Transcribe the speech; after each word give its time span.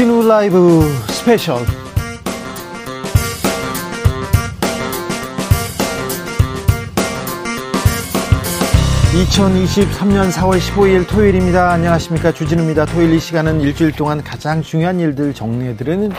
주진우 0.00 0.26
라이브 0.26 0.80
스페셜 1.08 1.58
2023년 9.12 10.32
4월 10.32 10.58
15일 10.58 11.06
토요일입니다. 11.06 11.72
안녕하십니까. 11.72 12.32
주진우입니다. 12.32 12.86
토요일 12.86 13.12
이 13.12 13.20
시간은 13.20 13.60
일주일 13.60 13.92
동안 13.92 14.24
가장 14.24 14.62
중요한 14.62 14.98
일들 15.00 15.34
정리해드리는 15.34 16.10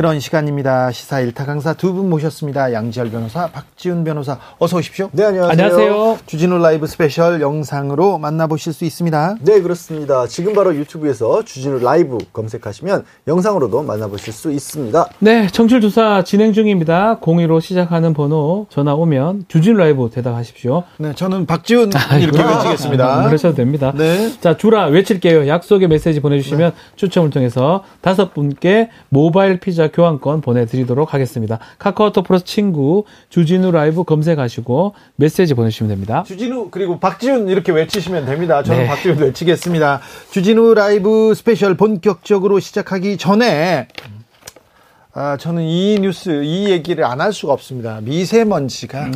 그런 0.00 0.18
시간입니다. 0.18 0.92
시사 0.92 1.20
일타 1.20 1.44
강사 1.44 1.74
두 1.74 1.92
분 1.92 2.08
모셨습니다. 2.08 2.72
양지열 2.72 3.10
변호사, 3.10 3.48
박지훈 3.48 4.02
변호사, 4.04 4.38
어서 4.58 4.78
오십시오. 4.78 5.10
네, 5.12 5.24
안녕하세요. 5.24 5.50
안녕하세요. 5.50 6.18
주진우 6.24 6.56
라이브 6.58 6.86
스페셜 6.86 7.42
영상으로 7.42 8.16
만나보실 8.16 8.72
수 8.72 8.84
있습니다. 8.84 9.36
네, 9.40 9.60
그렇습니다. 9.60 10.26
지금 10.26 10.54
바로 10.54 10.74
유튜브에서 10.74 11.44
주진우 11.44 11.80
라이브 11.80 12.16
검색하시면 12.32 13.04
영상으로도 13.26 13.82
만나보실 13.82 14.32
수 14.32 14.50
있습니다. 14.52 15.06
네, 15.18 15.48
청취율 15.48 15.82
조사 15.82 16.22
진행 16.24 16.54
중입니다. 16.54 17.18
02로 17.20 17.60
시작하는 17.60 18.14
번호 18.14 18.66
전화 18.70 18.94
오면 18.94 19.46
주진 19.48 19.76
라이브 19.76 20.08
대답하십시오. 20.10 20.84
네, 20.96 21.12
저는 21.14 21.44
박지훈 21.44 21.90
이렇게 22.20 22.42
외치겠습니다. 22.42 23.04
아, 23.20 23.26
그러셔도 23.26 23.54
됩니다. 23.56 23.92
네. 23.94 24.32
자, 24.40 24.56
주라 24.56 24.86
외칠게요. 24.86 25.46
약속의 25.48 25.88
메시지 25.88 26.20
보내주시면 26.20 26.72
추첨을 26.96 27.28
통해서 27.30 27.82
다섯 28.00 28.32
분께 28.32 28.88
모바일 29.10 29.58
피자 29.60 29.89
교환권 29.92 30.40
보내드리도록 30.40 31.12
하겠습니다. 31.14 31.58
카카오톡 31.78 32.24
플러스 32.26 32.44
친구 32.44 33.04
주진우 33.28 33.70
라이브 33.70 34.04
검색하시고 34.04 34.94
메시지 35.16 35.54
보내주시면 35.54 35.88
됩니다. 35.90 36.24
주진우 36.26 36.68
그리고 36.70 36.98
박지훈 36.98 37.48
이렇게 37.48 37.72
외치시면 37.72 38.26
됩니다. 38.26 38.62
저는 38.62 38.82
네. 38.82 38.86
박지훈 38.88 39.18
외치겠습니다. 39.18 40.00
주진우 40.30 40.74
라이브 40.74 41.34
스페셜 41.34 41.76
본격적으로 41.76 42.60
시작하기 42.60 43.16
전에 43.18 43.88
아, 45.12 45.36
저는 45.36 45.64
이 45.64 45.98
뉴스 46.00 46.42
이 46.44 46.70
얘기를 46.70 47.04
안 47.04 47.20
할 47.20 47.32
수가 47.32 47.52
없습니다. 47.52 48.00
미세먼지가 48.02 49.10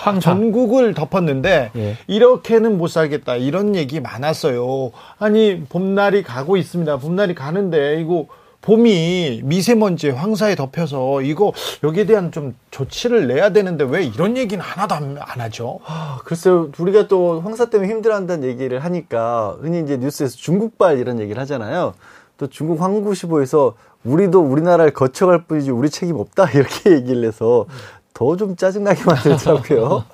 황사. 0.00 0.20
전국을 0.20 0.94
덮었는데 0.94 1.72
예. 1.76 1.96
이렇게는 2.06 2.78
못 2.78 2.86
살겠다 2.86 3.34
이런 3.34 3.74
얘기 3.74 3.98
많았어요. 4.00 4.92
아니 5.18 5.60
봄날이 5.68 6.22
가고 6.22 6.56
있습니다. 6.56 6.98
봄날이 6.98 7.34
가는데 7.34 8.00
이거 8.00 8.26
봄이 8.66 9.42
미세먼지 9.44 10.10
황사에 10.10 10.56
덮여서 10.56 11.22
이거 11.22 11.52
여기에 11.84 12.06
대한 12.06 12.32
좀 12.32 12.56
조치를 12.72 13.28
내야 13.28 13.50
되는데 13.50 13.84
왜 13.84 14.02
이런 14.02 14.36
얘기는 14.36 14.62
하나도 14.62 14.94
안, 14.96 15.16
안 15.20 15.40
하죠? 15.40 15.78
아, 15.86 16.18
글쎄요, 16.24 16.70
우리가 16.76 17.06
또 17.06 17.40
황사 17.40 17.66
때문에 17.70 17.88
힘들어한다는 17.88 18.46
얘기를 18.48 18.80
하니까 18.80 19.56
흔히 19.60 19.80
이제 19.82 19.96
뉴스에서 19.98 20.36
중국발 20.36 20.98
이런 20.98 21.20
얘기를 21.20 21.40
하잖아요. 21.42 21.94
또 22.38 22.48
중국 22.48 22.80
황구시보에서 22.82 23.74
우리도 24.02 24.40
우리나라를 24.40 24.92
거쳐갈 24.92 25.44
뿐이지 25.44 25.70
우리 25.70 25.88
책임 25.88 26.16
없다 26.16 26.50
이렇게 26.58 26.90
얘기를 26.90 27.24
해서 27.24 27.66
더 28.14 28.34
좀 28.36 28.56
짜증나게 28.56 29.04
만들더라고요. 29.06 30.04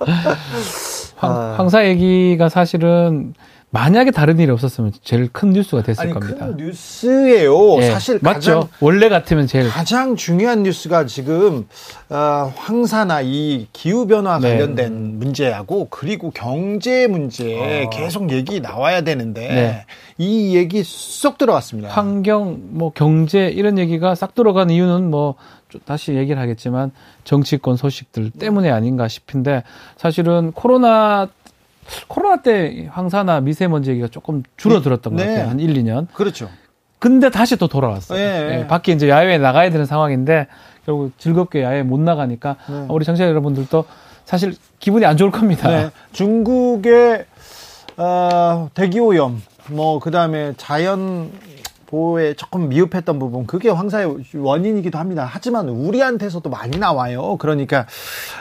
황, 1.15 1.31
아. 1.31 1.55
황사 1.57 1.87
얘기가 1.87 2.49
사실은 2.49 3.33
만약에 3.73 4.11
다른 4.11 4.37
일이 4.37 4.51
없었으면 4.51 4.91
제일 5.03 5.29
큰 5.31 5.49
뉴스가 5.49 5.81
됐을 5.81 6.03
아니 6.03 6.13
겁니다. 6.13 6.45
큰 6.45 6.57
뉴스예요. 6.57 7.77
예, 7.81 7.89
사실 7.89 8.19
맞죠. 8.21 8.39
가장 8.39 8.69
원래 8.79 9.09
같으면 9.09 9.47
제일 9.47 9.67
가장 9.67 10.15
중요한 10.15 10.61
뉴스가 10.61 11.07
지금 11.07 11.67
어, 12.07 12.53
황사나 12.55 13.21
이 13.23 13.65
기후 13.73 14.05
변화 14.05 14.37
네. 14.37 14.49
관련된 14.49 15.17
문제하고 15.17 15.87
그리고 15.89 16.29
경제 16.29 17.07
문제 17.07 17.89
계속 17.91 18.29
얘기 18.29 18.61
나와야 18.61 19.01
되는데 19.01 19.49
아. 19.49 19.55
네. 19.55 19.85
이 20.19 20.55
얘기 20.55 20.83
쏙 20.83 21.39
들어갔습니다. 21.39 21.89
환경, 21.89 22.59
뭐 22.69 22.91
경제 22.93 23.47
이런 23.47 23.79
얘기가 23.79 24.13
싹 24.13 24.35
들어간 24.35 24.69
이유는 24.69 25.09
뭐좀 25.09 25.81
다시 25.83 26.13
얘기를 26.13 26.39
하겠지만 26.39 26.91
정치권 27.23 27.77
소식들 27.77 28.29
때문에 28.29 28.69
아닌가 28.69 29.07
싶은데 29.07 29.63
사실은 29.97 30.51
코로나 30.51 31.27
코로나 32.07 32.41
때 32.41 32.87
황사나 32.91 33.41
미세먼지 33.41 33.91
얘기가 33.91 34.07
조금 34.07 34.43
줄어들었던 34.57 35.15
네. 35.15 35.23
것 35.23 35.29
같아요. 35.29 35.49
한 35.49 35.59
1, 35.59 35.73
2년. 35.73 36.07
그렇죠. 36.13 36.49
근데 36.99 37.29
다시 37.29 37.57
또 37.57 37.67
돌아왔어요. 37.67 38.17
예. 38.17 38.59
예, 38.59 38.67
밖에 38.67 38.93
이제 38.93 39.09
야외에 39.09 39.37
나가야 39.37 39.69
되는 39.71 39.85
상황인데 39.85 40.47
결국 40.85 41.11
즐겁게 41.17 41.63
야외에 41.63 41.83
못 41.83 41.99
나가니까 41.99 42.55
네. 42.69 42.85
우리 42.89 43.03
청취자 43.03 43.27
여러분들도 43.27 43.85
사실 44.25 44.55
기분이 44.79 45.05
안 45.05 45.17
좋을 45.17 45.31
겁니다. 45.31 45.69
네. 45.69 45.89
중국의 46.13 47.25
어, 47.97 48.69
대기 48.73 48.99
오염, 48.99 49.41
뭐 49.67 49.99
그다음에 49.99 50.53
자연 50.57 51.31
보호에 51.97 52.33
조금 52.33 52.69
미흡했던 52.69 53.19
부분 53.19 53.45
그게 53.45 53.69
황사의 53.69 54.17
원인이기도 54.33 54.97
합니다. 54.97 55.29
하지만 55.31 55.69
우리한테서도 55.69 56.49
많이 56.49 56.79
나와요. 56.79 57.37
그러니까 57.37 57.85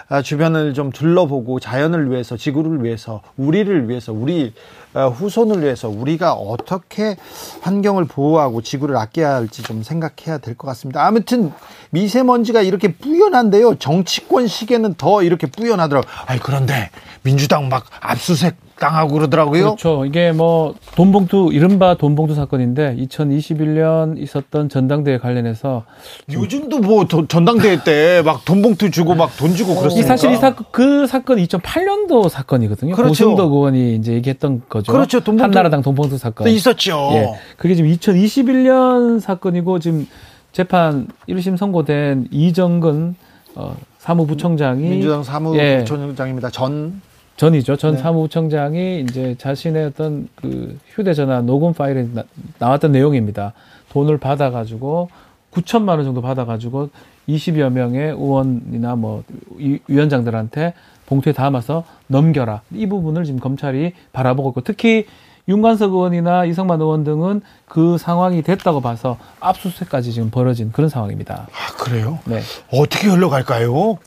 아, 0.08 0.22
주변을 0.22 0.72
좀 0.72 0.90
둘러보고 0.90 1.60
자연을 1.60 2.10
위해서 2.10 2.38
지구를 2.38 2.82
위해서 2.82 3.20
우리를 3.36 3.90
위해서 3.90 4.10
우리 4.14 4.54
어, 4.94 5.08
후손을 5.08 5.62
위해서 5.62 5.90
우리가 5.90 6.32
어떻게 6.32 7.16
환경을 7.60 8.06
보호하고 8.06 8.62
지구를 8.62 8.96
아껴야 8.96 9.34
할지 9.34 9.62
좀 9.62 9.82
생각해야 9.82 10.38
될 10.38 10.54
것 10.56 10.66
같습니다. 10.68 11.04
아무튼 11.06 11.52
미세먼지가 11.90 12.62
이렇게 12.62 12.94
뿌연한데요. 12.94 13.74
정치권 13.74 14.46
시계는 14.46 14.94
더 14.94 15.22
이렇게 15.22 15.46
뿌연하더라고요. 15.46 16.10
아이 16.26 16.38
그런데 16.38 16.88
민주당 17.22 17.68
막 17.68 17.84
압수수색 18.00 18.56
당하고 18.82 19.12
그러더라고요. 19.14 19.62
그렇죠. 19.64 20.04
이게 20.04 20.32
뭐 20.32 20.74
돈봉투 20.96 21.50
이른바 21.52 21.94
돈봉투 21.94 22.34
사건인데 22.34 22.96
2021년 22.98 24.18
있었던 24.20 24.68
전당대회 24.68 25.18
관련해서 25.18 25.84
요즘도 26.32 26.80
뭐 26.80 27.04
도- 27.06 27.26
전당대회 27.28 27.84
때 27.84 28.22
막 28.24 28.44
돈봉투 28.44 28.90
주고 28.90 29.14
막 29.14 29.30
돈 29.38 29.54
주고 29.54 29.72
이 29.72 29.76
그렇습니까? 29.76 30.08
사실 30.08 30.32
이 30.32 30.36
사건 30.36 30.66
그 30.72 31.06
사건이 31.06 31.46
2008년도 31.46 32.28
사건이거든요. 32.28 32.94
그렇죠. 32.94 33.08
고승덕 33.10 33.52
의원이 33.52 33.94
이제 33.96 34.12
얘기했던 34.14 34.62
거죠. 34.68 34.92
그렇죠. 34.92 35.20
돈봉투- 35.20 35.40
한나라당 35.40 35.82
돈봉투 35.82 36.18
사건. 36.18 36.44
또 36.46 36.50
있었죠. 36.50 37.10
예. 37.12 37.28
그게 37.56 37.74
지금 37.74 37.90
2021년 37.90 39.20
사건이고 39.20 39.78
지금 39.78 40.06
재판 40.52 41.06
1심 41.28 41.56
선고된 41.56 42.28
이정근 42.30 43.14
어, 43.54 43.76
사무부청장이 43.98 44.82
민주당 44.82 45.20
예. 45.20 45.24
사무부총장입니다. 45.24 46.50
전 46.50 47.00
전이죠. 47.36 47.76
전 47.76 47.94
네. 47.94 48.00
사무부청장이 48.02 49.00
이제 49.08 49.34
자신의 49.38 49.86
어떤 49.86 50.28
그 50.34 50.78
휴대전화 50.94 51.40
녹음 51.42 51.72
파일에 51.72 52.06
나, 52.12 52.22
나왔던 52.58 52.92
내용입니다. 52.92 53.52
돈을 53.90 54.18
받아가지고 54.18 55.08
9천만 55.52 55.90
원 55.96 56.04
정도 56.04 56.22
받아가지고 56.22 56.90
20여 57.28 57.70
명의 57.70 58.10
의원이나 58.10 58.96
뭐 58.96 59.22
위- 59.56 59.80
위원장들한테 59.86 60.74
봉투에 61.06 61.32
담아서 61.32 61.84
넘겨라. 62.06 62.62
이 62.72 62.86
부분을 62.86 63.24
지금 63.24 63.40
검찰이 63.40 63.92
바라보고 64.12 64.50
있고 64.50 64.60
특히 64.62 65.06
윤관석 65.48 65.92
의원이나 65.92 66.44
이성만 66.44 66.80
의원 66.80 67.02
등은 67.02 67.42
그 67.66 67.98
상황이 67.98 68.42
됐다고 68.42 68.80
봐서 68.80 69.18
압수수색까지 69.40 70.12
지금 70.12 70.30
벌어진 70.30 70.70
그런 70.70 70.88
상황입니다. 70.88 71.48
아, 71.50 71.72
그래요? 71.82 72.20
네. 72.24 72.40
어떻게 72.72 73.08
흘러갈까요? 73.08 73.98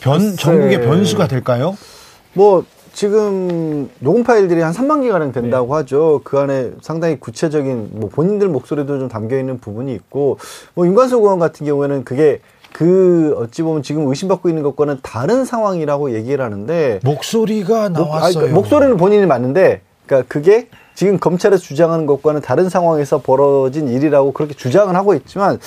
변 0.00 0.18
글쎄. 0.18 0.36
전국의 0.36 0.80
변수가 0.82 1.28
될까요? 1.28 1.76
뭐 2.34 2.64
지금 2.92 3.90
녹음 3.98 4.22
파일들이 4.22 4.60
한 4.60 4.72
3만 4.72 5.02
개 5.02 5.08
가량 5.10 5.32
된다고 5.32 5.66
네. 5.68 5.72
하죠. 5.80 6.20
그 6.22 6.38
안에 6.38 6.70
상당히 6.80 7.18
구체적인 7.18 7.90
뭐 7.92 8.08
본인들 8.08 8.48
목소리도 8.48 8.98
좀 9.00 9.08
담겨 9.08 9.36
있는 9.38 9.58
부분이 9.58 9.92
있고 9.94 10.38
뭐 10.74 10.86
윤관석 10.86 11.22
의원 11.22 11.38
같은 11.40 11.66
경우에는 11.66 12.04
그게 12.04 12.40
그 12.72 13.34
어찌 13.38 13.62
보면 13.62 13.82
지금 13.82 14.06
의심받고 14.08 14.48
있는 14.48 14.62
것과는 14.62 14.98
다른 15.02 15.44
상황이라고 15.44 16.12
얘기를 16.14 16.44
하는데 16.44 17.00
목소리가 17.04 17.88
목- 17.88 17.98
아니, 17.98 18.06
나왔어요. 18.08 18.34
그러니까 18.34 18.54
목소리는 18.54 18.96
본인이 18.96 19.26
맞는데 19.26 19.80
그러니까 20.06 20.28
그게 20.28 20.68
지금 20.94 21.18
검찰에서 21.18 21.60
주장하는 21.62 22.06
것과는 22.06 22.40
다른 22.42 22.68
상황에서 22.68 23.18
벌어진 23.22 23.88
일이라고 23.88 24.32
그렇게 24.32 24.54
주장을 24.54 24.94
하고 24.94 25.14
있지만 25.14 25.58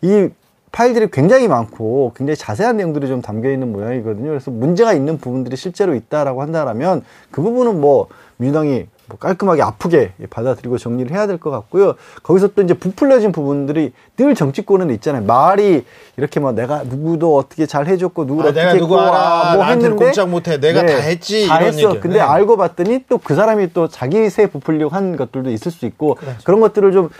이 0.00 0.28
파일들이 0.72 1.10
굉장히 1.10 1.48
많고 1.48 2.12
굉장히 2.16 2.36
자세한 2.36 2.76
내용들이 2.76 3.08
좀 3.08 3.22
담겨 3.22 3.50
있는 3.50 3.72
모양이거든요. 3.72 4.28
그래서 4.28 4.50
문제가 4.50 4.92
있는 4.92 5.18
부분들이 5.18 5.56
실제로 5.56 5.94
있다라고 5.94 6.42
한다라면 6.42 7.02
그 7.30 7.42
부분은 7.42 7.80
뭐 7.80 8.06
민주당이 8.36 8.86
뭐 9.06 9.18
깔끔하게 9.18 9.60
아프게 9.62 10.12
받아들이고 10.30 10.78
정리를 10.78 11.10
해야 11.10 11.26
될 11.26 11.38
것 11.38 11.50
같고요. 11.50 11.94
거기서 12.22 12.48
또 12.54 12.62
이제 12.62 12.74
부풀려진 12.74 13.32
부분들이 13.32 13.92
늘 14.16 14.36
정치권은 14.36 14.90
있잖아요. 14.90 15.24
말이 15.24 15.84
이렇게 16.16 16.38
막 16.38 16.54
내가 16.54 16.84
누구도 16.84 17.36
어떻게 17.36 17.66
잘 17.66 17.88
해줬고 17.88 18.26
누구 18.26 18.42
아, 18.42 18.44
어떻게 18.46 18.60
내가 18.60 18.74
누구 18.74 18.98
알아. 19.00 19.56
뭐 19.56 19.64
했는데 19.64 19.96
꼼짝 19.96 20.28
못해. 20.28 20.60
내가 20.60 20.86
다 20.86 20.94
했지. 20.94 21.48
다 21.48 21.56
했어. 21.56 21.78
얘기예요. 21.78 22.00
근데 22.00 22.18
네. 22.18 22.20
알고 22.20 22.56
봤더니 22.56 23.06
또 23.08 23.18
그 23.18 23.34
사람이 23.34 23.72
또 23.72 23.88
자기 23.88 24.30
세 24.30 24.46
부풀려고 24.46 24.94
한 24.94 25.16
것들도 25.16 25.50
있을 25.50 25.72
수 25.72 25.84
있고 25.86 26.14
그렇죠. 26.14 26.38
그런 26.44 26.60
것들을 26.60 26.92
좀 26.92 27.10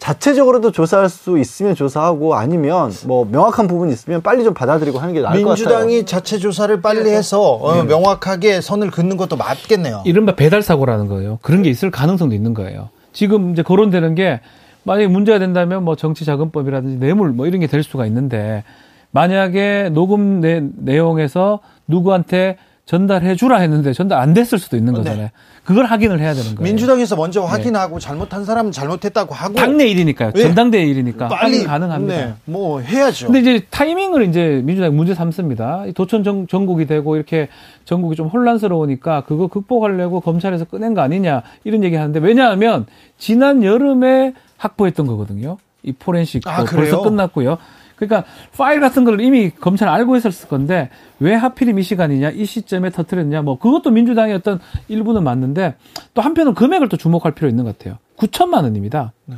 자체적으로도 0.00 0.72
조사할 0.72 1.08
수 1.10 1.38
있으면 1.38 1.74
조사하고 1.74 2.34
아니면 2.34 2.90
뭐 3.06 3.26
명확한 3.30 3.68
부분이 3.68 3.92
있으면 3.92 4.22
빨리 4.22 4.42
좀 4.42 4.54
받아들이고 4.54 4.98
하는 4.98 5.12
게 5.14 5.20
나을 5.20 5.40
것 5.42 5.50
같아요. 5.50 5.54
민주당이 5.54 6.06
자체 6.06 6.38
조사를 6.38 6.80
빨리 6.80 7.10
해서 7.10 7.40
어, 7.40 7.82
명확하게 7.84 8.62
선을 8.62 8.90
긋는 8.90 9.18
것도 9.18 9.36
맞겠네요. 9.36 10.02
이른바 10.06 10.34
배달 10.34 10.62
사고라는 10.62 11.06
거예요. 11.06 11.38
그런 11.42 11.62
게 11.62 11.68
있을 11.70 11.90
가능성도 11.90 12.34
있는 12.34 12.54
거예요. 12.54 12.88
지금 13.12 13.52
이제 13.52 13.62
거론되는 13.62 14.14
게 14.14 14.40
만약에 14.84 15.06
문제가 15.06 15.38
된다면 15.38 15.84
뭐 15.84 15.94
정치자금법이라든지 15.96 16.96
뇌물 16.98 17.30
뭐 17.30 17.46
이런 17.46 17.60
게 17.60 17.66
될 17.66 17.82
수가 17.82 18.06
있는데 18.06 18.64
만약에 19.10 19.90
녹음 19.92 20.40
내, 20.40 20.62
내용에서 20.78 21.60
누구한테 21.86 22.56
전달해 22.90 23.36
주라 23.36 23.58
했는데 23.58 23.92
전달 23.92 24.18
안 24.18 24.34
됐을 24.34 24.58
수도 24.58 24.76
있는 24.76 24.92
거잖아요. 24.92 25.26
네. 25.26 25.32
그걸 25.62 25.84
확인을 25.84 26.18
해야 26.18 26.34
되는 26.34 26.56
거예요. 26.56 26.64
민주당에서 26.64 27.14
먼저 27.14 27.42
확인하고 27.42 28.00
잘못한 28.00 28.44
사람은 28.44 28.72
잘못했다고 28.72 29.32
하고 29.32 29.54
당내 29.54 29.86
일이니까요. 29.86 30.32
네. 30.32 30.42
전당대회 30.42 30.84
일이니까 30.86 31.28
빨리 31.28 31.58
확인 31.58 31.66
가능합니다. 31.68 32.16
네, 32.16 32.34
뭐 32.46 32.80
해야죠. 32.80 33.26
근데 33.26 33.38
이제 33.38 33.64
타이밍을 33.70 34.28
이제 34.28 34.60
민주당이 34.64 34.92
문제 34.92 35.14
삼습니다. 35.14 35.84
이 35.86 35.92
도천 35.92 36.24
정, 36.24 36.48
전국이 36.48 36.86
되고 36.86 37.14
이렇게 37.14 37.46
전국이 37.84 38.16
좀 38.16 38.26
혼란스러우니까 38.26 39.20
그거 39.20 39.46
극복하려고 39.46 40.20
검찰에서 40.20 40.64
꺼낸 40.64 40.92
거 40.92 41.00
아니냐 41.00 41.42
이런 41.62 41.84
얘기 41.84 41.94
하는데 41.94 42.18
왜냐하면 42.18 42.86
지난 43.18 43.62
여름에 43.62 44.34
확보했던 44.56 45.06
거거든요. 45.06 45.58
이 45.84 45.92
포렌식도 45.92 46.50
아? 46.50 46.64
벌써 46.64 47.02
끝났고요. 47.02 47.56
그러니까 48.00 48.24
파일 48.56 48.80
같은 48.80 49.04
걸 49.04 49.20
이미 49.20 49.50
검찰 49.50 49.88
알고 49.88 50.16
있었을 50.16 50.48
건데 50.48 50.88
왜 51.18 51.34
하필이면 51.34 51.80
이 51.80 51.82
시간이냐 51.82 52.30
이 52.30 52.46
시점에 52.46 52.90
터트렸냐 52.90 53.42
뭐 53.42 53.58
그것도 53.58 53.90
민주당의 53.90 54.34
어떤 54.34 54.58
일부는 54.88 55.22
맞는데 55.22 55.76
또 56.14 56.22
한편은 56.22 56.54
금액을 56.54 56.88
또 56.88 56.96
주목할 56.96 57.32
필요 57.32 57.48
있는 57.48 57.64
것 57.64 57.78
같아요. 57.78 57.98
9천만 58.16 58.62
원입니다. 58.62 59.12
네. 59.26 59.36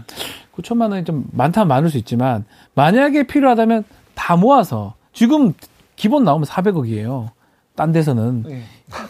9천만 0.56 0.90
원이 0.90 1.04
좀 1.04 1.24
많다면 1.32 1.68
많을 1.68 1.90
수 1.90 1.98
있지만 1.98 2.44
만약에 2.74 3.24
필요하다면 3.24 3.84
다 4.14 4.36
모아서 4.36 4.94
지금 5.12 5.52
기본 5.96 6.24
나오면 6.24 6.46
400억이에요. 6.46 7.30
딴 7.74 7.90
데서는 7.90 8.44
네. 8.46 8.62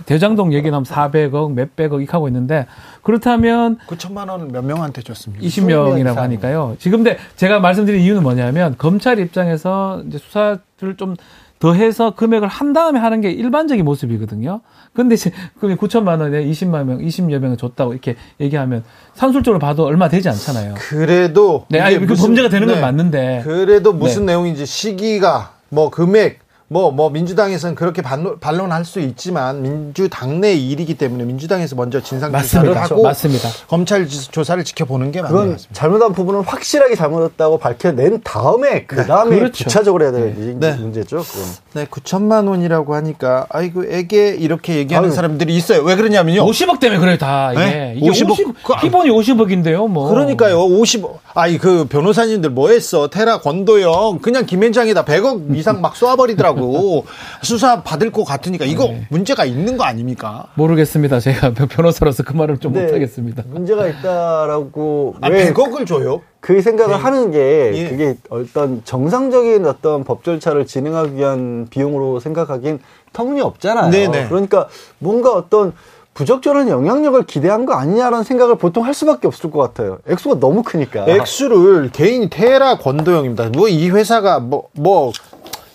대장동 0.07 0.53
얘기 0.53 0.71
나오면 0.71 0.85
400억 0.85 1.53
몇백억 1.53 2.01
이렇게 2.01 2.13
하고 2.13 2.29
있는데 2.29 2.67
그렇다면 3.03 3.79
9천만 3.87 4.29
원은 4.29 4.53
몇 4.53 4.65
명한테 4.65 5.03
줬습니까? 5.03 5.45
20명이라고 5.45 6.01
이상. 6.01 6.19
하니까요. 6.19 6.77
지금 6.79 7.03
근데 7.03 7.19
제가 7.37 7.61
말씀드린 7.61 8.01
이유는 8.03 8.23
뭐냐면 8.23 8.75
검찰 8.79 9.19
입장에서 9.19 10.03
이제 10.07 10.19
수사를 10.19 10.61
좀 10.97 11.17
더해서 11.59 12.11
금액을 12.17 12.49
한 12.49 12.73
다음에 12.73 12.99
하는 12.99 13.21
게 13.21 13.31
일반적인 13.31 13.85
모습이거든요. 13.85 14.63
근데 14.95 15.15
이제 15.15 15.31
금액 15.61 15.79
9천만 15.79 16.21
원에 16.21 16.45
20만 16.45 16.85
명, 16.87 16.99
20여 16.99 17.39
명을 17.39 17.57
줬다고 17.57 17.93
이렇게 17.93 18.17
얘기하면 18.41 18.83
산술적으로 19.15 19.61
봐도 19.61 19.85
얼마 19.85 20.09
되지 20.09 20.29
않잖아요. 20.29 20.75
그래도 20.77 21.67
네, 21.69 21.79
아니, 21.79 22.05
그 22.05 22.15
범죄가 22.17 22.49
되는 22.49 22.67
건 22.67 22.77
네. 22.77 22.81
맞는데. 22.81 23.43
그래도 23.45 23.93
무슨 23.93 24.27
네. 24.27 24.33
내용인지 24.33 24.67
시기가 24.67 25.53
뭐 25.69 25.89
금액 25.89 26.41
뭐, 26.73 26.91
뭐, 26.91 27.11
민주당에서는 27.11 27.75
그렇게 27.75 28.01
반론, 28.01 28.39
반론할 28.41 28.85
수 28.87 28.99
있지만, 29.01 29.61
민주당 29.61 30.41
내 30.41 30.55
일이기 30.55 30.95
때문에 30.95 31.25
민주당에서 31.25 31.77
먼저 31.77 32.01
진상조사를 32.01 32.71
맞습니다. 32.71 32.83
하고, 32.83 33.03
맞습니다. 33.03 33.49
검찰 33.69 34.07
지- 34.09 34.31
조사를 34.31 34.65
지켜보는 34.65 35.13
게 35.13 35.21
맞는 35.21 35.37
것 35.37 35.43
같습니다. 35.53 35.75
잘못한 35.75 36.13
부분은 36.15 36.41
확실하게 36.41 36.95
잘못했다고 36.97 37.59
밝혀낸 37.59 38.21
다음에 38.25 38.85
그 38.87 39.05
다음에 39.07 39.37
그렇죠. 39.39 39.65
구체적으로 39.65 40.05
해야 40.05 40.13
될 40.13 40.35
네. 40.59 40.73
문제죠. 40.77 41.19
그건. 41.19 41.43
네, 41.75 41.87
9천만 41.87 42.49
원이라고 42.49 42.95
하니까, 42.95 43.47
아이고, 43.51 43.85
애게 43.85 44.37
이렇게 44.39 44.77
얘기하는 44.77 45.11
아유. 45.11 45.15
사람들이 45.15 45.55
있어요. 45.55 45.83
왜 45.83 45.95
그러냐면요. 45.97 46.47
50억 46.47 46.81
때문에 46.81 46.99
그래요, 47.01 47.19
다. 47.19 47.53
네? 47.55 47.95
이게 47.99 48.09
50억. 48.09 48.31
50, 48.31 48.47
그- 48.65 48.81
기본이 48.81 49.11
50억인데요, 49.11 49.89
뭐. 49.89 50.09
그러니까요, 50.09 50.63
50, 50.65 51.05
아이, 51.35 51.59
그 51.59 51.85
변호사님들 51.85 52.49
뭐 52.51 52.71
했어? 52.71 53.09
테라 53.11 53.41
권도영, 53.41 54.21
그냥 54.23 54.47
김현장에다 54.47 55.05
100억 55.05 55.55
이상 55.57 55.81
막 55.83 55.97
쏘아버리더라고. 55.97 56.62
수사 57.43 57.83
받을 57.83 58.11
것 58.13 58.25
같으니까 58.25 58.65
이거 58.65 58.85
네. 58.87 59.07
문제가 59.11 59.45
있는 59.45 59.77
거 59.77 59.85
아닙니까? 59.85 60.47
모르겠습니다. 60.55 61.21
제가 61.21 61.53
변호사로서 61.53 62.23
그 62.23 62.33
말을 62.33 62.59
좀 62.59 62.73
근데 62.73 62.87
못하겠습니다. 62.87 63.43
문제가 63.49 63.87
있다라고 63.89 65.17
아, 65.21 65.29
왜 65.29 65.53
100억을 65.53 65.87
줘요? 65.87 66.23
그 66.41 66.61
생각을 66.61 66.97
하는 66.97 67.31
게 67.31 67.71
예. 67.75 67.89
그게 67.89 68.17
어떤 68.29 68.83
정상적인 68.85 69.65
어떤 69.67 70.03
법 70.05 70.25
절차를 70.25 70.67
진행하기 70.67 71.15
위한 71.15 71.69
비용으로 71.71 72.19
생각하기엔 72.21 72.81
터무니없잖아요. 73.13 73.91
네네. 73.91 74.29
그러니까 74.29 74.69
뭔가 74.99 75.33
어떤 75.33 75.73
부적절한 76.15 76.69
영향력을 76.69 77.23
기대한 77.25 77.65
거 77.65 77.73
아니냐라는 77.73 78.23
생각을 78.25 78.57
보통 78.57 78.85
할 78.85 78.93
수밖에 78.93 79.27
없을 79.27 79.51
것 79.51 79.61
같아요. 79.61 79.99
액수가 80.07 80.41
너무 80.41 80.63
크니까. 80.63 81.07
액수를 81.09 81.91
개인이 81.91 82.29
테라 82.29 82.77
권도영입니다. 82.79 83.49
뭐 83.51 83.69
이 83.69 83.89
회사가 83.89 84.41
뭐 84.41 84.65
뭐 84.75 85.13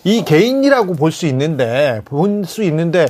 이 0.08 0.24
개인이라고 0.24 0.94
볼 0.94 1.10
수 1.12 1.26
있는데 1.26 2.00
볼 2.04 2.44
수 2.46 2.62
있는데 2.62 3.06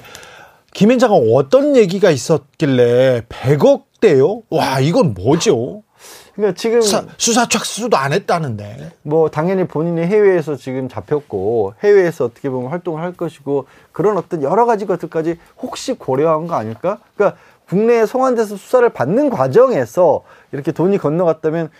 김현자가 0.74 1.14
어떤 1.14 1.76
얘기가 1.76 2.10
있었길래 2.10 3.22
100억 3.28 3.82
대요? 4.00 4.42
와 4.50 4.80
이건 4.80 5.14
뭐죠? 5.14 5.82
그러니까 6.34 6.56
지금 6.56 6.80
수사, 6.80 7.04
수사 7.16 7.48
착수도 7.48 7.96
안 7.96 8.12
했다는데. 8.12 8.92
뭐 9.02 9.28
당연히 9.28 9.66
본인이 9.66 10.02
해외에서 10.06 10.54
지금 10.56 10.88
잡혔고 10.88 11.74
해외에서 11.82 12.26
어떻게 12.26 12.48
보면 12.48 12.70
활동을 12.70 13.02
할 13.02 13.12
것이고 13.12 13.66
그런 13.92 14.16
어떤 14.16 14.42
여러 14.42 14.64
가지 14.66 14.86
것들까지 14.86 15.36
혹시 15.60 15.94
고려한 15.94 16.46
거 16.46 16.54
아닐까? 16.54 16.98
그러니까 17.16 17.38
국내에 17.68 18.06
송환돼서 18.06 18.56
수사를 18.56 18.88
받는 18.88 19.30
과정에서 19.30 20.22
이렇게 20.52 20.70
돈이 20.72 20.98
건너갔다면 20.98 21.70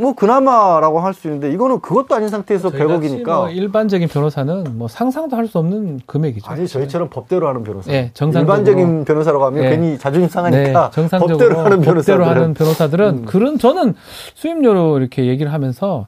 뭐 0.00 0.12
그나마라고 0.14 1.00
할 1.00 1.12
수 1.12 1.26
있는데 1.26 1.50
이거는 1.52 1.80
그것도 1.80 2.14
아닌 2.14 2.28
상태에서 2.28 2.70
저희같이 2.70 3.08
100억이니까 3.08 3.24
뭐 3.26 3.50
일반적인 3.50 4.06
변호사는 4.08 4.78
뭐 4.78 4.86
상상도 4.86 5.36
할 5.36 5.48
수 5.48 5.58
없는 5.58 6.00
금액이죠. 6.06 6.48
아니 6.48 6.68
저희처럼 6.68 7.08
법대로 7.10 7.48
하는 7.48 7.64
변호사. 7.64 7.90
예, 7.90 8.10
정상적으로. 8.14 8.58
일반적인 8.58 9.04
변호사라고 9.04 9.44
하면 9.46 9.64
예. 9.64 9.70
괜히 9.70 9.98
자존심 9.98 10.28
네, 10.28 10.32
상하니까 10.32 10.90
정상적으로 10.94 11.36
법대로 11.38 11.58
하는 11.64 11.76
법대로 11.80 11.92
변호사들은 11.94 12.22
음. 12.26 12.28
하는 12.30 12.54
변호사들은 12.54 13.24
그런 13.26 13.58
저는 13.58 13.94
수임료로 14.34 14.98
이렇게 14.98 15.26
얘기를 15.26 15.52
하면서 15.52 16.06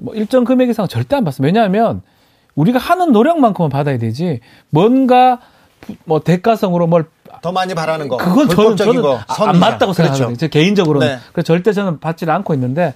뭐 0.00 0.14
일정 0.14 0.44
금액 0.44 0.68
이상 0.68 0.86
절대 0.86 1.16
안 1.16 1.24
받습니다. 1.24 1.48
왜냐하면 1.60 2.02
우리가 2.54 2.78
하는 2.78 3.10
노력만큼은 3.10 3.68
받아야 3.68 3.98
되지 3.98 4.38
뭔가 4.70 5.40
부- 5.80 5.94
뭐 6.04 6.20
대가성으로 6.20 6.86
뭘 6.86 7.06
더 7.42 7.52
많이 7.52 7.74
바라는 7.74 8.08
거. 8.08 8.16
그건 8.16 8.48
저는, 8.48 8.48
불법적인 8.48 8.92
저는 8.94 9.02
거, 9.02 9.16
아- 9.16 9.24
안 9.28 9.36
선이냐. 9.36 9.58
맞다고 9.58 9.92
생각하거든요. 9.92 10.26
그렇죠. 10.28 10.38
제 10.38 10.48
개인적으로는. 10.48 11.06
네. 11.06 11.18
그래서 11.32 11.44
절대 11.44 11.72
저는 11.72 11.98
받지를 12.00 12.32
않고 12.32 12.54
있는데 12.54 12.94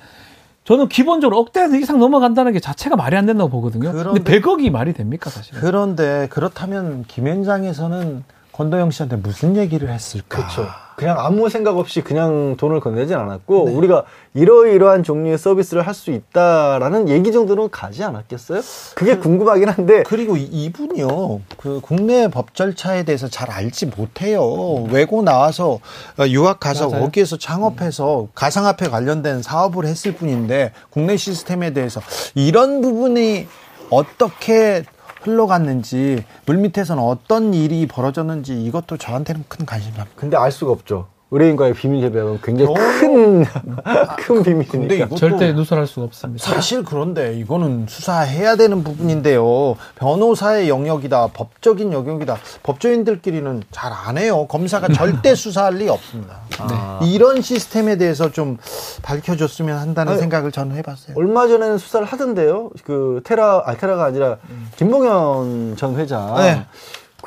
저는 0.69 0.89
기본적으로 0.89 1.39
억대 1.39 1.67
이상 1.79 1.99
넘어간다는 1.99 2.53
게 2.53 2.61
자체가 2.61 2.95
말이 2.95 3.17
안 3.17 3.25
된다고 3.25 3.49
보거든요. 3.49 3.91
그런데- 3.91 4.23
근데 4.23 4.39
100억이 4.41 4.69
말이 4.69 4.93
됩니까 4.93 5.31
사실? 5.31 5.55
그런데 5.59 6.29
그렇다면 6.31 7.05
김현장에서는 7.09 8.23
권도영 8.53 8.91
씨한테 8.91 9.17
무슨 9.17 9.57
얘기를 9.57 9.89
했을까? 9.89 10.37
그렇죠. 10.37 10.67
그냥 10.99 11.17
아무 11.21 11.49
생각 11.49 11.79
없이 11.79 12.01
그냥 12.03 12.57
돈을 12.57 12.81
건네진 12.81 13.15
않았고 13.17 13.67
우리가 13.71 14.03
이러이러한 14.35 15.05
종류의 15.05 15.39
서비스를 15.39 15.87
할 15.87 15.95
수 15.95 16.11
있다라는 16.11 17.09
얘기 17.09 17.31
정도는 17.33 17.71
가지 17.71 18.03
않았겠어요? 18.05 18.61
그게 18.97 19.17
궁금하긴 19.17 19.69
한데 19.69 20.03
그리고 20.05 20.37
이- 20.37 20.43
이분이요, 20.45 21.41
그 21.57 21.81
국내 21.83 22.29
법 22.29 22.55
절차에 22.55 23.05
대해서 23.05 23.29
잘 23.29 23.51
알지 23.51 23.87
못해요. 23.97 24.43
외고 24.91 25.23
나와서 25.23 25.79
어, 26.19 26.27
유학 26.29 26.59
가서 26.61 26.89
맞아요. 26.89 27.05
거기에서 27.05 27.37
창업해서 27.39 28.27
가상화폐 28.35 28.89
관련된 28.89 29.43
사업을 29.43 29.87
했을 29.87 30.15
뿐인데 30.15 30.73
국내 30.91 31.17
시스템에 31.17 31.73
대해서 31.73 32.01
이런 32.35 32.81
부분이 32.81 33.47
어떻게 33.91 34.83
흘러갔는지 35.29 36.25
물밑에서는 36.47 37.03
어떤 37.03 37.53
일이 37.55 37.87
벌어졌는지 37.87 38.61
이것도 38.63 38.97
저한테는 38.97 39.45
큰 39.49 39.67
관심입니다. 39.67 40.07
근데 40.17 40.37
알 40.37 40.51
수가 40.51 40.73
없죠. 40.73 41.09
의뢰인과의 41.31 41.75
비밀 41.75 42.03
협약은 42.05 42.41
굉장히 42.43 42.71
어. 42.71 42.75
큰, 42.75 43.45
큰 43.45 44.43
근데 44.43 44.51
비밀이니까. 44.65 44.95
이것도 44.95 45.17
절대 45.17 45.53
누설할 45.53 45.87
수가 45.87 46.07
없습니다. 46.07 46.43
사실 46.43 46.83
그런데 46.85 47.35
이거는 47.39 47.85
수사해야 47.87 48.57
되는 48.57 48.83
부분인데요. 48.83 49.77
변호사의 49.97 50.71
영역이다, 50.71 51.29
법적인 51.35 51.93
영역이다. 51.93 52.39
법조인들끼리는 52.63 53.63
잘 53.71 53.93
안 53.93 54.17
해요. 54.17 54.47
검사가 54.47 54.89
절대 54.89 55.35
수사할 55.37 55.75
리 55.75 55.89
없습니다. 55.89 56.41
아. 56.61 57.01
이런 57.03 57.43
시스템에 57.43 57.97
대해서 57.97 58.31
좀 58.31 58.57
밝혀줬으면 59.03 59.77
한다는 59.79 60.13
아니, 60.13 60.21
생각을 60.21 60.51
저는 60.53 60.77
해봤어요. 60.77 61.15
얼마 61.17 61.47
전에는 61.47 61.77
수사를 61.79 62.07
하던데요. 62.07 62.71
그 62.85 63.21
테라, 63.25 63.63
아 63.67 63.75
테라가 63.77 64.05
아니라 64.05 64.37
김봉현 64.77 65.77
전 65.77 65.97
회장. 65.97 66.35
네. 66.37 66.65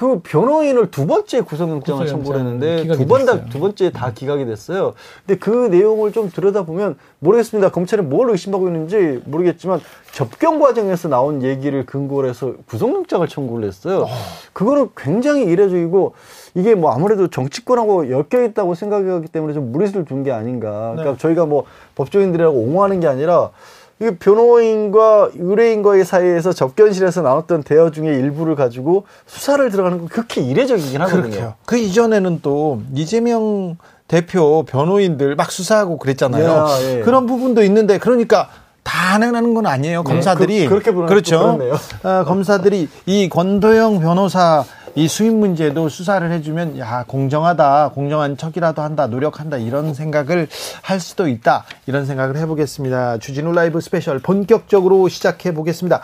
그 0.02 0.20
변호인을 0.24 0.90
두 0.90 1.06
번째 1.06 1.42
구속영장을 1.42 1.82
구속영장 1.84 2.08
청구를 2.08 2.40
했는데 2.40 2.88
두 2.98 3.06
번 3.06 3.24
다. 3.28 3.46
두 3.46 3.60
번째 3.60 3.92
다 3.92 4.12
기각이 4.12 4.46
됐어요. 4.46 4.96
근데 5.28 5.38
그 5.40 5.68
내용을 5.68 6.12
좀 6.12 6.32
들여다보면 6.32 6.96
모르겠습니다. 7.20 7.70
검찰이 7.70 8.02
뭘 8.02 8.32
의심하고 8.32 8.66
있는지 8.68 9.22
모르겠지만 9.26 9.80
접견 10.12 10.60
과정에서 10.60 11.08
나온 11.08 11.44
얘기를 11.44 11.86
근거로 11.86 12.28
해서 12.28 12.54
구속영장을 12.66 13.28
청구를 13.28 13.68
했어요. 13.68 14.08
그거는 14.54 14.90
굉장히 14.98 15.44
이례적이고 15.44 16.14
이게 16.56 16.74
뭐 16.74 16.92
아무래도 16.92 17.28
정치권하고 17.28 18.10
엮여 18.10 18.44
있다고 18.46 18.74
생각하기 18.74 19.28
때문에 19.28 19.54
좀 19.54 19.72
무리수를 19.72 20.06
둔 20.06 20.24
게 20.24 20.32
아닌가. 20.32 20.94
그러니까 20.96 21.12
네. 21.12 21.18
저희가 21.20 21.46
뭐 21.46 21.66
법조인들이라고 21.94 22.58
옹호하는 22.58 23.02
게 23.02 23.08
아니라 23.08 23.52
이 24.02 24.16
변호인과 24.16 25.32
의뢰인과의 25.36 26.06
사이에서 26.06 26.54
접견실에서 26.54 27.22
나눴던 27.22 27.62
대화 27.62 27.92
중에 27.92 28.08
일부를 28.08 28.56
가지고 28.56 29.06
수사를 29.28 29.70
들어가는 29.70 30.00
건 30.00 30.08
극히 30.08 30.44
이례적이긴 30.48 31.02
하거든요. 31.02 31.22
그렇게요. 31.22 31.54
그 31.66 31.78
이전에는 31.78 32.40
또 32.42 32.82
이재명 32.96 33.78
대표 34.08 34.64
변호인들 34.68 35.36
막 35.36 35.52
수사하고 35.52 35.98
그랬잖아요. 35.98 36.68
예, 36.82 36.98
예. 36.98 37.02
그런 37.02 37.28
부분도 37.28 37.64
있는데 37.64 38.00
그러니까 38.00 38.50
다 38.84 39.14
하는 39.14 39.54
건 39.54 39.68
아니에요. 39.68 40.04
검사들이 40.04 40.68
그, 40.68 40.74
렇게 40.74 40.92
그렇죠. 40.92 41.60
어, 42.04 42.24
검사들이 42.26 42.90
이 43.06 43.30
권도형 43.30 44.00
변호사 44.00 44.64
이 44.96 45.08
수임 45.08 45.40
문제도 45.40 45.88
수사를 45.88 46.30
해주면 46.32 46.78
야 46.78 47.06
공정하다, 47.08 47.92
공정한 47.94 48.36
척이라도 48.36 48.82
한다, 48.82 49.08
노력한다 49.08 49.58
이런 49.58 49.94
생각을 49.94 50.48
할 50.82 51.00
수도 51.00 51.28
있다 51.28 51.64
이런 51.86 52.06
생각을 52.06 52.36
해보겠습니다. 52.38 53.20
주진우 53.20 53.54
라이브 53.54 53.80
스페셜 53.80 54.20
본격적으로 54.20 55.08
시작해 55.08 55.54
보겠습니다. 55.54 56.02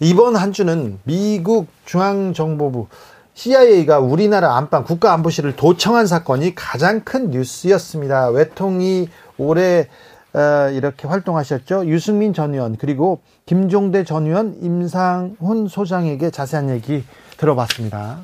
이번 0.00 0.36
한 0.36 0.52
주는 0.52 0.98
미국 1.04 1.68
중앙정보부 1.86 2.88
CIA가 3.32 3.98
우리나라 4.00 4.56
안방 4.56 4.84
국가안보실을 4.84 5.56
도청한 5.56 6.06
사건이 6.06 6.54
가장 6.54 7.00
큰 7.00 7.30
뉴스였습니다. 7.30 8.28
외통위 8.28 9.08
오래 9.38 9.88
어, 10.34 10.70
이렇게 10.70 11.08
활동하셨죠. 11.08 11.86
유승민 11.86 12.34
전 12.34 12.52
의원 12.52 12.76
그리고 12.76 13.20
김종대 13.46 14.04
전 14.04 14.26
의원 14.26 14.58
임상훈 14.60 15.68
소장에게 15.68 16.30
자세한 16.30 16.68
얘기 16.68 17.04
들어봤습니다. 17.38 18.18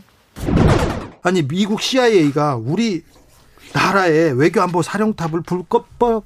아니 1.23 1.47
미국 1.47 1.81
CIA가 1.81 2.57
우리 2.57 3.03
나라의 3.73 4.39
외교안보 4.39 4.83
사령탑을 4.83 5.41
불법법 5.43 6.25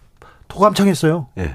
도감청했어요. 0.49 1.28
예. 1.38 1.54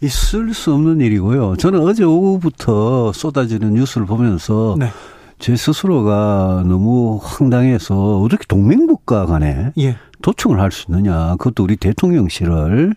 있을 0.00 0.54
수 0.54 0.72
없는 0.72 1.00
일이고요. 1.00 1.56
저는 1.56 1.80
어제 1.80 2.04
오후부터 2.04 3.12
쏟아지는 3.12 3.74
뉴스를 3.74 4.06
보면서 4.06 4.76
네. 4.78 4.90
제 5.38 5.56
스스로가 5.56 6.62
너무 6.66 7.20
황당해서 7.22 8.20
어떻게 8.20 8.44
동맹국가 8.46 9.26
간에 9.26 9.72
예. 9.78 9.96
도청을 10.22 10.60
할 10.60 10.70
수 10.70 10.86
있느냐. 10.88 11.36
그것도 11.36 11.64
우리 11.64 11.76
대통령실을. 11.76 12.94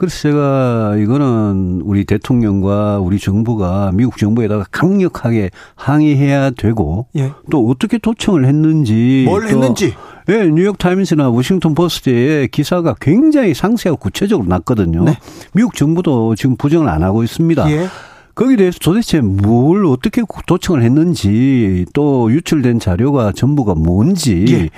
그래서 0.00 0.18
제가 0.18 0.96
이거는 0.96 1.82
우리 1.84 2.06
대통령과 2.06 3.00
우리 3.00 3.18
정부가 3.18 3.90
미국 3.92 4.16
정부에다가 4.16 4.64
강력하게 4.70 5.50
항의해야 5.74 6.52
되고 6.52 7.06
예. 7.16 7.32
또 7.50 7.68
어떻게 7.68 7.98
도청을 7.98 8.46
했는지 8.46 9.24
뭘또 9.28 9.48
했는지. 9.48 9.92
예, 10.30 10.46
뉴욕 10.46 10.78
타임스나 10.78 11.28
워싱턴 11.28 11.74
포스트에 11.74 12.46
기사가 12.46 12.94
굉장히 12.98 13.52
상세하고 13.52 13.98
구체적으로 13.98 14.48
났거든요. 14.48 15.04
네. 15.04 15.18
미국 15.52 15.74
정부도 15.74 16.34
지금 16.34 16.56
부정을 16.56 16.88
안 16.88 17.02
하고 17.02 17.22
있습니다. 17.22 17.70
예. 17.70 17.86
거기에 18.34 18.56
대해서 18.56 18.78
도대체 18.78 19.20
뭘 19.20 19.84
어떻게 19.84 20.22
도청을 20.46 20.82
했는지 20.82 21.84
또 21.92 22.32
유출된 22.32 22.78
자료가 22.78 23.32
전부가 23.32 23.74
뭔지 23.74 24.46
예. 24.48 24.70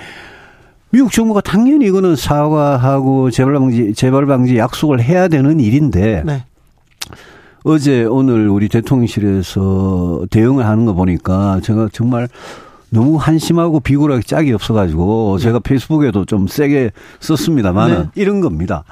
미국 0.93 1.11
정부가 1.11 1.41
당연히 1.41 1.87
이거는 1.87 2.15
사과하고 2.15 3.31
재발 3.31 3.53
방지 3.55 3.95
재발 3.95 4.27
방지 4.27 4.59
약속을 4.59 5.01
해야 5.01 5.27
되는 5.27 5.59
일인데 5.59 6.21
네. 6.23 6.45
어제 7.63 8.03
오늘 8.03 8.47
우리 8.47 8.69
대통령실에서 8.69 10.27
대응을 10.29 10.67
하는 10.67 10.85
거 10.85 10.93
보니까 10.93 11.59
제가 11.63 11.89
정말 11.91 12.29
너무 12.91 13.17
한심하고 13.17 13.79
비굴하게 13.79 14.21
짝이 14.21 14.53
없어가지고 14.53 15.39
제가 15.39 15.61
페이스북에도 15.61 16.25
좀 16.25 16.45
세게 16.45 16.91
썼습니다만 17.21 17.89
네. 17.89 17.97
은 17.97 18.09
이런 18.13 18.39
겁니다. 18.39 18.83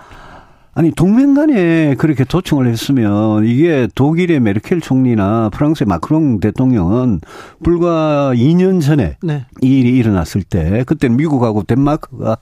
아니 0.74 0.90
동맹 0.92 1.34
간에 1.34 1.96
그렇게 1.96 2.24
도청을 2.24 2.66
했으면 2.68 3.46
이게 3.46 3.90
독일의 3.94 4.40
메르켈 4.40 4.80
총리나 4.80 5.50
프랑스의 5.52 5.86
마크롱 5.88 6.40
대통령은 6.40 7.20
불과 7.62 8.32
2년 8.34 8.82
전에 8.82 9.18
네. 9.22 9.46
이 9.62 9.80
일이 9.80 9.98
일어났을 9.98 10.44
때 10.44 10.84
그때는 10.86 11.18
미국하고 11.18 11.64
덴마크가 11.64 12.38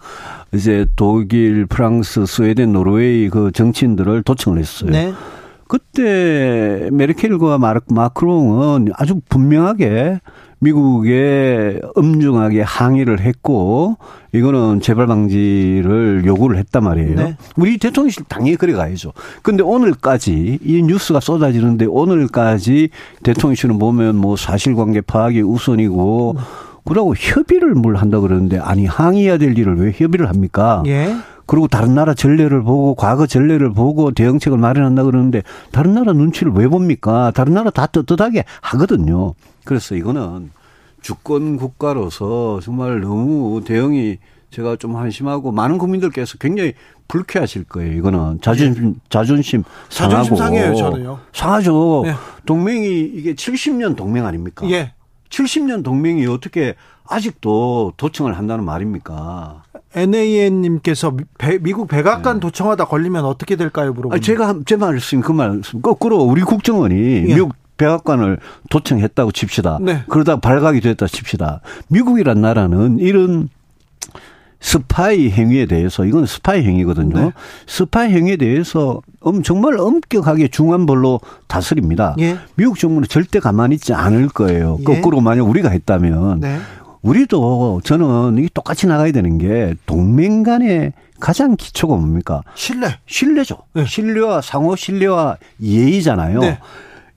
이제 0.54 0.86
독일, 0.96 1.66
프랑스, 1.66 2.26
스웨덴, 2.28 2.72
노르웨이 2.72 3.30
그 3.30 3.52
정치인들을 3.52 4.22
도청을 4.22 4.60
했어요. 4.60 4.92
네. 4.92 5.12
그때 5.68 6.90
메르켈과 6.92 7.58
마르- 7.58 7.82
마크롱은 7.90 8.90
아주 8.96 9.22
분명하게 9.30 10.20
미국에 10.60 11.80
엄중하게 11.96 12.62
항의를 12.62 13.22
했고 13.22 13.98
이거는 14.34 14.82
재발 14.82 15.08
방지를 15.08 16.24
요구를 16.26 16.58
했단 16.58 16.84
말이에요. 16.84 17.16
네. 17.16 17.38
우리 17.56 17.78
대통령실 17.78 18.26
당연히 18.28 18.56
그래 18.56 18.74
가야죠. 18.74 19.14
근데 19.42 19.64
오늘까지 19.64 20.60
이 20.64 20.84
뉴스가 20.84 21.20
쏟아지는데 21.20 21.86
오늘까지 21.86 22.90
대통령실은 23.24 23.80
보면 23.80 24.16
뭐 24.16 24.36
사실관계 24.36 25.02
파악이 25.02 25.42
우선이고 25.42 26.36
그러고 26.86 27.16
협의를 27.16 27.74
뭘 27.76 27.96
한다 27.96 28.20
그러는데 28.20 28.58
아니 28.58 28.86
항의해야 28.86 29.38
될 29.38 29.58
일을 29.58 29.80
왜 29.80 29.94
협의를 29.96 30.28
합니까? 30.28 30.84
예. 30.88 31.16
그리고 31.50 31.68
다른 31.68 31.96
나라 31.96 32.14
전례를 32.14 32.62
보고 32.62 32.94
과거 32.94 33.26
전례를 33.26 33.74
보고 33.74 34.12
대응책을 34.12 34.60
마련한다 34.60 35.04
그러는데 35.04 35.42
다른 35.72 35.96
나라 35.96 36.14
눈치를 36.14 36.52
왜 36.52 36.68
봅니까? 36.68 37.32
다른 37.32 37.56
나라 37.56 37.72
다 37.72 37.88
떳떳하게 37.88 38.46
하거든요. 38.62 39.34
그래서 39.66 39.96
이거는 39.96 40.52
주권 41.02 41.58
국가로서 41.58 42.60
정말 42.62 43.02
너무 43.02 43.64
대응이 43.66 44.18
제가 44.52 44.76
좀 44.76 44.96
한심하고 44.96 45.52
많은 45.52 45.80
국민들께서 45.80 46.38
굉장히 46.38 46.74
불쾌하실 47.08 47.64
거예요. 47.64 47.94
이거는 47.94 48.42
자존심 48.42 48.96
자존심 49.10 49.64
상하고 49.90 50.36
자존심 50.36 50.36
상해요, 50.36 50.76
저는요. 50.76 51.20
상하죠. 51.34 52.04
네. 52.06 52.14
동맹이 52.46 53.00
이게 53.00 53.34
70년 53.34 53.96
동맹 53.96 54.28
아닙니까? 54.28 54.70
예. 54.70 54.94
70년 55.32 55.84
동맹이 55.84 56.28
어떻게 56.28 56.76
아직도 57.10 57.94
도청을 57.98 58.38
한다는 58.38 58.64
말입니까? 58.66 59.64
NAN님께서 59.96 61.14
미국 61.62 61.88
백악관 61.88 62.40
도청하다 62.40 62.86
걸리면 62.86 63.26
어떻게 63.26 63.56
될까요? 63.56 63.92
물어보는. 63.94 64.16
아, 64.16 64.22
제가 64.22 64.48
한- 64.48 64.64
제 64.66 64.76
말씀 64.76 65.22
그 65.22 65.32
말씀 65.32 65.82
거꾸로 65.82 66.18
우리 66.18 66.42
국정원이 66.44 66.96
예. 66.96 67.34
미국 67.36 67.54
백악관을 67.78 68.38
도청했다고 68.70 69.32
칩시다. 69.32 69.80
네. 69.82 70.04
그러다 70.10 70.38
발각이 70.40 70.82
됐다 70.82 71.08
칩시다. 71.08 71.62
미국이란 71.88 72.42
나라는 72.42 73.00
이런 73.00 73.50
스파이 74.62 75.30
행위에 75.30 75.66
대해서 75.68 76.04
이건 76.04 76.26
스파이 76.26 76.64
행위거든요. 76.66 77.18
네. 77.18 77.32
스파이 77.66 78.12
행위에 78.12 78.36
대해서 78.36 79.02
엄 79.22 79.42
정말 79.42 79.80
엄격하게 79.80 80.50
중한벌로 80.50 81.22
다스립니다. 81.48 82.14
예. 82.20 82.38
미국 82.56 82.78
정부는 82.78 83.08
절대 83.08 83.40
가만히 83.40 83.76
있지 83.76 83.94
않을 83.94 84.28
거예요. 84.28 84.78
예. 84.82 84.84
거꾸로 84.84 85.22
만약 85.22 85.44
우리가 85.48 85.70
했다면 85.70 86.42
네. 86.42 86.60
우리도 87.02 87.82
저는 87.84 88.38
이게 88.38 88.50
똑같이 88.54 88.88
나가야 88.88 89.12
되는 89.12 89.38
게 89.38 89.76
동맹 89.86 90.44
간의 90.44 90.94
가장 91.20 91.56
기초가 91.56 91.96
뭡니까? 91.96 92.42
신뢰. 92.56 92.98
신뢰죠. 93.06 93.58
네. 93.74 93.86
신뢰와 93.86 94.42
상호 94.42 94.76
신뢰와 94.76 95.38
예의잖아요. 95.62 96.40
네. 96.40 96.60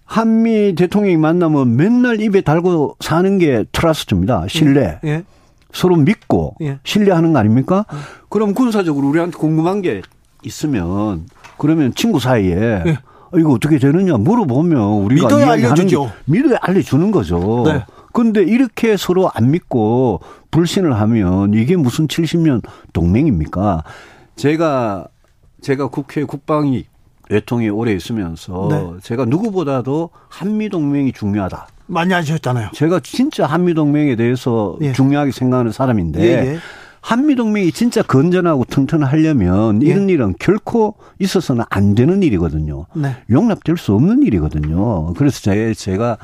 한미 0.04 0.74
대통령이 0.74 1.16
만나면 1.16 1.76
맨날 1.76 2.20
입에 2.20 2.42
달고 2.42 2.96
사는 3.00 3.38
게 3.38 3.64
트러스트입니다. 3.72 4.46
신뢰. 4.48 4.98
예. 5.04 5.24
서로 5.72 5.96
믿고 5.96 6.56
예. 6.60 6.78
신뢰하는 6.84 7.32
거 7.32 7.38
아닙니까? 7.38 7.86
그럼 8.28 8.52
군사적으로 8.52 9.08
우리한테 9.08 9.38
궁금한 9.38 9.80
게 9.80 10.02
있으면 10.44 11.26
그러면 11.56 11.94
친구 11.94 12.20
사이에 12.20 12.82
예. 12.86 12.98
어, 13.32 13.38
이거 13.38 13.52
어떻게 13.52 13.78
되느냐 13.78 14.18
물어보면 14.18 14.80
우리가 15.04 15.28
믿어야 15.28 15.52
알려주죠. 15.52 16.04
게 16.04 16.10
믿어야 16.26 16.58
알려주는 16.60 17.10
거죠. 17.10 17.62
네. 17.66 17.84
근데 18.12 18.42
이렇게 18.42 18.96
서로 18.96 19.30
안 19.34 19.50
믿고 19.50 20.20
불신을 20.50 20.98
하면 21.00 21.54
이게 21.54 21.76
무슨 21.76 22.06
70년 22.06 22.62
동맹입니까? 22.92 23.84
제가 24.36 25.06
제가 25.60 25.88
국회 25.88 26.24
국방위 26.24 26.86
외통이 27.30 27.70
오래 27.70 27.92
있으면서 27.92 28.68
네. 28.70 29.00
제가 29.02 29.24
누구보다도 29.24 30.10
한미 30.28 30.68
동맹이 30.68 31.12
중요하다. 31.12 31.68
많이 31.86 32.12
하셨잖아요. 32.12 32.70
제가 32.74 33.00
진짜 33.00 33.46
한미 33.46 33.74
동맹에 33.74 34.16
대해서 34.16 34.76
예. 34.80 34.92
중요하게 34.92 35.32
생각하는 35.32 35.72
사람인데 35.72 36.20
예, 36.20 36.52
예. 36.54 36.58
한미 37.00 37.34
동맹이 37.34 37.72
진짜 37.72 38.02
건전하고 38.02 38.64
튼튼하려면 38.66 39.82
예. 39.82 39.86
이런 39.86 40.08
일은 40.08 40.34
결코 40.38 40.94
있어서는 41.18 41.64
안 41.68 41.94
되는 41.94 42.22
일이거든요. 42.22 42.86
네. 42.94 43.16
용납될 43.30 43.76
수 43.76 43.94
없는 43.94 44.22
일이거든요. 44.22 45.12
그래서 45.14 45.40
제, 45.40 45.74
제가 45.74 46.18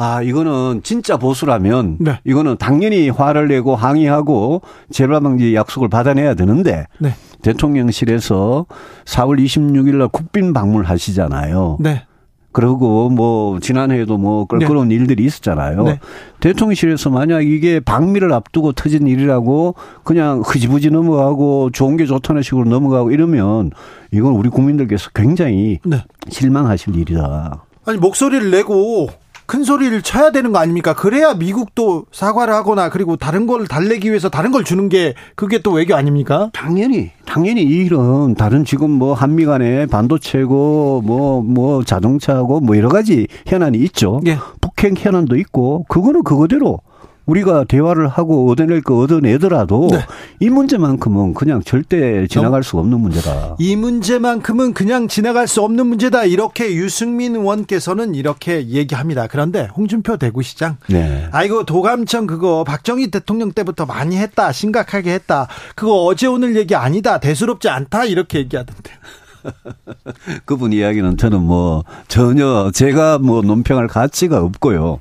아 0.00 0.22
이거는 0.22 0.82
진짜 0.84 1.16
보수라면 1.16 1.96
네. 1.98 2.20
이거는 2.24 2.56
당연히 2.56 3.10
화를 3.10 3.48
내고 3.48 3.74
항의하고 3.74 4.62
재발 4.90 5.20
방지 5.20 5.56
약속을 5.56 5.88
받아내야 5.88 6.34
되는데 6.34 6.86
네. 7.00 7.14
대통령실에서 7.42 8.66
4월 9.04 9.44
26일 9.44 9.96
날 9.96 10.06
국빈 10.06 10.52
방문하시잖아요. 10.52 11.78
네. 11.80 12.04
그리고 12.52 13.10
뭐 13.10 13.58
지난해에도 13.58 14.18
뭐 14.18 14.46
껄끄러운 14.46 14.92
일들이 14.92 15.24
있었잖아요. 15.24 15.82
네. 15.82 16.00
대통령실에서 16.38 17.10
만약 17.10 17.44
이게 17.44 17.80
방미를 17.80 18.32
앞두고 18.32 18.72
터진 18.72 19.08
일이라고 19.08 19.74
그냥 20.04 20.42
흐지부지 20.46 20.90
넘어가고 20.90 21.70
좋은 21.72 21.96
게 21.96 22.06
좋다는 22.06 22.42
식으로 22.42 22.68
넘어가고 22.68 23.10
이러면 23.10 23.72
이건 24.12 24.34
우리 24.34 24.48
국민들께서 24.48 25.10
굉장히 25.12 25.80
네. 25.84 26.04
실망하실 26.28 26.94
일이다. 26.94 27.64
아니 27.84 27.98
목소리를 27.98 28.50
내고 28.50 29.08
큰 29.48 29.64
소리를 29.64 30.02
쳐야 30.02 30.30
되는 30.30 30.52
거 30.52 30.58
아닙니까? 30.58 30.92
그래야 30.92 31.32
미국도 31.32 32.04
사과를 32.12 32.52
하거나 32.52 32.90
그리고 32.90 33.16
다른 33.16 33.46
걸 33.46 33.66
달래기 33.66 34.10
위해서 34.10 34.28
다른 34.28 34.52
걸 34.52 34.62
주는 34.62 34.90
게 34.90 35.14
그게 35.36 35.62
또 35.62 35.72
외교 35.72 35.94
아닙니까? 35.94 36.50
당연히 36.52 37.12
당연히 37.24 37.62
이 37.62 37.86
일은 37.86 38.34
다른 38.34 38.66
지금 38.66 38.90
뭐 38.90 39.14
한미 39.14 39.46
간에 39.46 39.86
반도체고 39.86 41.00
뭐뭐 41.02 41.42
뭐 41.42 41.82
자동차고 41.82 42.60
뭐 42.60 42.76
여러 42.76 42.90
가지 42.90 43.26
현안이 43.46 43.78
있죠. 43.78 44.20
예. 44.26 44.36
북핵 44.60 45.02
현안도 45.02 45.36
있고 45.36 45.86
그거는 45.88 46.24
그거대로 46.24 46.80
우리가 47.28 47.64
대화를 47.64 48.08
하고 48.08 48.50
얻어낼 48.50 48.82
거 48.82 48.98
얻어내더라도 48.98 49.88
네. 49.90 50.00
이 50.40 50.48
문제만큼은 50.48 51.34
그냥 51.34 51.62
절대 51.62 52.26
지나갈 52.26 52.62
수 52.62 52.78
없는 52.78 53.00
문제다. 53.00 53.56
이 53.58 53.76
문제만큼은 53.76 54.72
그냥 54.72 55.08
지나갈 55.08 55.46
수 55.46 55.62
없는 55.62 55.86
문제다. 55.86 56.24
이렇게 56.24 56.74
유승민 56.74 57.36
의원께서는 57.36 58.14
이렇게 58.14 58.68
얘기합니다. 58.68 59.26
그런데 59.26 59.68
홍준표 59.76 60.16
대구시장 60.16 60.78
네. 60.88 61.28
아이고 61.30 61.64
도감청 61.64 62.26
그거 62.26 62.64
박정희 62.64 63.10
대통령 63.10 63.52
때부터 63.52 63.84
많이 63.84 64.16
했다. 64.16 64.50
심각하게 64.50 65.12
했다. 65.12 65.48
그거 65.74 66.04
어제 66.04 66.26
오늘 66.26 66.56
얘기 66.56 66.74
아니다. 66.74 67.18
대수롭지 67.18 67.68
않다. 67.68 68.06
이렇게 68.06 68.38
얘기하던데요. 68.38 68.96
그분 70.44 70.72
이야기는 70.72 71.16
저는 71.16 71.42
뭐 71.42 71.84
전혀 72.08 72.70
제가 72.72 73.18
뭐 73.18 73.42
논평할 73.42 73.88
가치가 73.88 74.40
없고요. 74.42 75.00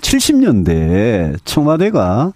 70년대에 0.00 1.38
청와대가 1.44 2.32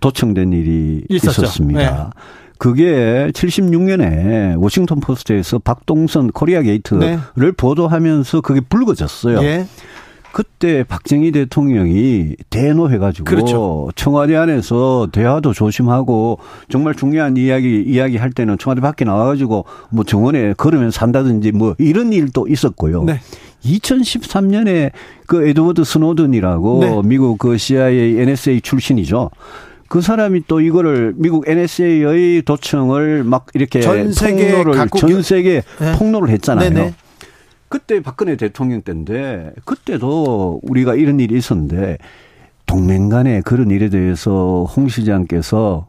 도청된 0.00 0.52
일이 0.52 1.04
있었죠. 1.08 1.42
있었습니다. 1.42 2.12
네. 2.14 2.20
그게 2.58 3.30
76년에 3.34 4.60
워싱턴 4.60 5.00
포스트에서 5.00 5.58
박동선 5.58 6.30
코리아 6.32 6.62
게이트를 6.62 7.18
네. 7.36 7.50
보도하면서 7.52 8.40
그게 8.40 8.60
불거졌어요. 8.60 9.42
예. 9.42 9.66
그때 10.34 10.82
박정희 10.82 11.30
대통령이 11.30 12.34
대노해가지고 12.50 13.24
그렇죠. 13.24 13.88
청와대 13.94 14.34
안에서 14.34 15.06
대화도 15.12 15.52
조심하고 15.52 16.40
정말 16.68 16.96
중요한 16.96 17.36
이야기 17.36 17.84
이야기 17.86 18.16
할 18.16 18.32
때는 18.32 18.58
청와대 18.58 18.80
밖에 18.80 19.04
나와가지고 19.04 19.64
뭐 19.90 20.04
정원에 20.04 20.52
걸으면서 20.54 20.90
한다든지 20.90 21.52
뭐 21.52 21.76
이런 21.78 22.12
일도 22.12 22.48
있었고요. 22.48 23.04
네. 23.04 23.20
2013년에 23.64 24.90
그 25.26 25.46
에드워드 25.46 25.84
스노든이라고 25.84 26.80
네. 26.80 27.00
미국 27.04 27.38
그 27.38 27.56
CIA, 27.56 28.18
NSA 28.18 28.60
출신이죠. 28.60 29.30
그 29.86 30.00
사람이 30.00 30.42
또 30.48 30.60
이거를 30.60 31.14
미국 31.16 31.48
NSA의 31.48 32.42
도청을 32.42 33.22
막 33.22 33.46
이렇게 33.54 33.80
전 33.80 34.12
세계 34.12 34.50
폭로를 34.50 34.88
전 34.98 35.22
세계 35.22 35.62
네. 35.78 35.92
폭로를 35.96 36.30
했잖아요. 36.30 36.70
네네. 36.70 36.94
그때 37.74 38.00
박근혜 38.00 38.36
대통령 38.36 38.82
때인데 38.82 39.52
그때도 39.64 40.60
우리가 40.62 40.94
이런 40.94 41.18
일이 41.18 41.36
있었는데 41.36 41.98
동맹 42.66 43.08
간에 43.08 43.40
그런 43.40 43.68
일에 43.72 43.88
대해서 43.88 44.62
홍 44.62 44.86
시장께서 44.86 45.88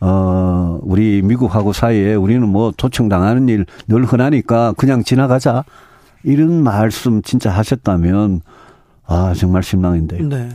어 0.00 0.78
우리 0.80 1.20
미국하고 1.20 1.74
사이에 1.74 2.14
우리는 2.14 2.48
뭐 2.48 2.72
도청당하는 2.74 3.50
일 3.50 3.66
늘 3.88 4.04
흔하니까 4.06 4.72
그냥 4.78 5.04
지나가자 5.04 5.64
이런 6.24 6.62
말씀 6.62 7.20
진짜 7.20 7.50
하셨다면 7.50 8.40
아 9.04 9.34
정말 9.36 9.62
실망인데요. 9.62 10.26
네. 10.26 10.48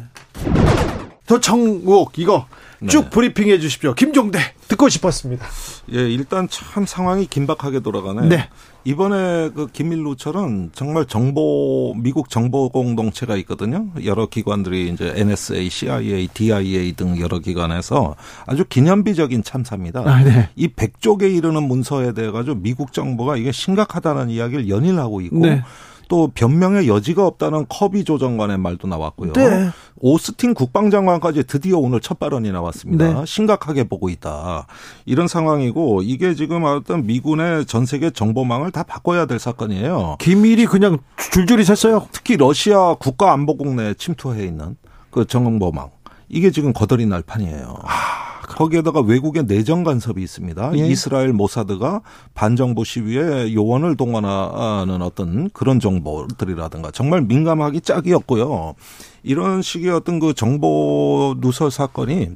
도청국 1.27 2.17
이거 2.17 2.47
쭉 2.87 3.05
네. 3.05 3.09
브리핑해 3.09 3.59
주십시오. 3.59 3.93
김종대 3.93 4.39
듣고 4.67 4.89
싶었습니다. 4.89 5.45
예, 5.93 6.09
일단 6.09 6.47
참 6.49 6.85
상황이 6.85 7.25
긴박하게 7.25 7.79
돌아가네. 7.79 8.27
네. 8.27 8.49
이번에 8.83 9.49
그 9.49 9.67
김일루처럼 9.67 10.69
정말 10.73 11.05
정보 11.05 11.93
미국 11.97 12.29
정보 12.29 12.69
공동체가 12.69 13.35
있거든요. 13.37 13.87
여러 14.05 14.27
기관들이 14.27 14.89
이제 14.89 15.13
NSA, 15.15 15.69
CIA, 15.69 16.27
DIA 16.33 16.93
등 16.93 17.19
여러 17.19 17.39
기관에서 17.39 18.15
아주 18.45 18.63
기념비적인 18.63 19.43
참사입니다. 19.43 20.03
아, 20.05 20.23
네. 20.23 20.49
이 20.55 20.67
100쪽에 20.67 21.35
이르는 21.35 21.63
문서에 21.63 22.13
대해 22.13 22.31
가지고 22.31 22.57
미국 22.57 22.93
정부가 22.93 23.35
이게 23.37 23.51
심각하다는 23.51 24.29
이야기를 24.29 24.69
연일 24.69 24.99
하고 24.99 25.19
있고 25.19 25.39
네. 25.39 25.63
또 26.07 26.31
변명의 26.33 26.87
여지가 26.87 27.25
없다는 27.25 27.65
커비 27.69 28.03
조정관의 28.03 28.57
말도 28.57 28.87
나왔고요. 28.87 29.33
네. 29.33 29.69
오스틴 29.99 30.53
국방장관까지 30.53 31.43
드디어 31.45 31.77
오늘 31.77 31.99
첫 31.99 32.19
발언이 32.19 32.51
나왔습니다. 32.51 33.13
네. 33.21 33.25
심각하게 33.25 33.85
보고 33.85 34.09
있다. 34.09 34.67
이런 35.05 35.27
상황이고 35.27 36.01
이게 36.03 36.33
지금 36.35 36.63
어떤 36.63 37.05
미군의 37.05 37.65
전 37.65 37.85
세계 37.85 38.09
정보망을 38.09 38.71
다 38.71 38.83
바꿔야 38.83 39.25
될 39.25 39.39
사건이에요. 39.39 40.17
기밀이 40.19 40.65
그냥 40.65 40.99
줄줄이 41.31 41.63
샜어요. 41.63 42.07
특히 42.11 42.37
러시아 42.37 42.95
국가안보국 42.95 43.75
내에 43.75 43.93
침투해 43.95 44.45
있는 44.45 44.75
그 45.09 45.25
정보망. 45.25 45.89
이게 46.29 46.51
지금 46.51 46.73
거덜이 46.73 47.05
날 47.05 47.21
판이에요. 47.21 47.79
거기에다가 48.47 49.01
외국의 49.01 49.43
내정 49.45 49.83
간섭이 49.83 50.23
있습니다. 50.23 50.71
예. 50.77 50.87
이스라엘 50.87 51.33
모사드가 51.33 52.01
반정부 52.33 52.85
시위에 52.85 53.53
요원을 53.53 53.97
동원하는 53.97 55.01
어떤 55.01 55.49
그런 55.51 55.79
정보들이라든가 55.79 56.91
정말 56.91 57.21
민감하기 57.21 57.81
짝이었고요. 57.81 58.75
이런 59.23 59.61
식의 59.61 59.91
어떤 59.91 60.19
그 60.19 60.33
정보 60.33 61.35
누설 61.39 61.69
사건이 61.69 62.31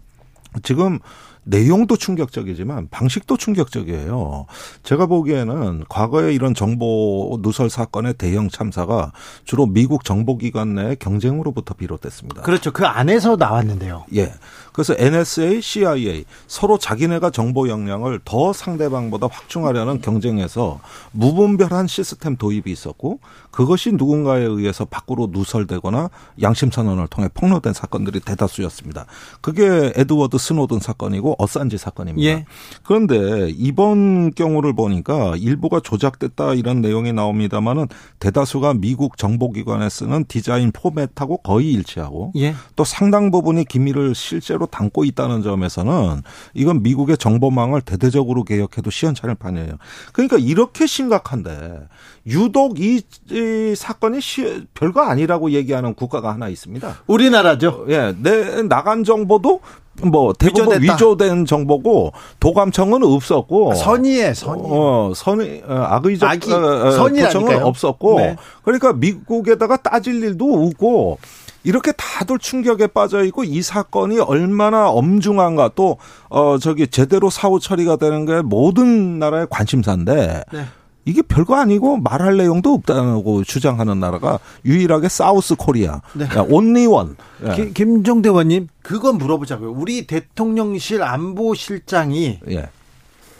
지금 0.63 0.99
내용도 1.43 1.97
충격적이지만 1.97 2.89
방식도 2.91 3.37
충격적이에요. 3.37 4.45
제가 4.83 5.07
보기에는 5.07 5.85
과거에 5.89 6.33
이런 6.33 6.53
정보 6.53 7.39
누설 7.41 7.69
사건의 7.69 8.13
대형 8.13 8.47
참사가 8.49 9.11
주로 9.43 9.65
미국 9.65 10.03
정보기관 10.03 10.75
내 10.75 10.95
경쟁으로부터 10.95 11.73
비롯됐습니다. 11.73 12.43
그렇죠. 12.43 12.71
그 12.71 12.85
안에서 12.85 13.37
나왔는데요. 13.37 14.05
예. 14.15 14.33
그래서 14.71 14.95
NSA, 14.97 15.61
CIA 15.61 16.25
서로 16.47 16.77
자기네가 16.77 17.31
정보 17.31 17.67
역량을 17.69 18.21
더 18.25 18.53
상대방보다 18.53 19.27
확충하려는 19.31 20.01
경쟁에서 20.01 20.79
무분별한 21.11 21.87
시스템 21.87 22.37
도입이 22.37 22.63
있었고 22.67 23.19
그것이 23.51 23.91
누군가에 23.91 24.41
의해서 24.43 24.85
밖으로 24.85 25.29
누설되거나 25.31 26.09
양심 26.41 26.71
선언을 26.71 27.07
통해 27.07 27.29
폭로된 27.33 27.73
사건들이 27.73 28.21
대다수였습니다. 28.21 29.05
그게 29.41 29.91
에드워드 29.95 30.37
스노든 30.37 30.79
사건이고 30.79 31.35
어산지 31.37 31.77
사건입니다. 31.77 32.27
예. 32.27 32.45
그런데 32.83 33.49
이번 33.49 34.33
경우를 34.33 34.73
보니까 34.73 35.35
일부가 35.37 35.79
조작됐다 35.81 36.53
이런 36.53 36.81
내용이 36.81 37.13
나옵니다만은 37.13 37.87
대다수가 38.19 38.75
미국 38.75 39.17
정보기관에 39.17 39.89
쓰는 39.89 40.25
디자인 40.25 40.71
포맷하고 40.71 41.37
거의 41.37 41.71
일치하고 41.73 42.31
예. 42.37 42.55
또 42.75 42.83
상당 42.83 43.31
부분이 43.31 43.65
기밀을 43.65 44.15
실제로 44.15 44.60
담고 44.67 45.05
있다는 45.05 45.41
점에서는 45.43 46.21
이건 46.53 46.83
미국의 46.83 47.17
정보망을 47.17 47.81
대대적으로 47.81 48.43
개혁해도 48.43 48.89
시원찮을 48.89 49.35
판이에요. 49.35 49.73
그러니까 50.13 50.37
이렇게 50.37 50.85
심각한데 50.85 51.87
유독 52.27 52.79
이, 52.79 53.01
이 53.31 53.73
사건이 53.75 54.21
시, 54.21 54.65
별거 54.73 55.01
아니라고 55.01 55.51
얘기하는 55.51 55.93
국가가 55.93 56.33
하나 56.33 56.49
있습니다. 56.49 56.99
우리나라죠. 57.07 57.85
예, 57.89 58.15
내 58.21 58.61
나간 58.63 59.03
정보도 59.03 59.61
뭐 60.03 60.33
대부분 60.33 60.81
위조됐다. 60.81 60.93
위조된 60.93 61.45
정보고 61.45 62.13
도감청은 62.39 63.03
없었고 63.03 63.75
선의에 63.75 64.33
선의. 64.33 64.63
어, 64.65 65.11
선의, 65.15 65.63
어, 65.67 65.73
악의적 65.73 66.29
악의, 66.29 66.53
어, 66.53 66.87
어, 66.87 66.91
선의라니까요. 66.91 67.65
없었고. 67.65 68.19
네. 68.19 68.35
그러니까 68.63 68.93
미국에다가 68.93 69.77
따질 69.77 70.23
일도 70.23 70.65
없고, 70.65 71.19
이렇게 71.63 71.91
다들 71.91 72.39
충격에 72.39 72.87
빠져 72.87 73.23
있고, 73.25 73.43
이 73.43 73.61
사건이 73.61 74.19
얼마나 74.19 74.89
엄중한가, 74.89 75.71
또, 75.75 75.97
어, 76.29 76.57
저기, 76.57 76.87
제대로 76.87 77.29
사후 77.29 77.59
처리가 77.59 77.97
되는 77.97 78.25
게 78.25 78.41
모든 78.41 79.19
나라의 79.19 79.47
관심사인데, 79.49 80.43
네. 80.51 80.65
이게 81.05 81.23
별거 81.23 81.55
아니고 81.55 81.97
말할 81.97 82.37
내용도 82.37 82.73
없다고 82.73 83.43
주장하는 83.43 83.99
나라가 83.99 84.37
유일하게 84.65 85.09
사우스 85.09 85.55
코리아. 85.55 85.99
네. 86.13 86.27
온리 86.47 86.85
원. 86.85 87.15
예. 87.43 87.55
기- 87.55 87.73
김종대 87.73 88.29
의원님, 88.29 88.67
그건 88.83 89.17
물어보자고요. 89.17 89.71
우리 89.71 90.05
대통령실 90.05 91.01
안보실장이 91.01 92.39
예. 92.51 92.69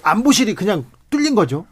안보실이 0.01 0.55
그냥 0.55 0.86
뚫린 1.12 1.36
거죠. 1.36 1.65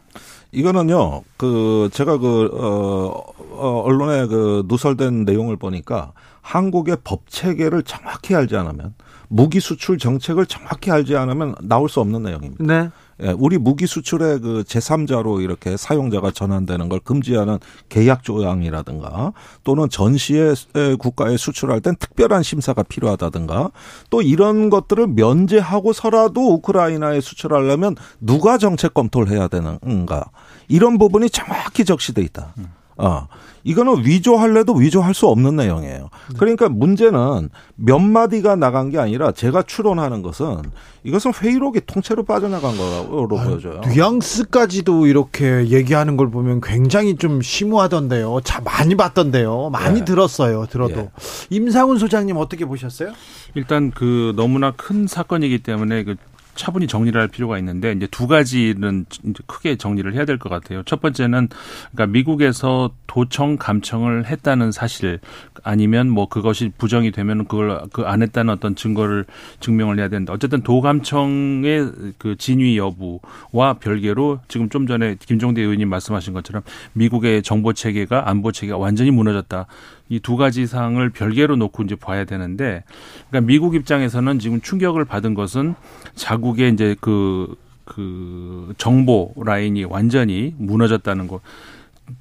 이거는요, 0.52 1.22
그, 1.36 1.88
제가 1.92 2.18
그, 2.18 2.50
어, 2.52 3.24
어, 3.52 3.82
언론에 3.84 4.26
그 4.26 4.64
누설된 4.68 5.24
내용을 5.24 5.56
보니까 5.56 6.12
한국의 6.42 6.98
법 7.04 7.28
체계를 7.28 7.82
정확히 7.82 8.34
알지 8.34 8.56
않으면 8.56 8.94
무기 9.28 9.60
수출 9.60 9.98
정책을 9.98 10.46
정확히 10.46 10.90
알지 10.90 11.16
않으면 11.16 11.54
나올 11.62 11.88
수 11.88 12.00
없는 12.00 12.22
내용입니다. 12.22 12.64
네. 12.64 12.90
예, 13.22 13.34
우리 13.36 13.58
무기 13.58 13.86
수출의 13.86 14.40
그 14.40 14.64
제3자로 14.66 15.42
이렇게 15.42 15.76
사용자가 15.76 16.30
전환되는 16.30 16.88
걸 16.88 17.00
금지하는 17.00 17.58
계약 17.88 18.22
조항이라든가 18.22 19.32
또는 19.62 19.88
전시의 19.90 20.54
에, 20.74 20.94
국가에 20.96 21.36
수출할 21.36 21.80
땐 21.80 21.94
특별한 21.96 22.42
심사가 22.42 22.82
필요하다든가 22.82 23.70
또 24.08 24.22
이런 24.22 24.70
것들을 24.70 25.06
면제하고서라도 25.08 26.54
우크라이나에 26.54 27.20
수출하려면 27.20 27.94
누가 28.20 28.58
정책 28.58 28.94
검토를 28.94 29.28
해야 29.30 29.48
되는가 29.48 30.30
이런 30.68 30.98
부분이 30.98 31.28
정확히 31.30 31.84
적시돼 31.84 32.22
있다. 32.22 32.54
어. 33.00 33.28
이거는 33.62 34.04
위조할래도 34.04 34.74
위조할 34.74 35.12
수 35.12 35.26
없는 35.26 35.56
내용이에요. 35.56 36.08
그러니까 36.38 36.68
문제는 36.68 37.50
몇 37.76 37.98
마디가 37.98 38.56
나간 38.56 38.90
게 38.90 38.98
아니라 38.98 39.32
제가 39.32 39.62
추론하는 39.62 40.22
것은 40.22 40.62
이것은 41.04 41.32
회의록이 41.34 41.82
통째로 41.86 42.24
빠져나간 42.24 42.76
거로 42.76 43.28
보여져요. 43.28 43.80
뉘앙스까지도 43.86 45.06
이렇게 45.06 45.68
얘기하는 45.68 46.16
걸 46.16 46.30
보면 46.30 46.60
굉장히 46.62 47.16
좀 47.16 47.42
심오하던데요. 47.42 48.40
자, 48.44 48.60
많이 48.60 48.94
봤던데요. 48.94 49.70
많이 49.70 50.00
예. 50.00 50.04
들었어요. 50.04 50.66
들어도. 50.66 51.00
예. 51.00 51.10
임상훈 51.50 51.98
소장님 51.98 52.36
어떻게 52.36 52.64
보셨어요? 52.64 53.12
일단 53.54 53.90
그 53.90 54.32
너무나 54.36 54.72
큰 54.72 55.06
사건이기 55.06 55.62
때문에 55.62 56.04
그 56.04 56.16
차분히 56.60 56.86
정리를 56.86 57.18
할 57.18 57.26
필요가 57.28 57.56
있는데 57.58 57.92
이제 57.92 58.06
두 58.06 58.26
가지는 58.26 59.06
크게 59.46 59.76
정리를 59.76 60.12
해야 60.14 60.26
될 60.26 60.38
것 60.38 60.50
같아요. 60.50 60.82
첫 60.84 61.00
번째는 61.00 61.48
그러니까 61.92 62.06
미국에서 62.12 62.90
도청 63.06 63.56
감청을 63.56 64.26
했다는 64.26 64.70
사실 64.70 65.20
아니면 65.62 66.10
뭐 66.10 66.28
그것이 66.28 66.70
부정이 66.76 67.12
되면 67.12 67.46
그걸 67.46 67.80
그 67.92 68.04
안 68.10 68.22
했다는 68.22 68.52
어떤 68.52 68.74
증거를 68.74 69.24
증명을 69.60 69.98
해야 69.98 70.08
되는데 70.08 70.32
어쨌든 70.32 70.62
도감청의 70.62 71.92
그 72.18 72.36
진위 72.36 72.76
여부와 72.76 73.74
별개로 73.80 74.40
지금 74.48 74.68
좀 74.68 74.86
전에 74.86 75.16
김종대 75.18 75.62
의원님 75.62 75.88
말씀하신 75.88 76.32
것처럼 76.34 76.62
미국의 76.92 77.42
정보 77.42 77.72
체계가 77.72 78.28
안보 78.28 78.52
체계가 78.52 78.76
완전히 78.78 79.10
무너졌다. 79.10 79.66
이 80.10 80.18
두 80.20 80.36
가지 80.36 80.66
사항을 80.66 81.10
별개로 81.10 81.56
놓고 81.56 81.84
이제 81.84 81.94
봐야 81.94 82.24
되는데, 82.24 82.84
그러니까 83.30 83.46
미국 83.46 83.74
입장에서는 83.74 84.38
지금 84.40 84.60
충격을 84.60 85.04
받은 85.04 85.34
것은 85.34 85.74
자국의 86.14 86.72
이제 86.72 86.96
그, 87.00 87.54
그 87.84 88.74
정보 88.76 89.32
라인이 89.36 89.84
완전히 89.84 90.54
무너졌다는 90.58 91.28
거. 91.28 91.40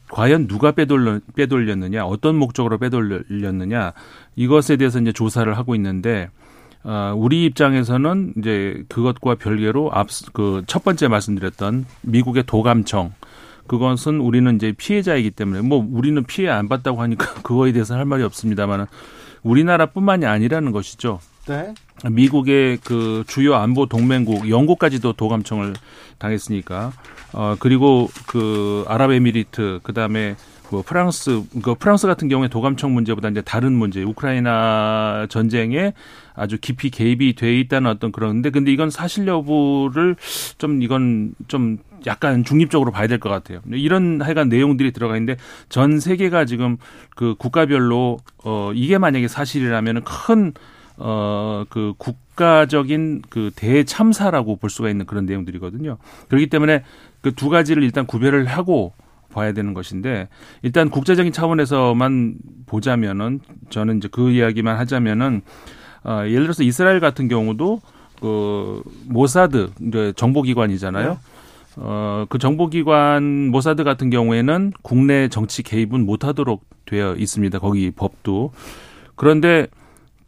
과연 0.09 0.47
누가 0.47 0.71
빼돌려, 0.71 1.19
빼돌렸느냐, 1.35 2.05
어떤 2.05 2.35
목적으로 2.35 2.77
빼돌렸느냐, 2.77 3.93
이것에 4.35 4.77
대해서 4.77 4.99
이제 4.99 5.11
조사를 5.11 5.51
하고 5.57 5.73
있는데, 5.73 6.29
어, 6.83 7.13
우리 7.17 7.43
입장에서는 7.45 8.35
이제 8.37 8.83
그것과 8.87 9.35
별개로 9.35 9.91
앞, 9.91 10.07
그 10.33 10.63
첫 10.67 10.83
번째 10.83 11.07
말씀드렸던 11.07 11.85
미국의 12.03 12.43
도감청, 12.45 13.13
그것은 13.69 14.19
우리는 14.19 14.55
이제 14.55 14.73
피해자이기 14.75 15.29
때문에 15.29 15.61
뭐 15.61 15.87
우리는 15.91 16.23
피해 16.23 16.49
안 16.49 16.67
봤다고 16.67 17.01
하니까 17.03 17.35
그거에 17.43 17.71
대해서는 17.71 17.99
할 17.99 18.05
말이 18.05 18.23
없습니다만은 18.23 18.87
우리나라뿐만이 19.43 20.25
아니라는 20.25 20.71
것이죠. 20.71 21.19
네. 21.47 21.73
미국의 22.09 22.79
그 22.83 23.23
주요 23.27 23.55
안보 23.55 23.85
동맹국 23.85 24.49
영국까지도 24.49 25.13
도감청을 25.13 25.73
당했으니까 26.17 26.91
어 27.33 27.55
그리고 27.59 28.09
그 28.27 28.85
아랍에미리트 28.87 29.81
그다음에 29.83 30.35
뭐 30.71 30.83
프랑스 30.85 31.43
그 31.61 31.75
프랑스 31.75 32.07
같은 32.07 32.27
경우에 32.27 32.47
도감청 32.47 32.93
문제보다 32.93 33.29
이제 33.29 33.41
다른 33.41 33.73
문제 33.73 34.01
우크라이나 34.03 35.27
전쟁에 35.29 35.93
아주 36.35 36.57
깊이 36.59 36.89
개입이 36.89 37.35
돼 37.35 37.59
있다는 37.59 37.89
어떤 37.91 38.11
그런데 38.11 38.49
근데 38.49 38.71
이건 38.71 38.89
사실 38.89 39.27
여부를 39.27 40.15
좀 40.57 40.81
이건 40.81 41.33
좀 41.47 41.77
약간 42.05 42.43
중립적으로 42.43 42.91
봐야 42.91 43.07
될 43.07 43.19
것 43.19 43.29
같아요. 43.29 43.59
이런 43.71 44.21
하여간 44.21 44.49
내용들이 44.49 44.91
들어가 44.91 45.15
있는데 45.17 45.37
전 45.69 45.99
세계가 45.99 46.45
지금 46.45 46.77
그 47.15 47.35
국가별로 47.37 48.19
어 48.43 48.71
이게 48.73 48.97
만약에 48.97 49.27
사실이라면은 49.27 50.03
큰 50.03 50.53
어, 51.01 51.63
그 51.69 51.93
국가적인 51.97 53.21
그 53.29 53.51
대참사라고 53.55 54.57
볼 54.57 54.69
수가 54.69 54.89
있는 54.89 55.05
그런 55.05 55.25
내용들이거든요. 55.25 55.97
그렇기 56.27 56.47
때문에 56.47 56.83
그 57.21 57.31
두 57.31 57.49
가지를 57.49 57.83
일단 57.83 58.05
구별을 58.05 58.45
하고 58.45 58.93
봐야 59.33 59.53
되는 59.53 59.73
것인데 59.73 60.27
일단 60.61 60.89
국제적인 60.89 61.31
차원에서만 61.31 62.35
보자면은 62.65 63.39
저는 63.69 63.97
이제 63.97 64.09
그 64.11 64.31
이야기만 64.31 64.77
하자면은 64.77 65.41
어, 66.03 66.23
예를 66.25 66.43
들어서 66.43 66.63
이스라엘 66.63 66.99
같은 66.99 67.27
경우도 67.27 67.81
그 68.19 68.81
모사드 69.07 69.69
이제 69.87 70.13
정보기관이잖아요. 70.15 71.19
어, 71.77 72.25
그 72.29 72.37
정보기관 72.37 73.49
모사드 73.49 73.83
같은 73.83 74.09
경우에는 74.09 74.73
국내 74.81 75.27
정치 75.27 75.63
개입은 75.63 76.05
못하도록 76.05 76.63
되어 76.85 77.15
있습니다. 77.15 77.59
거기 77.59 77.91
법도. 77.91 78.51
그런데 79.15 79.67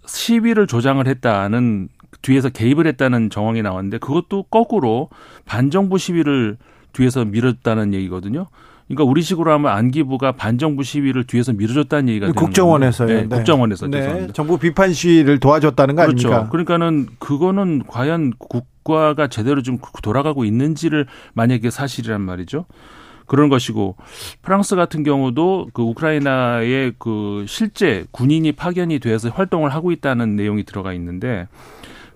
시위를 0.05 0.67
조장을 0.67 1.05
했다는 1.07 1.89
뒤에서 2.21 2.49
개입을 2.49 2.85
했다는 2.87 3.29
정황이 3.29 3.61
나왔는데 3.61 3.97
그것도 3.97 4.43
거꾸로 4.43 5.09
반정부 5.45 5.97
시위를 5.97 6.57
뒤에서 6.93 7.25
밀었다는 7.25 7.93
얘기거든요. 7.93 8.47
그러니까 8.87 9.09
우리식으로 9.09 9.51
하면 9.53 9.71
안기부가 9.71 10.33
반정부 10.33 10.83
시위를 10.83 11.23
뒤에서 11.23 11.53
밀어줬다는 11.53 12.09
얘기가 12.09 12.25
되는 12.27 12.35
국정원에서요. 12.35 13.07
건데. 13.07 13.23
네, 13.29 13.35
국정원에서 13.35 13.87
네. 13.87 13.97
죄송합니다. 13.99 14.33
정부 14.33 14.57
비판 14.57 14.91
시위를 14.91 15.39
도와줬다는 15.39 15.95
거 15.95 16.05
그렇죠. 16.05 16.27
아닙니까? 16.27 16.49
그러니까는 16.51 17.07
그거는 17.19 17.83
과연 17.87 18.33
국 18.37 18.67
가가 18.83 19.27
제대로 19.27 19.61
좀 19.61 19.77
돌아가고 20.01 20.45
있는지를 20.45 21.07
만약에 21.33 21.69
사실이란 21.69 22.21
말이죠. 22.21 22.65
그런 23.25 23.47
것이고 23.47 23.95
프랑스 24.41 24.75
같은 24.75 25.03
경우도 25.03 25.69
그 25.73 25.81
우크라이나에 25.81 26.91
그 26.99 27.45
실제 27.47 28.05
군인이 28.11 28.51
파견이 28.51 28.99
돼서 28.99 29.29
활동을 29.29 29.73
하고 29.73 29.91
있다는 29.93 30.35
내용이 30.35 30.63
들어가 30.65 30.91
있는데 30.93 31.47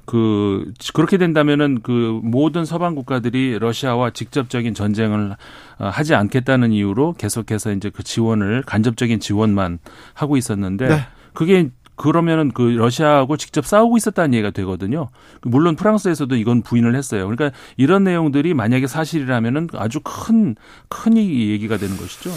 그 0.05 0.71
그렇게 0.93 1.17
된다면은 1.17 1.79
그 1.81 2.19
모든 2.23 2.63
서방 2.63 2.95
국가들이 2.95 3.57
러시아와 3.59 4.11
직접적인 4.11 4.73
전쟁을 4.73 5.35
어, 5.79 5.87
하지 5.87 6.15
않겠다는 6.15 6.71
이유로 6.71 7.13
계속해서 7.13 7.71
이제 7.71 7.89
그 7.89 8.03
지원을 8.03 8.63
간접적인 8.65 9.19
지원만 9.19 9.79
하고 10.13 10.37
있었는데 10.37 10.87
네. 10.87 10.99
그게 11.33 11.69
그러면은 11.95 12.51
그 12.53 12.61
러시아하고 12.61 13.37
직접 13.37 13.65
싸우고 13.65 13.97
있었다는 13.97 14.33
얘기가 14.33 14.51
되거든요. 14.51 15.09
물론 15.41 15.75
프랑스에서도 15.75 16.35
이건 16.35 16.61
부인을 16.61 16.95
했어요. 16.95 17.27
그러니까 17.27 17.57
이런 17.77 18.03
내용들이 18.03 18.53
만약에 18.53 18.87
사실이라면은 18.87 19.69
아주 19.73 19.99
큰, 20.03 20.55
큰 20.89 21.17
얘기가 21.17 21.77
되는 21.77 21.95
것이죠. 21.97 22.31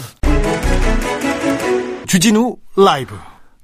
주진우 2.07 2.57
라이브. 2.77 3.15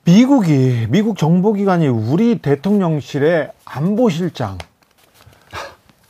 미국이 0.04 0.86
미국 0.90 1.18
정보기관이 1.18 1.88
우리 1.88 2.38
대통령실의 2.38 3.52
안보실장 3.66 4.60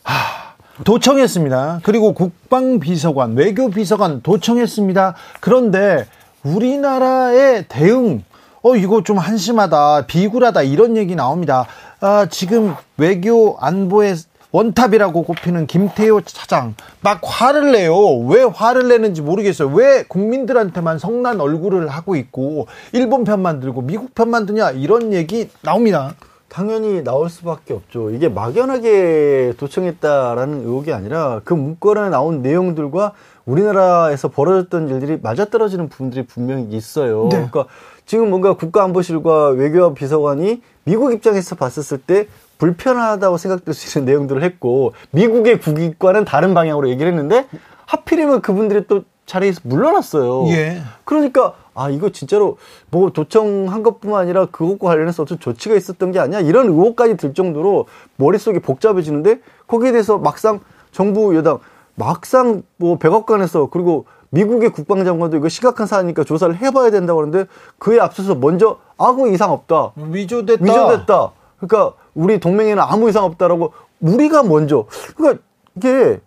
하, 0.02 0.54
도청했습니다. 0.84 1.80
그리고 1.82 2.12
국방비서관, 2.12 3.36
외교비서관 3.36 4.20
도청했습니다. 4.20 5.14
그런데 5.40 6.06
우리나라의 6.42 7.64
대응 7.68 8.22
어 8.66 8.74
이거 8.74 9.00
좀 9.04 9.16
한심하다, 9.16 10.06
비굴하다 10.08 10.62
이런 10.62 10.96
얘기 10.96 11.14
나옵니다. 11.14 11.66
아, 12.00 12.26
지금 12.28 12.74
외교 12.96 13.56
안보의 13.60 14.16
원탑이라고 14.50 15.22
꼽히는 15.22 15.68
김태호 15.68 16.22
차장 16.22 16.74
막 17.00 17.20
화를 17.22 17.70
내요. 17.70 17.96
왜 18.26 18.42
화를 18.42 18.88
내는지 18.88 19.22
모르겠어요. 19.22 19.68
왜 19.68 20.02
국민들한테만 20.08 20.98
성난 20.98 21.40
얼굴을 21.40 21.86
하고 21.86 22.16
있고 22.16 22.66
일본 22.92 23.22
편만 23.22 23.60
들고 23.60 23.82
미국 23.82 24.12
편만 24.16 24.46
드냐 24.46 24.72
이런 24.72 25.12
얘기 25.12 25.48
나옵니다. 25.62 26.14
당연히 26.48 27.04
나올 27.04 27.30
수밖에 27.30 27.72
없죠. 27.72 28.10
이게 28.10 28.28
막연하게 28.28 29.54
도청했다라는 29.58 30.62
의혹이 30.62 30.92
아니라 30.92 31.40
그 31.44 31.54
문건에 31.54 32.08
나온 32.08 32.42
내용들과 32.42 33.12
우리나라에서 33.44 34.28
벌어졌던 34.28 34.88
일들이 34.88 35.18
맞아떨어지는 35.22 35.88
부분들이 35.88 36.26
분명히 36.26 36.64
있어요. 36.70 37.28
네. 37.30 37.46
그러니까 37.48 37.66
지금 38.06 38.30
뭔가 38.30 38.54
국가안보실과 38.54 39.48
외교비서관이 39.50 40.62
미국 40.84 41.12
입장에서 41.12 41.56
봤었을 41.56 41.98
때 41.98 42.28
불편하다고 42.58 43.36
생각될 43.36 43.74
수 43.74 43.98
있는 43.98 44.12
내용들을 44.12 44.42
했고 44.42 44.92
미국의 45.10 45.60
국익과는 45.60 46.24
다른 46.24 46.54
방향으로 46.54 46.88
얘기를 46.88 47.12
했는데 47.12 47.46
하필이면 47.86 48.40
그분들이 48.40 48.86
또 48.86 49.02
자리에서 49.26 49.60
물러났어요. 49.64 50.46
예. 50.50 50.80
그러니까 51.04 51.54
아 51.74 51.90
이거 51.90 52.10
진짜로 52.10 52.58
뭐 52.90 53.10
도청한 53.10 53.82
것뿐만 53.82 54.20
아니라 54.20 54.46
그것과 54.46 54.86
관련해서 54.86 55.24
어떤 55.24 55.40
조치가 55.40 55.74
있었던 55.74 56.12
게 56.12 56.20
아니야 56.20 56.40
이런 56.40 56.68
의혹까지 56.68 57.16
들 57.16 57.34
정도로 57.34 57.86
머릿속이 58.16 58.60
복잡해지는데 58.60 59.40
거기에 59.66 59.90
대해서 59.90 60.16
막상 60.16 60.60
정부 60.92 61.36
여당 61.36 61.58
막상 61.96 62.62
뭐 62.76 62.98
백악관에서 62.98 63.68
그리고 63.70 64.06
미국의 64.30 64.70
국방장관도 64.70 65.36
이거 65.36 65.48
심각한 65.48 65.86
사안이니까 65.86 66.24
조사를 66.24 66.56
해봐야 66.56 66.90
된다고 66.90 67.20
하는데 67.20 67.46
그에 67.78 68.00
앞서서 68.00 68.34
먼저 68.34 68.78
아무 68.98 69.28
이상 69.28 69.52
없다 69.52 69.92
위조됐다. 69.96 70.64
위조됐다 70.64 71.30
그러니까 71.58 71.94
우리 72.14 72.40
동맹에는 72.40 72.82
아무 72.82 73.08
이상 73.08 73.24
없다라고 73.24 73.72
우리가 74.00 74.42
먼저 74.42 74.86
그러니까 75.16 75.42
이게 75.76 76.20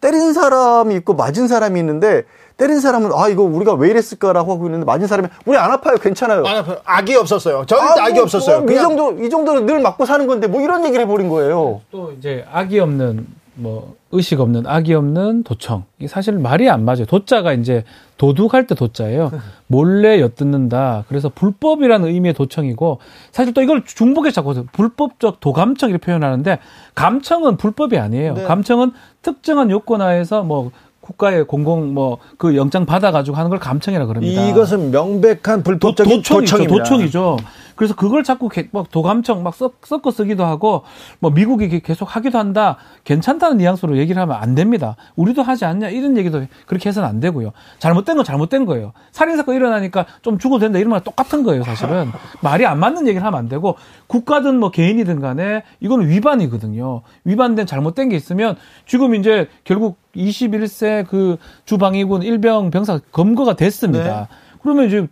때린 0.00 0.32
사람이 0.32 0.94
있고 0.96 1.14
맞은 1.14 1.46
사람이 1.48 1.78
있는데 1.80 2.24
때린 2.56 2.80
사람은 2.80 3.10
아 3.14 3.28
이거 3.28 3.42
우리가 3.42 3.74
왜 3.74 3.90
이랬을까라고 3.90 4.52
하고 4.52 4.66
있는데 4.66 4.84
맞은 4.84 5.06
사람이 5.06 5.28
우리 5.46 5.56
안 5.56 5.70
아파요 5.70 5.96
괜찮아요. 5.96 6.44
안 6.44 6.58
아파요. 6.58 6.78
악이 6.84 7.14
없었어요. 7.16 7.64
저는 7.66 7.82
아, 7.82 8.04
악이 8.04 8.14
뭐, 8.14 8.22
없었어요. 8.24 8.60
뭐, 8.60 8.64
이 8.64 8.74
그냥 8.74 8.82
정도 8.82 9.24
이 9.24 9.30
정도는 9.30 9.66
늘 9.66 9.80
맞고 9.80 10.04
사는 10.04 10.26
건데 10.26 10.46
뭐 10.46 10.60
이런 10.60 10.84
얘기를 10.84 11.04
해버린 11.04 11.28
거예요. 11.28 11.80
또 11.90 12.12
이제 12.12 12.44
악이 12.52 12.78
없는 12.80 13.26
뭐 13.54 13.96
의식 14.10 14.40
없는 14.40 14.66
악이 14.66 14.94
없는 14.94 15.42
도청. 15.44 15.84
이게 15.98 16.08
사실 16.08 16.38
말이 16.38 16.70
안 16.70 16.84
맞아요. 16.84 17.04
도자가 17.04 17.52
이제 17.52 17.84
도둑할 18.16 18.66
때 18.66 18.74
도자예요. 18.74 19.30
몰래 19.66 20.20
엿듣는다. 20.20 21.04
그래서 21.08 21.28
불법이라는 21.28 22.08
의미의 22.08 22.34
도청이고 22.34 22.98
사실 23.30 23.52
또 23.52 23.62
이걸 23.62 23.84
중복해서 23.84 24.34
자꾸 24.34 24.66
불법적 24.72 25.40
도감청 25.40 25.90
이렇게 25.90 26.04
표현하는데 26.04 26.58
감청은 26.94 27.56
불법이 27.56 27.98
아니에요. 27.98 28.34
네. 28.34 28.42
감청은 28.44 28.92
특정한 29.22 29.70
요건 29.70 30.00
하에서 30.00 30.42
뭐 30.42 30.70
국가의 31.00 31.44
공공 31.46 31.94
뭐 31.94 32.18
그 32.38 32.56
영장 32.56 32.86
받아가지고 32.86 33.36
하는 33.36 33.50
걸 33.50 33.58
감청이라 33.58 34.06
그럽니다. 34.06 34.48
이것은 34.48 34.90
명백한 34.90 35.58
도, 35.58 35.62
불법적인 35.62 36.16
도청이죠. 36.22 36.56
도청입니다. 36.56 36.84
도청이죠. 36.84 37.36
그래서 37.76 37.94
그걸 37.94 38.22
자꾸 38.24 38.48
개- 38.48 38.68
막 38.72 38.90
도감청 38.90 39.42
막 39.42 39.54
섞, 39.54 39.74
섞어 39.84 40.10
쓰기도 40.10 40.44
하고 40.44 40.82
뭐 41.18 41.30
미국이 41.30 41.68
게- 41.68 41.80
계속 41.80 42.14
하기도 42.16 42.38
한다. 42.38 42.76
괜찮다는 43.04 43.58
뉘앙스로 43.58 43.96
얘기를 43.98 44.20
하면 44.22 44.36
안 44.36 44.54
됩니다. 44.54 44.96
우리도 45.16 45.42
하지 45.42 45.64
않냐 45.64 45.88
이런 45.88 46.16
얘기도 46.16 46.44
그렇게 46.66 46.88
해서는 46.88 47.08
안 47.08 47.20
되고요. 47.20 47.52
잘못된 47.78 48.16
건 48.16 48.24
잘못된 48.24 48.66
거예요. 48.66 48.92
살인 49.10 49.36
사건 49.36 49.54
일어나니까 49.56 50.06
좀 50.22 50.38
죽어도 50.38 50.60
된다 50.60 50.78
이런 50.78 50.90
말 50.90 51.00
똑같은 51.02 51.42
거예요. 51.42 51.62
사실은 51.64 52.10
말이 52.42 52.66
안 52.66 52.78
맞는 52.78 53.06
얘기를 53.08 53.24
하면 53.26 53.38
안 53.38 53.48
되고 53.48 53.76
국가든 54.06 54.58
뭐 54.58 54.70
개인이든 54.70 55.20
간에 55.20 55.62
이거는 55.80 56.08
위반이거든요. 56.08 57.02
위반된 57.24 57.66
잘못된 57.66 58.08
게 58.10 58.16
있으면 58.16 58.56
지금 58.86 59.14
이제 59.14 59.48
결국 59.64 59.98
21세 60.16 61.06
그 61.08 61.36
주방위군 61.64 62.22
일병 62.22 62.70
병사 62.70 63.00
검거가 63.12 63.54
됐습니다. 63.56 64.28
그러면 64.62 64.86
이제 64.86 65.06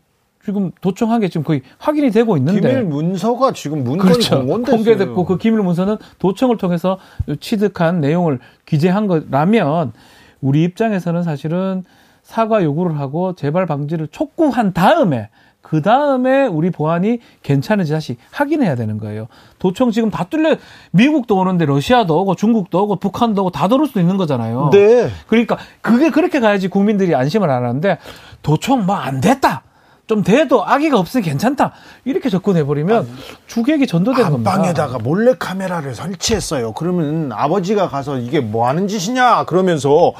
지금 0.51 0.73
도청한 0.81 1.21
게 1.21 1.29
지금 1.29 1.45
거의 1.45 1.63
확인이 1.79 2.11
되고 2.11 2.37
있는데 2.37 2.61
기밀 2.61 2.85
문서가 2.85 3.53
지금 3.53 3.85
문건이 3.85 4.13
그렇죠. 4.15 4.45
공개됐고 4.45 5.25
그 5.25 5.39
기밀 5.39 5.63
문서는 5.63 5.97
도청을 6.19 6.57
통해서 6.57 6.99
취득한 7.39 8.01
내용을 8.01 8.41
기재한 8.67 9.07
거라면 9.07 9.93
우리 10.41 10.65
입장에서는 10.65 11.23
사실은 11.23 11.85
사과 12.25 12.65
요구를 12.65 12.99
하고 12.99 13.35
재발 13.35 13.67
방지를 13.67 14.09
촉구한 14.09 14.73
다음에 14.73 15.29
그 15.63 15.83
다음에 15.83 16.47
우리 16.47 16.71
보안이 16.71 17.21
괜찮은지 17.43 17.93
다시 17.93 18.17
확인해야 18.33 18.75
되는 18.75 18.99
거예요. 18.99 19.29
도청 19.61 19.93
지금 19.93 20.11
다 20.11 20.25
뚫려 20.25 20.57
미국도 20.91 21.37
오는데 21.37 21.65
러시아도 21.67 22.19
오고 22.21 22.35
중국도 22.35 22.83
오고 22.83 22.97
북한도 22.97 23.43
오고 23.43 23.51
다 23.51 23.69
들어올 23.69 23.87
수도 23.87 24.01
있는 24.01 24.17
거잖아요. 24.17 24.71
네. 24.73 25.09
그러니까 25.29 25.59
그게 25.81 26.11
그렇게 26.11 26.41
가야지 26.41 26.67
국민들이 26.69 27.15
안심을 27.15 27.49
안 27.51 27.65
하는데 27.65 27.99
도청 28.43 28.87
뭐 28.87 28.97
안 28.97 29.21
됐다. 29.21 29.63
좀 30.11 30.25
돼도 30.25 30.67
아기가 30.67 30.99
없으니 30.99 31.23
괜찮다. 31.23 31.71
이렇게 32.05 32.31
접근해 32.31 32.65
버리면 32.65 33.09
주객이 33.47 33.87
전도된 33.87 34.29
겁니다. 34.29 34.55
안방에다가 34.55 34.99
몰래 34.99 35.35
카메라를 35.39 35.95
설치했어요. 35.95 36.73
그러면 36.73 37.31
아버지가 37.31 37.89
가서 37.89 38.19
이게 38.19 38.41
뭐 38.41 38.67
하는 38.67 38.89
짓이냐 38.89 39.45
그러면서 39.45 40.13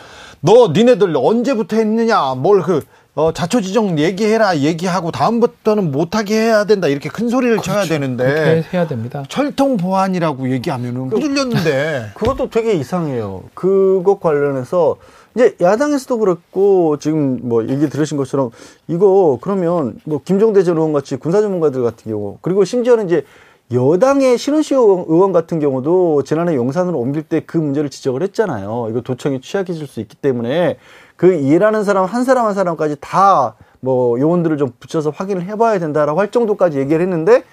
너 0.43 0.69
니네들 0.73 1.13
언제부터 1.17 1.75
했느냐 1.75 2.37
뭘그 2.37 2.85
어, 3.15 3.33
자초지종 3.33 3.99
얘기해라 3.99 4.59
얘기하고 4.59 5.11
다음부터는 5.11 5.91
못하게 5.91 6.37
해야 6.37 6.65
된다 6.65 6.87
이렇게 6.87 7.09
큰 7.09 7.29
소리를 7.29 7.59
쳐야 7.59 7.77
그렇게 7.83 7.89
되는데 7.89 8.65
해야 8.73 8.87
됩니다. 8.87 9.25
철통 9.29 9.77
보안이라고 9.77 10.51
얘기하면은 10.53 11.11
후들렸는데 11.11 12.11
그것도 12.15 12.51
되게 12.51 12.75
이상해요. 12.75 13.43
그것 13.55 14.21
관련해서 14.21 14.97
이제 15.35 15.57
야당에서도 15.61 16.19
그렇고 16.19 16.97
지금 16.99 17.41
뭐 17.43 17.67
얘기 17.69 17.89
들으신 17.89 18.17
것처럼 18.17 18.51
이거 18.89 19.39
그러면 19.41 19.99
뭐 20.05 20.21
김종대 20.25 20.63
전 20.63 20.77
의원 20.77 20.93
같이 20.93 21.17
군사 21.17 21.41
전문가들 21.41 21.83
같은 21.83 22.11
경우 22.13 22.39
그리고 22.43 22.65
심지어는 22.65 23.07
이제 23.07 23.25
여당의 23.73 24.37
신원식 24.37 24.77
의원 24.77 25.33
같은 25.33 25.61
경우도 25.61 26.25
지난해 26.25 26.57
용산으로 26.57 26.99
옮길 26.99 27.23
때 27.23 27.41
그 27.47 27.57
문제를 27.59 27.89
지적을 27.89 28.23
했잖아요. 28.25 28.89
이거 28.91 29.01
도청이 29.01 29.41
취약해질 29.41 29.87
수 29.87 30.01
있기 30.01 30.17
때문에 30.17 30.77
그 31.21 31.35
일하는 31.35 31.85
사람 31.85 32.07
한 32.07 32.25
사람 32.25 32.47
한 32.47 32.55
사람까지 32.55 32.97
다 33.01 33.55
뭐 33.83 34.21
요원들을 34.21 34.59
좀 34.59 34.73
붙여서 34.79 35.09
확인을 35.09 35.45
해봐야 35.47 35.79
된다라고 35.79 36.21
할 36.21 36.31
정도까지 36.31 36.79
얘기를 36.79 37.01
했는데 37.01 37.45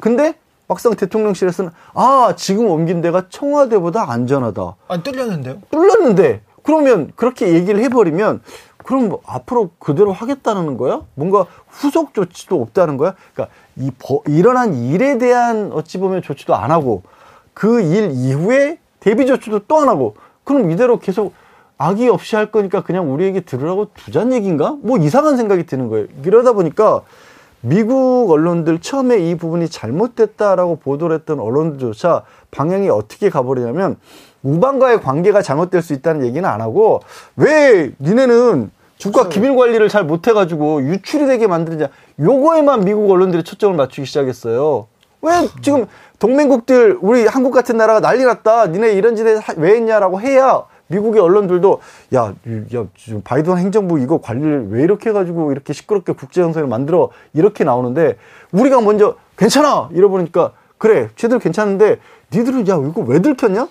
근데 0.00 0.34
막상 0.66 0.94
대통령실에서는 0.96 1.70
아 1.94 2.34
지금 2.36 2.68
옮긴 2.68 3.00
데가 3.00 3.26
청와대보다 3.28 4.10
안전하다. 4.10 4.74
안 4.88 5.02
뚫렸는데요? 5.04 5.58
뚫렸는데 5.70 6.40
그러면 6.64 7.12
그렇게 7.14 7.52
얘기를 7.54 7.80
해버리면 7.84 8.42
그럼 8.78 9.08
뭐 9.10 9.20
앞으로 9.26 9.70
그대로 9.78 10.12
하겠다는 10.12 10.76
거야? 10.76 11.02
뭔가 11.14 11.46
후속 11.68 12.14
조치도 12.14 12.60
없다는 12.60 12.96
거야? 12.96 13.14
그러니까 13.32 13.54
이 13.76 13.92
버- 13.96 14.22
일어난 14.26 14.74
일에 14.74 15.18
대한 15.18 15.70
어찌 15.72 15.98
보면 15.98 16.22
조치도 16.22 16.56
안 16.56 16.72
하고 16.72 17.02
그 17.54 17.80
일 17.80 18.10
이후에 18.12 18.78
대비 18.98 19.24
조치도 19.24 19.66
또 19.68 19.80
안 19.80 19.88
하고 19.88 20.16
그럼 20.42 20.72
이대로 20.72 20.98
계속 20.98 21.32
악의 21.78 22.08
없이 22.08 22.36
할 22.36 22.50
거니까 22.50 22.82
그냥 22.82 23.12
우리에게 23.12 23.40
들으라고 23.40 23.88
두잔 23.94 24.32
얘기인가? 24.32 24.76
뭐 24.80 24.96
이상한 24.98 25.36
생각이 25.36 25.66
드는 25.66 25.88
거예요. 25.88 26.06
이러다 26.24 26.52
보니까 26.52 27.02
미국 27.60 28.30
언론들 28.30 28.80
처음에 28.80 29.18
이 29.18 29.36
부분이 29.36 29.68
잘못됐다라고 29.68 30.76
보도를 30.76 31.16
했던 31.16 31.40
언론들조차 31.40 32.22
방향이 32.50 32.88
어떻게 32.88 33.28
가버리냐면 33.28 33.96
우방과의 34.42 35.00
관계가 35.02 35.42
잘못될 35.42 35.82
수 35.82 35.92
있다는 35.92 36.24
얘기는 36.24 36.48
안 36.48 36.60
하고 36.60 37.00
왜 37.36 37.90
니네는 38.00 38.70
국가 39.02 39.28
기밀 39.28 39.54
관리를 39.56 39.88
잘 39.88 40.04
못해가지고 40.04 40.82
유출이 40.82 41.26
되게 41.26 41.46
만드느냐 41.46 41.88
요거에만 42.20 42.84
미국 42.84 43.10
언론들이 43.10 43.42
초점을 43.42 43.76
맞추기 43.76 44.06
시작했어요. 44.06 44.86
왜 45.22 45.32
지금 45.60 45.86
동맹국들 46.18 46.98
우리 47.02 47.26
한국 47.26 47.50
같은 47.50 47.76
나라가 47.76 48.00
난리 48.00 48.24
났다 48.24 48.68
니네 48.68 48.92
이런 48.92 49.16
짓에 49.16 49.34
하- 49.36 49.54
왜 49.56 49.74
했냐라고 49.74 50.20
해야 50.20 50.62
미국의 50.88 51.20
언론들도 51.20 51.80
야, 52.14 52.34
이- 52.46 52.76
야 52.76 52.84
지금 52.96 53.20
바이든 53.22 53.58
행정부 53.58 53.98
이거 53.98 54.18
관리를 54.18 54.68
왜 54.70 54.82
이렇게 54.82 55.10
해가지고 55.10 55.52
이렇게 55.52 55.72
시끄럽게 55.72 56.12
국제 56.12 56.40
정상을 56.42 56.68
만들어 56.68 57.10
이렇게 57.34 57.64
나오는데 57.64 58.16
우리가 58.52 58.80
먼저 58.80 59.16
괜찮아 59.36 59.88
이러보니까 59.92 60.52
그래 60.78 61.08
쟤들 61.16 61.38
괜찮은데 61.38 61.98
니들은 62.32 62.68
야 62.68 62.76
이거 62.76 63.00
왜 63.06 63.20
들켰냐? 63.20 63.68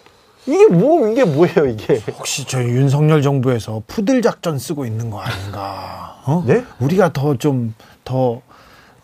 이게 0.47 0.67
뭐 0.67 1.08
이게 1.08 1.23
뭐예요 1.25 1.65
이게? 1.65 1.99
혹시 2.19 2.45
저 2.47 2.62
윤석열 2.63 3.21
정부에서 3.23 3.82
푸들 3.88 4.21
작전 4.21 4.60
쓰고 4.60 4.86
있는 4.86 5.10
거 5.10 5.19
아닌가? 5.19 6.17
어? 6.25 6.43
네? 6.45 6.63
우리가 6.80 7.13
더 7.13 7.36
좀더 7.36 8.41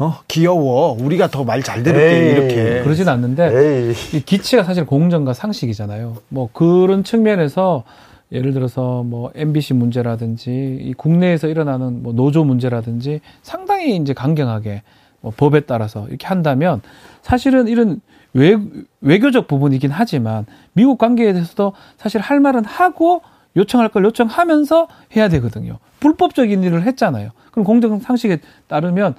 어? 0.01 0.15
귀여워. 0.27 0.93
우리가 0.99 1.27
더 1.29 1.43
말 1.43 1.61
잘 1.63 1.83
들을게 1.83 2.15
에이, 2.25 2.31
이렇게. 2.31 2.83
그러진 2.83 3.07
않는데 3.09 3.51
에이. 3.89 3.93
이 4.17 4.21
기치가 4.21 4.63
사실 4.63 4.85
공정과 4.85 5.33
상식이잖아요. 5.33 6.17
뭐 6.29 6.49
그런 6.53 7.03
측면에서 7.03 7.83
예를 8.31 8.53
들어서 8.53 9.03
뭐 9.03 9.31
MBC 9.35 9.73
문제라든지 9.73 10.77
이 10.81 10.93
국내에서 10.93 11.47
일어나는 11.47 12.01
뭐 12.01 12.13
노조 12.13 12.43
문제라든지 12.45 13.19
상당히 13.41 13.97
이제 13.97 14.13
강경하게 14.13 14.83
뭐 15.19 15.31
법에 15.35 15.61
따라서 15.61 16.07
이렇게 16.07 16.25
한다면 16.27 16.81
사실은 17.21 17.67
이런 17.67 17.99
외, 18.33 18.57
외교적 19.01 19.47
부분이긴 19.47 19.91
하지만 19.91 20.45
미국 20.73 20.97
관계에 20.97 21.33
대해서도 21.33 21.73
사실 21.97 22.21
할 22.21 22.39
말은 22.39 22.63
하고 22.63 23.21
요청할 23.57 23.89
걸 23.89 24.05
요청하면서 24.05 24.87
해야 25.17 25.27
되거든요. 25.27 25.77
불법적인 25.99 26.63
일을 26.63 26.83
했잖아요. 26.83 27.31
그럼 27.51 27.65
공정 27.65 27.99
상식에 27.99 28.39
따르면 28.67 29.15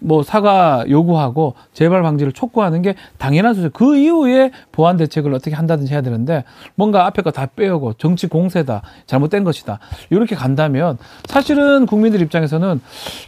뭐 0.00 0.22
사과 0.22 0.84
요구하고 0.88 1.54
재발 1.72 2.02
방지를 2.02 2.32
촉구하는 2.32 2.82
게 2.82 2.94
당연한 3.18 3.54
수죠. 3.54 3.70
그 3.70 3.96
이후에 3.96 4.50
보안 4.72 4.96
대책을 4.96 5.32
어떻게 5.34 5.54
한다든지 5.54 5.92
해야 5.92 6.00
되는데 6.02 6.44
뭔가 6.74 7.06
앞에 7.06 7.22
거 7.22 7.30
다 7.30 7.46
빼오고 7.46 7.94
정치 7.94 8.26
공세다 8.28 8.82
잘못된 9.06 9.42
것이다 9.44 9.80
이렇게 10.10 10.36
간다면 10.36 10.98
사실은 11.26 11.86
국민들 11.86 12.20
입장에서는 12.20 12.80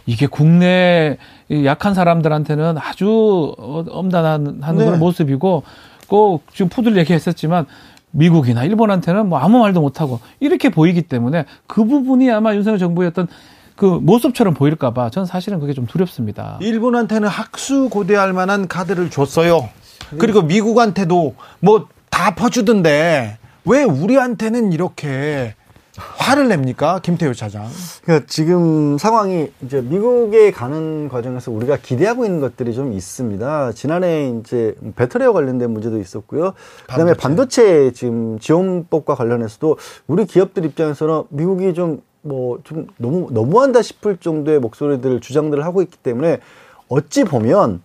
이게 0.05 0.27
국내 0.27 1.17
이 1.49 1.65
약한 1.65 1.93
사람들한테는 1.93 2.77
아주 2.77 3.53
어, 3.57 3.83
엄단한 3.89 4.59
하는 4.61 4.79
네. 4.79 4.85
그런 4.85 4.99
모습이고 4.99 5.63
꼭 6.07 6.43
지금 6.53 6.69
푸들 6.69 6.97
얘기했었지만 6.97 7.65
미국이나 8.11 8.63
일본한테는 8.63 9.27
뭐 9.27 9.39
아무 9.39 9.59
말도 9.59 9.81
못하고 9.81 10.19
이렇게 10.39 10.69
보이기 10.69 11.01
때문에 11.03 11.45
그 11.67 11.83
부분이 11.85 12.31
아마 12.31 12.55
윤석열 12.55 12.79
정부의 12.79 13.09
어떤 13.09 13.27
그 13.77 13.85
모습처럼 13.85 14.53
보일까봐 14.53 15.11
저는 15.11 15.25
사실은 15.25 15.61
그게 15.61 15.73
좀 15.73 15.85
두렵습니다. 15.85 16.57
일본한테는 16.61 17.29
학수고대할 17.29 18.33
만한 18.33 18.67
카드를 18.67 19.09
줬어요. 19.09 19.69
그리고 20.17 20.41
미국한테도 20.41 21.35
뭐 21.61 21.87
다 22.17 22.33
퍼주던데 22.33 23.37
왜 23.65 23.83
우리한테는 23.83 24.73
이렇게 24.73 25.53
화를 26.17 26.47
냅니까? 26.47 26.99
김태우 27.03 27.35
차장. 27.35 27.67
그러니까 28.03 28.25
지금 28.27 28.97
상황이 28.97 29.51
이제 29.63 29.81
미국에 29.81 30.49
가는 30.49 31.09
과정에서 31.09 31.51
우리가 31.51 31.77
기대하고 31.77 32.25
있는 32.25 32.39
것들이 32.39 32.73
좀 32.73 32.91
있습니다. 32.93 33.71
지난해 33.73 34.33
이제 34.39 34.73
배터리와 34.95 35.31
관련된 35.31 35.69
문제도 35.69 35.99
있었고요. 35.99 36.53
그다음에 36.87 37.13
반도체, 37.13 37.91
지금 37.93 38.39
지원법과 38.39 39.13
관련해서도 39.13 39.77
우리 40.07 40.25
기업들 40.25 40.65
입장에서는 40.65 41.23
미국이 41.29 41.75
좀 41.75 42.01
뭐 42.27 42.59
좀 42.63 42.87
너무 42.97 43.27
너무한다 43.31 43.81
싶을 43.81 44.17
정도의 44.17 44.59
목소리들 44.59 45.19
주장들을 45.21 45.63
하고 45.65 45.81
있기 45.81 45.97
때문에 45.97 46.39
어찌 46.89 47.23
보면 47.23 47.81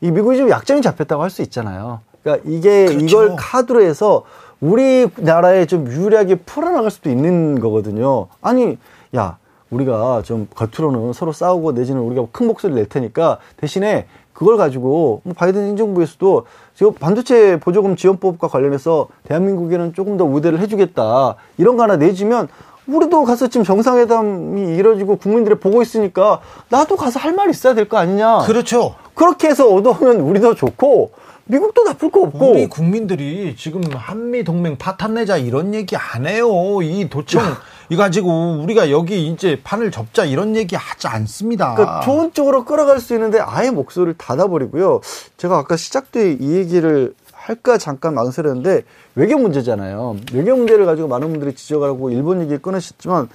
이 0.00 0.10
미국이 0.10 0.36
좀 0.36 0.48
약점이 0.50 0.82
잡혔다고 0.82 1.22
할 1.22 1.30
수 1.30 1.42
있잖아요. 1.42 2.00
그러니까 2.22 2.48
이게 2.50 2.86
그렇죠. 2.86 3.04
이걸 3.04 3.36
카드로 3.36 3.82
해서 3.82 4.24
우리나라에 4.60 5.66
좀 5.66 5.86
유리하게 5.86 6.36
풀어나갈 6.36 6.90
수도 6.90 7.10
있는 7.10 7.60
거거든요. 7.60 8.26
아니, 8.42 8.78
야, 9.16 9.38
우리가 9.70 10.22
좀 10.22 10.46
겉으로는 10.54 11.12
서로 11.12 11.32
싸우고 11.32 11.72
내지는 11.72 12.02
우리가 12.02 12.26
큰 12.32 12.46
목소리를 12.46 12.76
낼 12.78 12.88
테니까 12.88 13.38
대신에 13.56 14.06
그걸 14.32 14.56
가지고 14.56 15.20
뭐 15.22 15.34
바이든 15.34 15.68
행정부에서도 15.68 16.46
지금 16.74 16.94
반도체 16.94 17.60
보조금 17.60 17.94
지원법과 17.94 18.48
관련해서 18.48 19.08
대한민국에는 19.24 19.92
조금 19.94 20.16
더 20.16 20.24
우대를 20.24 20.58
해주겠다 20.60 21.36
이런 21.58 21.76
거 21.76 21.82
하나 21.82 21.96
내주면 21.96 22.48
우리도 22.92 23.24
가서 23.24 23.48
지금 23.48 23.64
정상회담이 23.64 24.76
이뤄지고 24.76 25.16
국민들이 25.16 25.54
보고 25.56 25.82
있으니까 25.82 26.40
나도 26.68 26.96
가서 26.96 27.18
할 27.20 27.30
말 27.32 27.48
있어야 27.50 27.74
될 27.74 27.88
거 27.88 27.96
아니냐. 27.98 28.38
그렇죠. 28.46 28.94
그렇게 29.14 29.48
해서 29.48 29.68
얻어오면 29.72 30.20
우리도 30.20 30.54
좋고 30.54 31.12
미국도 31.44 31.82
나쁠 31.84 32.10
거 32.10 32.20
없고 32.22 32.50
우리 32.52 32.66
국민들이 32.68 33.54
지금 33.56 33.82
한미 33.92 34.44
동맹 34.44 34.76
파탄 34.78 35.14
내자 35.14 35.36
이런 35.36 35.74
얘기 35.74 35.96
안 35.96 36.26
해요. 36.26 36.80
이 36.82 37.08
도청 37.08 37.42
이거 37.88 38.02
가지고 38.02 38.60
우리가 38.62 38.90
여기 38.92 39.26
이제 39.26 39.60
판을 39.64 39.90
접자 39.90 40.24
이런 40.24 40.54
얘기 40.54 40.76
하지 40.76 41.08
않습니다. 41.08 41.74
그러니까 41.74 42.00
좋은 42.02 42.32
쪽으로 42.32 42.64
끌어갈 42.64 43.00
수 43.00 43.14
있는데 43.14 43.40
아예 43.40 43.70
목소리를 43.70 44.14
닫아버리고요. 44.16 45.00
제가 45.38 45.58
아까 45.58 45.76
시작 45.76 46.12
때 46.12 46.36
이 46.40 46.54
얘기를 46.54 47.14
할까 47.50 47.78
잠깐 47.78 48.14
망설였는데 48.14 48.82
외교 49.16 49.36
문제잖아요. 49.36 50.16
외교 50.32 50.56
문제를 50.56 50.86
가지고 50.86 51.08
많은 51.08 51.30
분들이 51.30 51.52
지적하고 51.52 52.10
일본 52.10 52.40
얘기 52.42 52.56
꺼내셨지만 52.58 53.28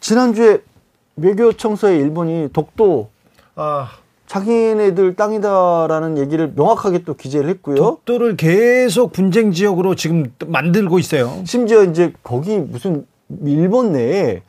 지난주에 0.00 0.62
외교청서에 1.16 1.98
일본이 1.98 2.48
독도 2.54 3.10
아, 3.54 3.90
자기네들 4.26 5.14
땅이다라는 5.16 6.16
얘기를 6.16 6.52
명확하게 6.56 7.04
또 7.04 7.14
기재를 7.14 7.50
했고요. 7.50 7.76
독도를 7.76 8.36
계속 8.36 9.12
분쟁 9.12 9.52
지역으로 9.52 9.94
지금 9.94 10.32
만들고 10.46 10.98
있어요. 10.98 11.42
심지어 11.44 11.84
이제 11.84 12.14
거기 12.22 12.56
무슨 12.56 13.06
일본 13.44 13.92
내에 13.92 14.40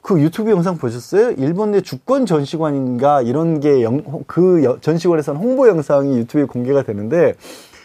그 0.00 0.20
유튜브 0.20 0.52
영상 0.52 0.78
보셨어요? 0.78 1.32
일본 1.32 1.72
내 1.72 1.80
주권 1.80 2.26
전시관인가 2.26 3.22
이런 3.22 3.58
게 3.58 3.84
그 4.28 4.78
전시관에서는 4.80 5.40
홍보 5.40 5.66
영상이 5.66 6.16
유튜브에 6.18 6.44
공개가 6.44 6.84
되는데 6.84 7.34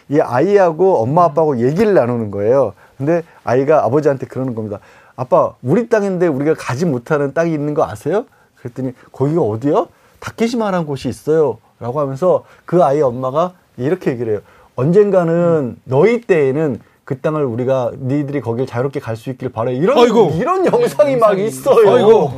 이 0.08 0.20
아이하고 0.20 0.96
엄마 1.02 1.24
아빠하고 1.24 1.60
얘기를 1.60 1.94
나누는 1.94 2.30
거예요. 2.30 2.72
근데 2.98 3.22
아이가 3.44 3.84
아버지한테 3.84 4.26
그러는 4.26 4.54
겁니다. 4.54 4.78
아빠, 5.16 5.54
우리 5.62 5.88
땅인데 5.88 6.26
우리가 6.26 6.54
가지 6.54 6.84
못하는 6.86 7.34
땅이 7.34 7.52
있는 7.52 7.74
거 7.74 7.84
아세요? 7.84 8.24
그랬더니 8.56 8.92
거기가 9.12 9.42
어디요? 9.42 9.88
다케시마라는 10.20 10.86
곳이 10.86 11.08
있어요. 11.08 11.58
라고 11.80 12.00
하면서 12.00 12.44
그 12.64 12.82
아이 12.84 13.00
엄마가 13.02 13.52
이렇게 13.76 14.12
얘기를 14.12 14.32
해요. 14.34 14.40
언젠가는 14.76 15.76
너희 15.84 16.20
때에는 16.20 16.80
그 17.04 17.18
땅을 17.20 17.44
우리가 17.44 17.90
니들이 17.98 18.40
거길 18.40 18.66
자유롭게 18.66 19.00
갈 19.00 19.16
수 19.16 19.30
있길 19.30 19.50
바래. 19.50 19.72
이런 19.74 19.98
아이고. 19.98 20.30
이런 20.34 20.64
영상이 20.64 21.16
막 21.16 21.38
있어요. 21.38 21.90
아이고. 21.90 22.30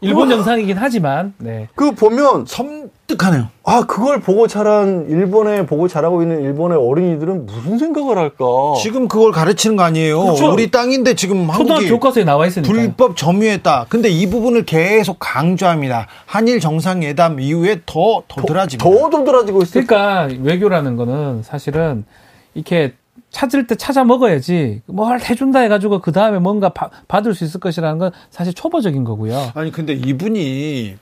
네. 0.00 0.08
일본 0.08 0.30
영상이긴 0.30 0.76
하지만 0.78 1.34
네. 1.38 1.68
그 1.74 1.92
보면 1.92 2.46
섬뜩하네요. 2.46 3.48
아 3.64 3.84
그걸 3.86 4.20
보고 4.20 4.46
자란 4.48 5.06
일본에 5.08 5.66
보고 5.66 5.88
자라고 5.88 6.22
있는 6.22 6.42
일본의 6.42 6.78
어린이들은 6.78 7.46
무슨 7.46 7.78
생각을 7.78 8.16
할까? 8.16 8.44
지금 8.82 9.08
그걸 9.08 9.30
가르치는 9.30 9.76
거 9.76 9.82
아니에요. 9.82 10.20
그렇죠. 10.22 10.52
우리 10.52 10.70
땅인데 10.70 11.14
지금 11.14 11.46
초등학교 11.46 11.72
한국이 11.72 11.88
교과서에 11.90 12.24
나와 12.24 12.46
있으니까. 12.46 12.72
불법 12.72 13.16
점유했다. 13.16 13.86
근데 13.88 14.08
이 14.08 14.28
부분을 14.28 14.64
계속 14.64 15.18
강조합니다. 15.20 16.06
한일 16.24 16.60
정상회담 16.60 17.40
이후에 17.40 17.82
더 17.84 18.22
도드라집니다. 18.26 18.88
더 18.88 19.10
도드라지고 19.10 19.62
있어요. 19.62 19.84
그러니까 19.86 20.28
외교라는 20.42 20.96
거는 20.96 21.42
사실은 21.42 22.04
이렇게 22.54 22.94
찾을 23.30 23.66
때 23.66 23.74
찾아 23.76 24.04
먹어야지 24.04 24.82
뭘 24.86 25.20
해준다 25.20 25.60
해가지고 25.60 26.00
그 26.00 26.12
다음에 26.12 26.38
뭔가 26.38 26.70
바- 26.70 26.90
받을 27.08 27.34
수 27.34 27.44
있을 27.44 27.60
것이라는 27.60 27.98
건 27.98 28.10
사실 28.30 28.52
초보적인 28.52 29.04
거고요. 29.04 29.52
아니 29.54 29.70
근데 29.70 29.92
이분이 29.92 30.96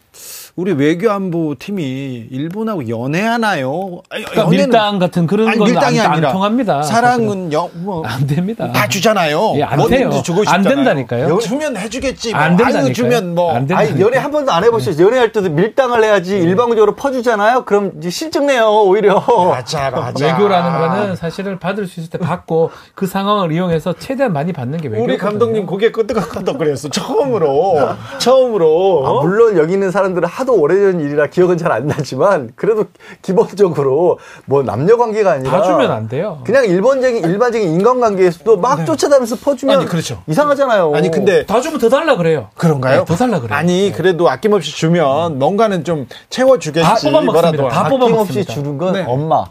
우리 0.58 0.72
외교안보 0.72 1.54
팀이 1.56 2.26
일본하고 2.32 2.88
연애하나요? 2.88 4.00
그러니까 4.08 4.32
연애는- 4.44 4.48
밀당 4.50 4.98
같은 4.98 5.28
그런 5.28 5.46
아니, 5.46 5.56
건 5.56 5.68
밀당이 5.68 6.00
안, 6.00 6.06
안 6.06 6.12
아니라 6.14 6.32
통합니다. 6.32 6.82
사랑은 6.82 7.52
영, 7.52 7.70
뭐, 7.74 8.04
안 8.04 8.26
됩니다. 8.26 8.68
다 8.72 8.88
주잖아요. 8.88 9.52
예, 9.54 9.62
안 9.62 9.78
뭐든지 9.78 10.02
돼요. 10.10 10.22
주고 10.24 10.40
안 10.40 10.46
싶잖아요. 10.46 10.74
된다니까요. 10.74 11.28
연- 11.30 11.38
주면 11.38 11.76
해주겠지. 11.76 12.32
뭐. 12.32 12.40
안 12.40 12.56
된다니까요. 12.56 12.86
아유, 12.86 12.92
주면 12.92 13.34
뭐. 13.36 13.54
안 13.54 13.68
된다. 13.68 13.78
아니 13.78 14.00
연애 14.00 14.16
한 14.18 14.32
번도 14.32 14.50
안 14.50 14.64
해보셨어요? 14.64 15.06
연애할 15.06 15.30
때도 15.30 15.48
밀당을 15.50 16.02
해야지 16.02 16.36
일방적으로 16.36 16.96
퍼주잖아요. 16.96 17.64
그럼 17.64 17.92
이제 17.98 18.10
실증내요 18.10 18.66
오히려. 18.82 19.22
맞아, 19.48 19.90
맞아. 19.92 20.26
외교라는 20.26 20.72
거는 20.88 21.14
사실을 21.14 21.60
받을 21.60 21.86
수 21.86 22.00
있을 22.00 22.10
때 22.10 22.18
받고 22.18 22.72
그 22.96 23.06
상황을 23.06 23.52
이용해서 23.52 23.94
최대한 24.00 24.32
많이 24.32 24.52
받는 24.52 24.78
게 24.80 24.88
외교거든요. 24.88 25.04
우리 25.04 25.18
감독님 25.18 25.66
고개 25.66 25.92
끄덕끄덕거렸어. 25.92 26.88
처음으로. 26.88 27.90
처음으로. 28.18 29.04
아, 29.06 29.22
물론 29.22 29.56
여기 29.56 29.74
있는 29.74 29.92
사람들은 29.92 30.28
하도 30.28 30.47
오래전 30.54 31.00
일이라 31.00 31.28
기억은 31.28 31.56
잘 31.56 31.68
안 31.68 31.86
나지만 31.86 32.50
그래도 32.56 32.86
기본적으로 33.22 34.18
뭐 34.46 34.62
남녀 34.62 34.96
관계가 34.96 35.32
아니라 35.32 35.50
다 35.50 35.62
주면 35.62 35.90
안 35.92 36.08
돼요. 36.08 36.40
그냥 36.44 36.64
일본적인 36.64 37.24
일반적인 37.24 37.68
인간 37.68 38.00
관계에서도 38.00 38.56
막 38.56 38.84
쫓아다니면서 38.86 39.36
퍼주면 39.36 39.76
아니, 39.80 39.86
그렇죠. 39.86 40.22
이상하잖아요. 40.26 40.92
아니, 40.94 41.10
근데 41.10 41.44
다 41.44 41.60
주면 41.60 41.78
더 41.78 41.88
달라 41.88 42.16
그래요. 42.16 42.48
그런가요? 42.56 43.00
네, 43.00 43.04
더 43.04 43.14
달라 43.14 43.40
그래요. 43.40 43.56
아니, 43.56 43.92
그래도 43.94 44.28
아낌없이 44.30 44.72
주면 44.74 45.38
뭔가는 45.38 45.84
좀 45.84 46.06
채워 46.30 46.58
주겠지. 46.58 46.86
다 46.88 46.94
뽑아 47.02 47.20
먹습니다. 47.20 47.68
다 47.68 47.88
뽑아 47.88 48.04
아낌없이 48.06 48.12
먹습니다. 48.38 48.54
주는 48.54 48.78
건 48.78 48.92
네. 48.94 49.04
엄마. 49.06 49.44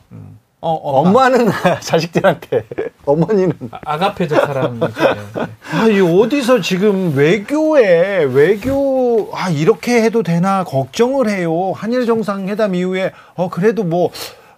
어, 0.59 0.71
엄마. 0.73 1.09
엄마 1.27 1.29
는 1.29 1.51
자식들한테 1.81 2.65
어머니는 3.05 3.53
아- 3.71 3.79
아가페적 3.93 4.45
사람이죠. 4.45 4.87
네. 5.35 5.41
아, 5.71 5.87
이 5.87 5.99
어디서 5.99 6.61
지금 6.61 7.15
외교에 7.15 8.23
외교 8.23 9.29
아 9.33 9.49
이렇게 9.49 10.01
해도 10.01 10.23
되나 10.23 10.63
걱정을 10.63 11.29
해요. 11.29 11.73
한일 11.75 12.05
정상회담 12.07 12.73
이후에 12.73 13.11
어 13.35 13.49
그래도 13.49 13.83
뭐 13.83 14.09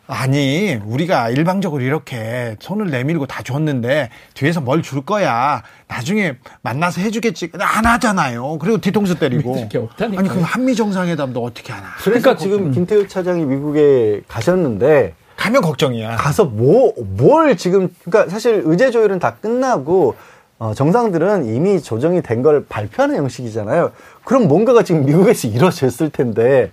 아니 0.08 0.80
우리가 0.86 1.30
일방적으로 1.30 1.84
이렇게 1.84 2.56
손을 2.62 2.90
내밀고 2.90 3.28
다 3.28 3.44
줬는데 3.44 4.10
뒤에서 4.36 4.62
뭘 4.62 4.82
줄 4.82 5.02
거야. 5.06 5.62
나중에 5.90 6.36
만나서 6.62 7.02
해주겠지. 7.02 7.52
안 7.60 7.86
하잖아요. 7.86 8.58
그리고 8.60 8.78
뒤통수 8.80 9.20
때리고. 9.20 9.56
아니 10.00 10.30
그럼 10.30 10.44
한미 10.44 10.76
정상회담도 10.76 11.44
어떻게 11.44 11.74
하나? 11.74 11.90
그러니까 12.02 12.38
지금 12.38 12.72
김태우 12.72 13.06
차장이 13.08 13.44
미국에 13.44 14.22
가셨는데 14.30 15.14
가면 15.39 15.62
걱정이야. 15.62 16.17
가서 16.17 16.45
뭐 16.45 16.93
뭘 17.15 17.56
지금 17.56 17.93
그러니까 18.04 18.30
사실 18.30 18.62
의제 18.65 18.91
조율은 18.91 19.19
다 19.19 19.36
끝나고 19.36 20.15
어, 20.60 20.73
정상들은 20.73 21.45
이미 21.45 21.82
조정이 21.82 22.21
된 22.21 22.43
걸 22.43 22.65
발표하는 22.67 23.15
형식이잖아요. 23.15 23.91
그럼 24.25 24.47
뭔가가 24.47 24.84
지금 24.84 25.06
미국에서 25.06 25.47
이루어졌을 25.49 26.10
텐데 26.10 26.71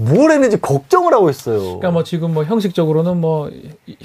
뭘 0.00 0.30
했는지 0.30 0.60
걱정을 0.60 1.12
하고 1.12 1.28
있어요. 1.28 1.58
그러니까 1.58 1.90
뭐 1.90 2.04
지금 2.04 2.32
뭐 2.32 2.44
형식적으로는 2.44 3.16
뭐 3.16 3.50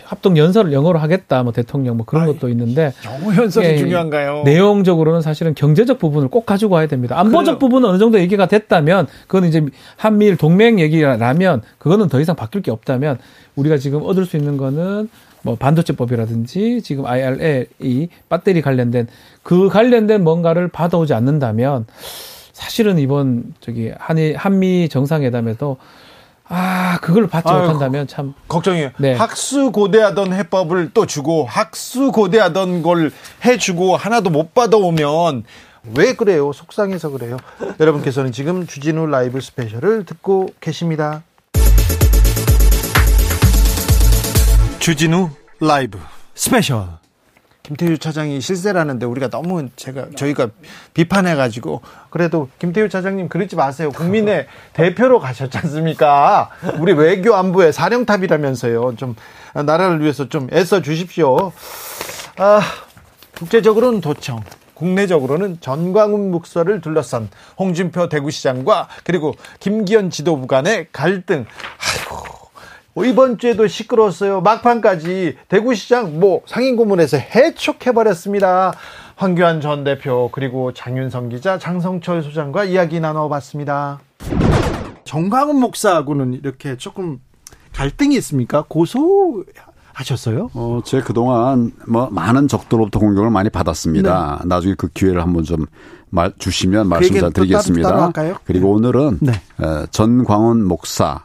합동 0.04 0.38
연설을 0.38 0.74
영어로 0.74 0.98
하겠다 0.98 1.44
뭐 1.44 1.54
대통령 1.54 1.98
뭐 1.98 2.06
그런 2.06 2.26
것도 2.26 2.50
있는데 2.50 2.94
영어 3.06 3.36
연설이 3.36 3.68
예, 3.68 3.78
중요한가요? 3.78 4.42
내용적으로는 4.44 5.22
사실은 5.22 5.54
경제적 5.54 6.00
부분을 6.00 6.30
꼭 6.30 6.48
가지고 6.48 6.76
와야 6.76 6.88
됩니다. 6.88 7.20
안보적 7.20 7.60
부분은 7.60 7.88
어느 7.88 8.00
정도 8.00 8.20
얘기가 8.20 8.48
됐다면 8.48 9.06
그건 9.28 9.48
이제 9.48 9.64
한미일 9.96 10.36
동맹 10.36 10.80
얘기라면 10.80 11.62
그거는 11.78 12.10
더 12.10 12.20
이상 12.20 12.36
바뀔 12.36 12.64
게 12.64 12.72
없다면 12.72 13.20
우리가 13.56 13.78
지금 13.78 14.02
얻을 14.04 14.26
수 14.26 14.36
있는 14.36 14.58
거는 14.58 15.10
뭐 15.44 15.56
반도체법이라든지 15.56 16.82
지금 16.82 17.06
IRA 17.06 18.10
배터리 18.30 18.62
관련된 18.64 19.08
그 19.44 19.70
관련된 19.70 20.24
뭔가를 20.24 20.70
받아오지 20.70 21.14
않는다면 21.14 21.86
사실은 22.54 23.00
이번 23.00 23.54
저기 23.60 23.92
한일 23.98 24.38
한미 24.38 24.88
정상회담에도 24.88 25.78
아 26.48 27.00
그걸 27.02 27.28
받지 27.28 27.50
아유, 27.50 27.62
못한다면 27.62 28.08
참 28.08 28.34
걱정이에요. 28.48 28.92
네. 29.00 29.14
학수 29.16 29.72
고대하던 29.72 30.34
해법을 30.34 30.92
또 30.94 31.06
주고 31.06 31.46
학수 31.46 32.12
고대하던 32.12 32.84
걸 32.84 33.12
해주고 33.44 33.98
하나도 33.98 34.30
못 34.30 34.54
받아오면 34.54 35.44
왜 35.98 36.14
그래요? 36.14 36.54
속상해서 36.54 37.10
그래요. 37.10 37.38
여러분께서는 37.80 38.32
지금 38.32 38.68
주진우 38.68 39.08
라이브 39.08 39.42
스페셜을 39.42 40.06
듣고 40.06 40.50
계십니다. 40.62 41.24
주진우 44.80 45.30
라이브 45.60 45.98
스페셜. 46.36 47.03
김태효 47.64 47.98
차장이 47.98 48.42
실세라는데 48.42 49.06
우리가 49.06 49.30
너무 49.30 49.70
제가 49.78 50.08
저희가 50.18 50.50
비판해 50.94 51.34
가지고 51.36 51.82
그래도 52.10 52.50
김태효 52.60 52.90
차장님 52.90 53.30
그러지 53.30 53.56
마세요. 53.56 53.90
국민의 53.90 54.48
대표로 54.74 55.22
가셨지 55.22 55.58
않습니까? 55.60 56.50
우리 56.80 56.92
외교 56.92 57.34
안보의 57.36 57.72
사령탑이라면서요. 57.72 58.98
좀 58.98 59.16
나라를 59.54 60.02
위해서 60.02 60.28
좀 60.28 60.50
애써 60.52 60.82
주십시오. 60.82 61.54
아, 62.38 62.62
국제적으로는 63.38 64.02
도청. 64.02 64.42
국내적으로는 64.74 65.60
전광훈 65.62 66.32
목사를 66.32 66.82
둘러싼 66.82 67.30
홍준표 67.58 68.10
대구시장과 68.10 68.90
그리고 69.06 69.36
김기현 69.62 70.10
지도부 70.10 70.48
간의 70.48 70.88
갈등. 70.92 71.46
아 71.46 72.03
이고, 72.96 73.06
이번 73.06 73.38
주에도 73.40 73.66
시끄러웠어요. 73.68 74.42
막판까지 74.42 75.38
대구시장 75.48 76.20
뭐 76.20 76.42
상인고문에서 76.46 77.18
해촉해버렸습니다. 77.18 78.74
황교안 79.16 79.62
전 79.62 79.84
대표 79.84 80.30
그리고 80.32 80.74
장윤성 80.74 81.30
기자 81.30 81.58
장성철 81.58 82.22
소장과 82.24 82.66
이야기 82.66 83.00
나눠봤습니다. 83.00 84.00
정광훈 85.06 85.60
목사하고는 85.60 86.34
이렇게 86.34 86.78
조금 86.78 87.20
갈등이 87.74 88.16
있습니까? 88.18 88.64
고소 88.68 89.44
하셨어요? 89.94 90.50
어, 90.54 90.82
제 90.84 91.02
그동안 91.02 91.72
뭐 91.88 92.10
많은 92.12 92.48
적들로부터 92.48 93.00
공격을 93.00 93.30
많이 93.30 93.50
받았습니다. 93.50 94.42
나중에 94.46 94.74
그 94.78 94.88
기회를 94.90 95.22
한번 95.22 95.44
좀 95.44 95.66
말, 96.10 96.32
주시면 96.38 96.88
말씀 96.90 97.14
잘또 97.16 97.30
따로- 97.30 97.46
드리겠습니다. 97.46 97.90
따로 97.90 98.02
할까요? 98.04 98.36
그리고 98.46 98.72
오늘은 98.72 99.20
네. 99.22 99.34
어, 99.60 99.86
전광훈 99.92 100.64
목사님 100.64 101.22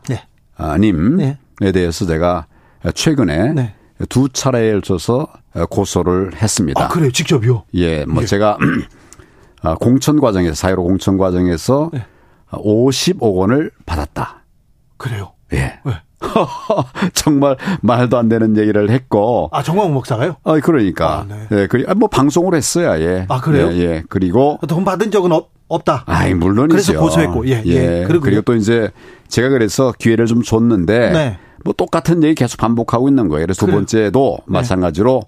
에 1.61 1.67
네. 1.67 1.73
대해서 1.73 2.07
제가 2.07 2.47
최근에 2.95 3.53
네. 3.53 3.75
두 4.09 4.29
차례에 4.29 4.73
걸쳐서 4.73 5.27
고소를 5.71 6.37
했습니다. 6.37 6.85
아, 6.85 6.89
그래요? 6.89 7.11
직접요? 7.11 7.65
예, 7.75 8.05
뭐 8.05 8.25
제가 8.25 8.59
아, 9.63 9.75
공천 9.75 10.21
과정에서 10.21 10.55
사회로 10.55 10.85
공천 10.85 11.19
과정에서 11.19 11.91
네. 11.93 12.05
50억 12.51 13.35
원을 13.35 13.73
받았다. 13.87 14.45
그래요. 14.97 15.33
예. 15.53 15.81
네. 15.85 15.93
정말 17.15 17.57
말도 17.81 18.19
안 18.19 18.29
되는 18.29 18.57
얘기를 18.57 18.91
했고. 18.91 19.51
아, 19.53 19.63
정광훈 19.63 19.93
목사가요? 19.95 20.37
아, 20.45 20.59
그러니까. 20.61 21.21
아, 21.21 21.27
네. 21.29 21.47
예, 21.53 21.67
그리, 21.67 21.85
아, 21.87 21.95
뭐 21.95 22.09
방송을 22.09 22.55
했어야, 22.55 23.01
예. 23.01 23.27
아, 23.29 23.41
그래요? 23.41 23.69
예, 23.73 23.79
예. 23.79 24.03
그리고. 24.09 24.59
돈 24.69 24.85
받은 24.85 25.11
적은 25.11 25.33
없, 25.33 25.51
없다. 25.69 26.05
아이, 26.07 26.35
물론이죠. 26.35 26.69
그래서 26.69 26.99
고소했고, 26.99 27.49
예, 27.49 27.63
예. 27.67 28.05
그리고요? 28.05 28.21
그리고 28.21 28.43
또 28.43 28.55
이제 28.55 28.91
제가 29.29 29.49
그래서 29.51 29.93
기회를 29.97 30.27
좀 30.27 30.43
줬는데. 30.43 31.11
네. 31.13 31.39
뭐 31.65 31.75
똑같은 31.77 32.23
얘기 32.23 32.35
계속 32.35 32.57
반복하고 32.59 33.09
있는 33.09 33.29
거예요. 33.29 33.47
그래서 33.47 33.61
두 33.61 33.67
그래요? 33.67 33.79
번째도 33.79 34.39
마찬가지로 34.47 35.23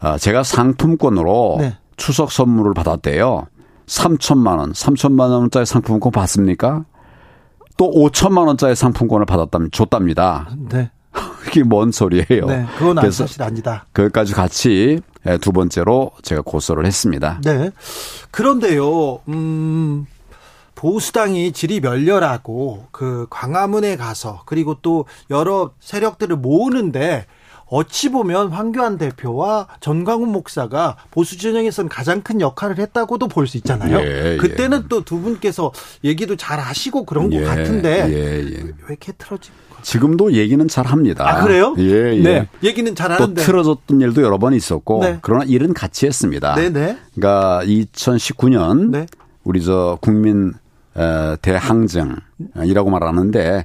아, 0.00 0.16
제가 0.18 0.42
상품권으로 0.42 1.56
네. 1.60 1.76
추석 1.96 2.30
선물을 2.30 2.74
받았대요. 2.74 3.46
3천만 3.86 4.58
원, 4.58 4.72
3천만 4.72 5.30
원짜리 5.30 5.66
상품권 5.66 6.12
받습니까? 6.12 6.84
또 7.76 7.90
5천만 7.90 8.46
원짜리 8.46 8.74
상품권을 8.76 9.26
받았다, 9.26 9.58
줬답니다. 9.72 10.48
네. 10.70 10.90
이게 11.48 11.62
뭔 11.64 11.90
소리예요? 11.90 12.46
네. 12.46 12.66
그건 12.78 12.98
아- 12.98 13.00
그래서 13.00 13.26
사실 13.26 13.42
아니다. 13.42 13.86
그것까지 13.92 14.34
같이 14.34 15.00
예, 15.26 15.36
두 15.38 15.50
번째로 15.52 16.12
제가 16.22 16.42
고소를 16.42 16.86
했습니다. 16.86 17.40
네. 17.44 17.70
그런데요, 18.30 19.20
음, 19.28 20.06
보수당이 20.78 21.50
질이 21.50 21.80
멸렬하고 21.80 22.86
그 22.92 23.26
광화문에 23.30 23.96
가서 23.96 24.42
그리고 24.46 24.76
또 24.80 25.06
여러 25.28 25.72
세력들을 25.80 26.36
모으는데 26.36 27.26
어찌 27.66 28.10
보면 28.12 28.50
황교안 28.52 28.96
대표와 28.96 29.66
전광훈 29.80 30.30
목사가 30.30 30.96
보수 31.10 31.36
진영에서는 31.36 31.88
가장 31.88 32.22
큰 32.22 32.40
역할을 32.40 32.78
했다고도 32.78 33.26
볼 33.26 33.48
수 33.48 33.56
있잖아요. 33.56 33.98
예, 33.98 34.34
예. 34.34 34.36
그때는 34.36 34.86
또두 34.88 35.20
분께서 35.20 35.72
얘기도 36.04 36.36
잘 36.36 36.60
하시고 36.60 37.04
그런 37.06 37.28
것 37.28 37.36
예, 37.40 37.44
같은데 37.44 38.06
예, 38.08 38.38
예. 38.38 38.62
왜 38.62 38.72
이렇게 38.88 39.10
틀어진 39.18 39.52
거죠? 39.70 39.82
지금도 39.82 40.34
얘기는 40.34 40.66
잘 40.68 40.86
합니다. 40.86 41.28
아 41.28 41.42
그래요? 41.42 41.74
예, 41.78 42.14
예. 42.16 42.22
네. 42.22 42.48
얘기는 42.62 42.94
잘또 42.94 43.14
하는데. 43.24 43.42
틀어졌던 43.42 44.00
일도 44.00 44.22
여러 44.22 44.38
번 44.38 44.54
있었고 44.54 45.00
네. 45.02 45.18
그러나 45.22 45.44
일은 45.44 45.74
같이 45.74 46.06
했습니다. 46.06 46.54
네 46.54 46.70
네. 46.70 46.96
그러니까 47.16 47.62
2019년 47.64 48.90
네. 48.90 49.06
우리 49.42 49.64
저 49.64 49.98
국민 50.00 50.54
에, 50.98 51.36
대항쟁이라고 51.42 52.90
말하는데 52.90 53.64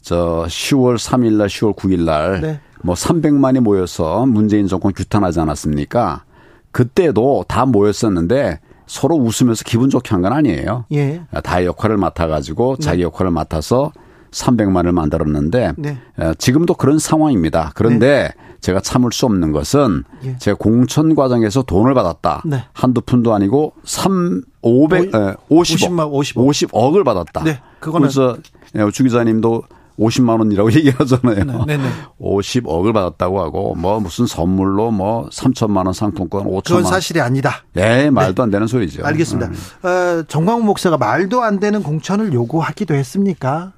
저 0.00 0.44
10월 0.48 0.96
3일 0.96 1.34
날 1.34 1.48
10월 1.48 1.76
9일 1.76 2.00
날 2.04 2.40
네. 2.40 2.60
뭐 2.82 2.94
300만이 2.94 3.60
모여서 3.60 4.26
문재인 4.26 4.66
정권 4.66 4.92
규탄하지 4.92 5.38
않았습니까? 5.40 6.24
그때도 6.72 7.44
다 7.46 7.66
모였었는데 7.66 8.58
서로 8.86 9.14
웃으면서 9.16 9.62
기분 9.64 9.90
좋게 9.90 10.10
한 10.10 10.22
건 10.22 10.32
아니에요. 10.32 10.86
예. 10.92 11.22
다 11.44 11.64
역할을 11.64 11.96
맡아가지고 11.98 12.78
자기 12.78 13.02
역할을 13.02 13.30
맡아서 13.30 13.92
300만을 14.32 14.92
만들었는데 14.92 15.72
네. 15.76 15.98
어, 16.18 16.32
지금도 16.38 16.74
그런 16.74 16.98
상황입니다. 16.98 17.70
그런데 17.74 18.30
제가 18.62 18.80
참을 18.80 19.12
수 19.12 19.26
없는 19.26 19.52
것은 19.52 20.04
예. 20.24 20.36
제가 20.38 20.56
공천 20.56 21.14
과정에서 21.14 21.62
돈을 21.62 21.92
받았다. 21.94 22.42
네. 22.46 22.64
한두 22.72 23.00
푼도 23.02 23.34
아니고 23.34 23.74
3 23.84 24.42
500 24.62 25.02
에, 25.06 25.10
50억 25.50 26.10
50억. 26.10 26.34
50억. 26.70 26.96
을 26.96 27.04
받았다. 27.04 27.42
네, 27.44 27.60
그거는- 27.80 27.98
그래서 28.00 28.36
예, 28.76 28.90
주 28.92 29.02
기자님도 29.02 29.62
50만 29.98 30.38
원이라고 30.38 30.70
얘기하잖아요. 30.78 31.64
네, 31.66 31.76
네. 31.76 31.84
50억을 32.20 32.94
받았다고 32.94 33.40
하고 33.42 33.74
뭐 33.74 33.98
무슨 34.00 34.26
선물로 34.26 34.90
뭐 34.92 35.28
3천만 35.30 35.84
원 35.84 35.92
상품권 35.92 36.44
5천만 36.44 36.64
그건 36.64 36.82
원. 36.84 36.92
사실이 36.92 37.20
아니다. 37.20 37.64
예, 37.76 38.08
말도 38.10 38.42
안 38.44 38.50
되는 38.50 38.66
소리죠. 38.66 39.04
알겠습니다. 39.04 39.50
음. 39.50 39.86
어, 39.86 40.22
정광훈 40.28 40.64
목사가 40.64 40.96
말도 40.96 41.42
안 41.42 41.58
되는 41.60 41.82
공천을 41.82 42.32
요구하기도 42.32 42.94
했습니까? 42.94 43.72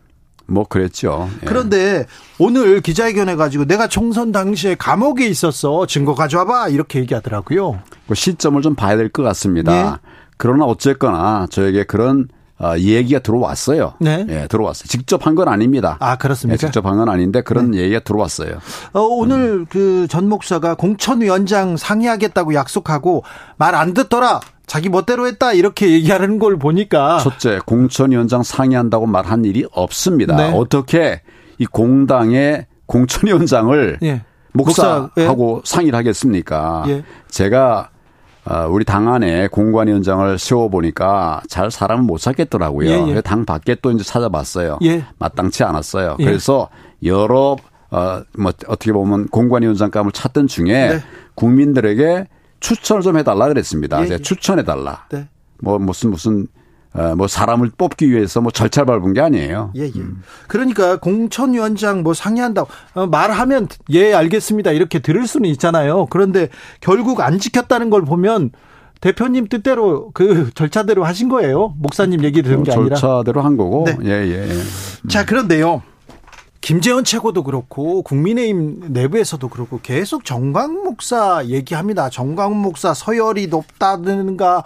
뭐 0.47 0.65
그랬죠. 0.65 1.29
예. 1.43 1.47
그런데 1.47 2.07
오늘 2.39 2.81
기자회견해 2.81 3.37
가지고 3.37 3.65
내가 3.65 3.89
총선 3.89 4.31
당시에 4.33 4.75
감옥에 4.75 5.27
있었어. 5.27 5.87
증거 5.87 6.15
가져와봐. 6.15 6.69
이렇게 6.69 6.99
얘기하더라고요. 7.01 7.81
그 8.09 8.15
시점을 8.15 8.61
좀 8.63 8.75
봐야 8.75 8.97
될 8.97 9.09
것 9.09 9.23
같습니다. 9.23 9.73
네. 9.73 10.11
그러나 10.37 10.65
어쨌거나 10.65 11.47
저에게 11.51 11.85
그런 11.85 12.29
어, 12.65 12.79
얘기가 12.79 13.19
들어왔어요. 13.21 13.95
네. 14.01 14.25
예, 14.29 14.47
들어왔어요. 14.49 14.87
직접 14.89 15.27
한 15.27 15.35
건 15.35 15.49
아닙니다. 15.49 15.97
아, 16.01 16.17
그렇습니까? 16.17 16.57
네. 16.57 16.63
예, 16.63 16.67
직접 16.67 16.87
한 16.87 16.97
건 16.97 17.09
아닌데 17.09 17.43
그런 17.43 17.75
얘기가 17.75 18.01
들어왔어요. 18.01 18.59
어, 18.93 19.01
오늘 19.01 19.65
그전 19.67 20.29
목사가 20.29 20.75
공천위원장 20.75 21.77
상의하겠다고 21.77 22.55
약속하고 22.55 23.25
말 23.57 23.75
안 23.75 23.93
듣더라. 23.93 24.41
자기 24.67 24.89
멋대로 24.89 25.27
했다. 25.27 25.53
이렇게 25.53 25.91
얘기하는 25.91 26.39
걸 26.39 26.57
보니까 26.59 27.19
첫째, 27.19 27.59
공천위원장 27.67 28.43
상의한다고 28.43 29.07
말한 29.07 29.45
일이 29.45 29.67
없습니다. 29.73 30.37
네. 30.37 30.53
어떻게 30.55 31.21
이 31.59 31.67
공당의 31.67 32.67
공천위원장을 32.87 33.99
예. 34.03 34.23
목사하고 34.53 35.63
상의를 35.65 35.99
하겠습니까? 35.99 36.85
예. 36.89 37.03
제가 37.29 37.91
어, 37.93 37.94
우리 38.71 38.85
당 38.85 39.13
안에 39.13 39.49
공관위원장을 39.49 40.39
세워보니까 40.39 41.43
잘 41.49 41.71
사람을 41.71 42.05
못 42.05 42.19
찾겠더라고요. 42.19 42.91
예, 42.91 43.17
예. 43.17 43.21
당 43.21 43.45
밖에 43.45 43.75
또 43.77 43.91
이제 43.91 44.05
찾아봤어요. 44.05 44.79
예. 44.83 45.05
마땅치 45.19 45.65
않았어요. 45.65 46.17
예. 46.19 46.25
그래서 46.25 46.69
여러 47.03 47.57
어, 47.91 48.23
뭐 48.37 48.53
어떻게 48.67 48.93
보면 48.93 49.29
공관위원장감을 49.29 50.13
찾던 50.13 50.49
중에 50.49 50.89
네. 50.89 51.01
국민들에게 51.35 52.27
추천을 52.61 53.03
좀 53.03 53.17
해달라 53.17 53.49
그랬습니다. 53.49 54.05
예, 54.05 54.11
예. 54.11 54.19
추천해달라. 54.19 55.07
네. 55.11 55.29
뭐 55.61 55.79
무슨 55.79 56.11
무슨 56.11 56.43
어, 56.43 56.47
뭐 57.17 57.27
사람을 57.27 57.73
뽑기 57.77 58.11
위해서 58.11 58.41
뭐 58.41 58.53
절차를 58.53 58.87
밟은 58.87 59.15
게 59.15 59.21
아니에요. 59.21 59.73
예, 59.77 59.83
예. 59.83 59.93
그러니까 60.47 60.99
공천위원장 60.99 62.03
뭐 62.03 62.15
상의한다고 62.15 62.69
어, 62.95 63.07
말하면 63.07 63.69
예 63.91 64.15
알겠습니다 64.15 64.71
이렇게 64.71 65.01
들을 65.01 65.27
수는 65.27 65.51
있잖아요. 65.51 66.07
그런데 66.07 66.49
결국 66.81 67.21
안 67.21 67.39
지켰다는 67.39 67.91
걸 67.91 68.03
보면 68.05 68.51
대표님 69.01 69.49
뜻대로 69.49 70.13
그 70.15 70.51
절차대로 70.55 71.05
하신 71.05 71.29
거예요. 71.29 71.75
목사님 71.79 72.23
얘기 72.23 72.43
들은 72.43 72.63
게 72.63 72.73
아니라. 72.73 72.97
절차대로 72.97 73.43
한 73.43 73.57
거고. 73.57 73.85
네. 73.87 73.97
예, 74.05 74.11
예. 74.11 74.49
예. 74.49 75.09
자 75.09 75.27
그런데요. 75.27 75.83
김재원 76.61 77.05
최고도 77.05 77.43
그렇고 77.43 78.01
국민의힘 78.03 78.93
내부에서도 78.95 79.47
그렇고 79.49 79.81
계속 79.83 80.25
정광훈 80.25 80.85
목사 80.85 81.45
얘기합니다. 81.45 82.09
정광훈 82.09 82.57
목사 82.57 82.95
서열이 82.95 83.49
높다든가 83.49 84.65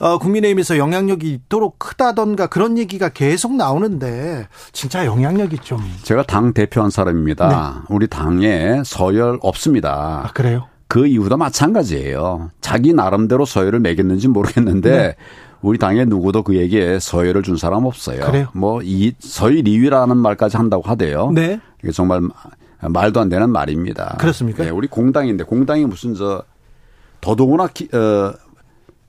어, 0.00 0.18
국민의힘에서 0.18 0.78
영향력이 0.78 1.30
있도록 1.32 1.78
크다던가 1.78 2.46
그런 2.46 2.78
얘기가 2.78 3.08
계속 3.08 3.54
나오는데 3.54 4.46
진짜 4.72 5.04
영향력이 5.04 5.58
좀 5.58 5.80
제가 6.02 6.22
당 6.22 6.52
대표한 6.52 6.90
사람입니다. 6.90 7.84
우리 7.90 8.06
당에 8.06 8.82
서열 8.84 9.38
없습니다. 9.42 10.22
아, 10.26 10.32
그래요? 10.32 10.66
그 10.86 11.06
이유도 11.06 11.36
마찬가지예요. 11.36 12.50
자기 12.60 12.92
나름대로 12.94 13.44
서열을 13.44 13.80
매겼는지 13.80 14.28
모르겠는데 14.28 14.90
네. 14.90 15.16
우리 15.60 15.76
당에 15.78 16.04
누구도 16.04 16.44
그에게 16.44 16.98
서열을 17.00 17.42
준 17.42 17.56
사람 17.56 17.84
없어요. 17.84 18.24
그래요? 18.24 18.48
뭐 18.54 18.80
이 18.82 19.12
서열 19.18 19.64
2위라는 19.64 20.16
말까지 20.16 20.56
한다고 20.56 20.84
하대요. 20.84 21.32
네. 21.32 21.60
이게 21.82 21.90
정말 21.92 22.22
말도 22.80 23.20
안 23.20 23.28
되는 23.28 23.50
말입니다. 23.50 24.16
그렇습니까? 24.20 24.64
예, 24.64 24.70
우리 24.70 24.86
공당인데 24.86 25.42
공당이 25.44 25.84
무슨 25.84 26.14
저 26.14 26.44
더더구나 27.20 27.66
기, 27.66 27.88
어, 27.92 28.32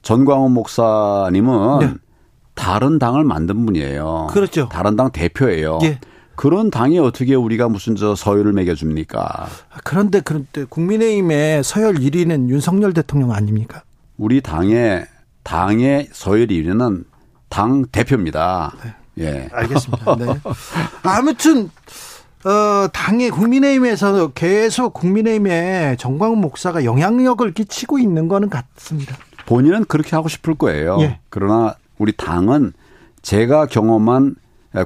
전광훈 0.10 0.54
목사님은 0.54 1.80
네. 1.82 1.94
다른 2.56 2.98
당을 2.98 3.24
만든 3.24 3.64
분이에요. 3.68 4.30
그렇죠. 4.32 4.68
다른 4.68 4.96
당 4.96 5.12
대표예요. 5.12 5.78
예. 5.84 6.00
그런 6.36 6.72
당이 6.72 6.98
어떻게 6.98 7.36
우리가 7.36 7.70
무슨 7.70 7.96
저 7.96 8.16
서열을 8.16 8.54
매겨줍니까? 8.54 9.48
그런데 9.84 10.20
그런데 10.22 10.64
국민의힘의 10.64 11.64
서열 11.64 12.00
1위는 12.00 12.50
윤석열 12.50 12.92
대통령 12.94 13.34
아닙니까? 13.34 13.84
우리 14.18 14.42
당의 14.42 15.06
당의 15.44 16.08
서열 16.12 16.48
1위는 16.48 17.06
당 17.48 17.86
대표입니다. 17.92 18.74
네. 19.14 19.26
예. 19.26 19.50
알겠습니다. 19.52 20.16
네. 20.18 20.26
아무튼 21.04 21.70
어, 22.46 22.88
당의 22.92 23.30
국민의힘에서 23.30 24.30
계속 24.30 24.96
국민의힘에 24.96 25.98
정광훈 26.00 26.42
목사가 26.42 26.84
영향력을 26.84 27.54
끼치고 27.54 28.00
있는 28.00 28.28
거는 28.28 28.50
같습니다. 28.50 29.16
본인은 29.50 29.86
그렇게 29.86 30.16
하고 30.16 30.30
싶을 30.30 30.54
거예요. 30.54 30.98
예. 31.02 31.20
그러나 31.30 31.76
우리 31.98 32.12
당은 32.16 32.74
제가 33.24 33.66
경험한 33.66 34.36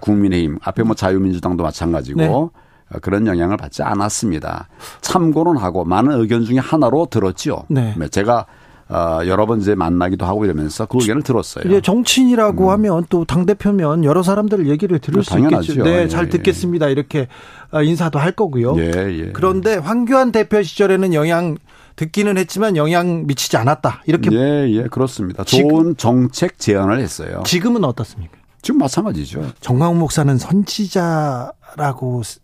국민의힘 0.01 0.57
앞에 0.63 0.83
뭐 0.83 0.95
자유민주당도 0.95 1.63
마찬가지고 1.63 2.19
네. 2.19 2.99
그런 3.01 3.27
영향을 3.27 3.57
받지 3.57 3.83
않았습니다. 3.83 4.69
참고는 5.01 5.57
하고 5.57 5.83
많은 5.83 6.19
의견 6.19 6.45
중에 6.45 6.59
하나로 6.59 7.07
들었지요. 7.11 7.63
네. 7.67 7.93
제가 8.09 8.45
어, 8.89 9.19
여러 9.25 9.45
번 9.45 9.59
이제 9.59 9.75
만나기도 9.75 10.25
하고 10.25 10.45
이러면서 10.45 10.85
그 10.85 10.97
의견을 11.01 11.23
들었어요. 11.23 11.63
이제 11.65 11.81
정치인이라고 11.81 12.71
하면 12.71 13.05
또 13.09 13.25
당 13.25 13.45
대표면 13.45 14.03
여러 14.03 14.23
사람들 14.23 14.67
얘기를 14.67 14.99
들을 14.99 15.23
수 15.23 15.31
당연하죠. 15.31 15.73
있겠죠. 15.73 15.83
네, 15.83 16.03
예, 16.03 16.07
잘 16.07 16.25
예. 16.25 16.29
듣겠습니다. 16.29 16.87
이렇게 16.89 17.27
어, 17.71 17.81
인사도 17.81 18.19
할 18.19 18.31
거고요. 18.33 18.75
예, 18.77 18.91
예. 19.09 19.31
그런데 19.33 19.75
황교안 19.75 20.31
대표 20.31 20.61
시절에는 20.61 21.13
영향 21.13 21.57
듣기는 21.95 22.37
했지만 22.37 22.75
영향 22.77 23.25
미치지 23.27 23.55
않았다. 23.57 24.01
이렇게 24.05 24.29
예, 24.31 24.69
예, 24.69 24.83
그렇습니다. 24.83 25.43
지금- 25.43 25.69
좋은 25.69 25.97
정책 25.97 26.57
제안을 26.59 26.99
했어요. 26.99 27.43
지금은 27.45 27.83
어떻습니까? 27.83 28.37
지금 28.61 28.79
마찬가지죠. 28.79 29.51
정광훈 29.59 29.99
목사는 29.99 30.37
선지자라고 30.37 32.23
스- 32.23 32.39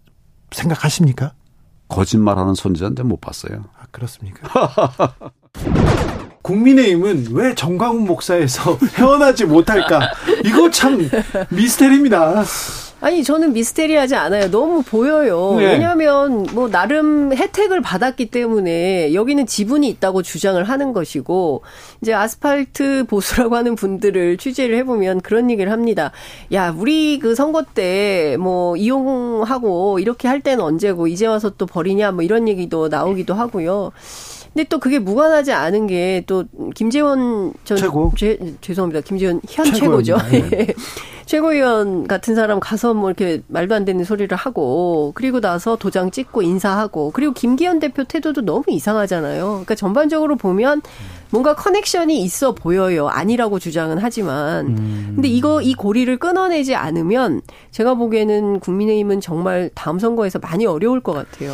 생각하십니까? 0.52 1.34
거짓말하는 1.88 2.54
손자는 2.54 3.08
못 3.08 3.20
봤어요. 3.22 3.66
아, 3.80 3.86
그렇습니까? 3.92 4.48
국민의힘은 6.42 7.28
왜 7.32 7.54
정광훈 7.56 8.06
목사에서 8.06 8.78
헤어나지 8.96 9.46
못할까? 9.46 10.12
이거 10.46 10.70
참 10.72 11.10
미스테리입니다. 11.50 12.44
아니 13.02 13.24
저는 13.24 13.54
미스테리하지 13.54 14.16
않아요. 14.16 14.52
너무 14.52 14.82
보여요. 14.84 15.56
네. 15.58 15.68
왜냐하면 15.68 16.46
뭐 16.52 16.68
나름 16.70 17.32
혜택을 17.34 17.80
받았기 17.80 18.26
때문에 18.30 19.14
여기는 19.14 19.46
지분이 19.46 19.88
있다고 19.88 20.22
주장을 20.22 20.62
하는 20.62 20.92
것이고 20.92 21.62
이제 22.02 22.14
아스팔트 22.14 23.06
보수라고 23.06 23.56
하는 23.56 23.76
분들을 23.76 24.36
취재를 24.36 24.76
해보면 24.80 25.22
그런 25.22 25.50
얘기를 25.50 25.72
합니다. 25.72 26.12
야 26.52 26.76
우리 26.78 27.20
그 27.20 27.36
선거 27.36 27.64
때 27.64 28.36
뭐 28.38 28.76
이용하고 28.76 30.00
이렇게 30.00 30.28
할 30.28 30.42
때는 30.42 30.62
언제고 30.62 31.08
이제 31.08 31.26
와서 31.26 31.52
또 31.58 31.66
버리냐 31.66 32.12
뭐 32.12 32.22
이런 32.22 32.50
얘기도 32.50 32.90
나오기도 32.90 33.34
하고요. 33.34 33.92
근데 34.54 34.64
또 34.68 34.80
그게 34.80 35.00
무관하지 35.00 35.52
않은 35.54 35.88
게 35.88 36.24
또 36.28 36.44
김재원 36.76 37.54
전 37.64 37.78
최고. 37.78 38.12
죄, 38.18 38.38
죄송합니다. 38.62 39.02
김재원 39.02 39.42
현. 39.50 39.66
최고죠. 39.74 40.18
예. 40.34 40.68
최고위원 41.26 42.08
같은 42.08 42.34
사람 42.36 42.60
가서 42.60 42.94
뭐 42.94 43.10
이렇게 43.10 43.42
말도 43.48 43.76
안 43.76 43.86
되는 43.86 44.04
소리를 44.04 44.36
하고 44.36 45.12
그리고 45.16 45.40
나서 45.40 45.76
도장 45.76 46.10
찍고 46.12 46.42
인사하고 46.42 47.12
그리고 47.12 47.34
김기현 47.34 47.80
대표 47.80 48.04
태도도 48.04 48.42
너무 48.42 48.64
이상하잖아요. 48.68 49.46
그러니까 49.46 49.76
전반적으로 49.76 50.36
보면 50.36 50.82
뭔가 51.30 51.56
커넥션이 51.56 52.22
있어 52.24 52.54
보여요. 52.54 53.08
아니라고 53.08 53.60
주장은 53.60 54.00
하지만. 54.00 54.76
근데 55.16 55.28
이거 55.28 55.62
이 55.62 55.74
고리를 55.76 56.18
끊어내지 56.18 56.74
않으면 56.74 57.42
제가 57.72 57.94
보기에는 57.94 58.60
국민의힘은 58.60 59.22
정말 59.22 59.70
다음 59.76 60.00
선거에서 60.00 60.40
많이 60.40 60.66
어려울 60.66 61.00
것 61.02 61.14
같아요. 61.14 61.54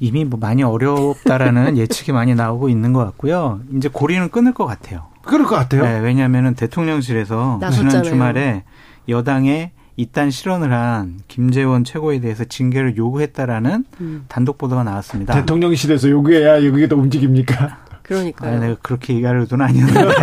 이미 0.00 0.24
뭐 0.24 0.40
많이 0.40 0.62
어렵다라는 0.62 1.76
예측이 1.78 2.12
많이 2.12 2.34
나오고 2.34 2.68
있는 2.68 2.92
것 2.92 3.04
같고요. 3.04 3.60
이제 3.76 3.88
고리는 3.88 4.28
끊을 4.30 4.52
것 4.52 4.66
같아요. 4.66 5.06
그럴 5.22 5.46
것 5.46 5.54
같아요. 5.54 5.82
네, 5.84 6.00
왜냐하면은 6.00 6.54
대통령실에서 6.54 7.58
나섰잖아요. 7.60 7.90
지난 7.90 8.02
주말에 8.04 8.64
여당에 9.08 9.72
이딴 9.96 10.30
실언을 10.30 10.72
한 10.72 11.20
김재원 11.28 11.84
최고에 11.84 12.20
대해서 12.20 12.44
징계를 12.44 12.96
요구했다라는 12.96 13.84
음. 14.00 14.24
단독 14.28 14.56
보도가 14.56 14.82
나왔습니다. 14.82 15.34
대통령실에서 15.34 16.08
요구해야 16.08 16.64
여기가 16.64 16.96
움직입니까? 16.96 17.84
그러니까요. 18.14 18.56
아, 18.56 18.58
내가 18.58 18.76
그렇게 18.82 19.14
얘기할 19.14 19.38
의도는 19.38 19.64
아니었는데 19.66 20.14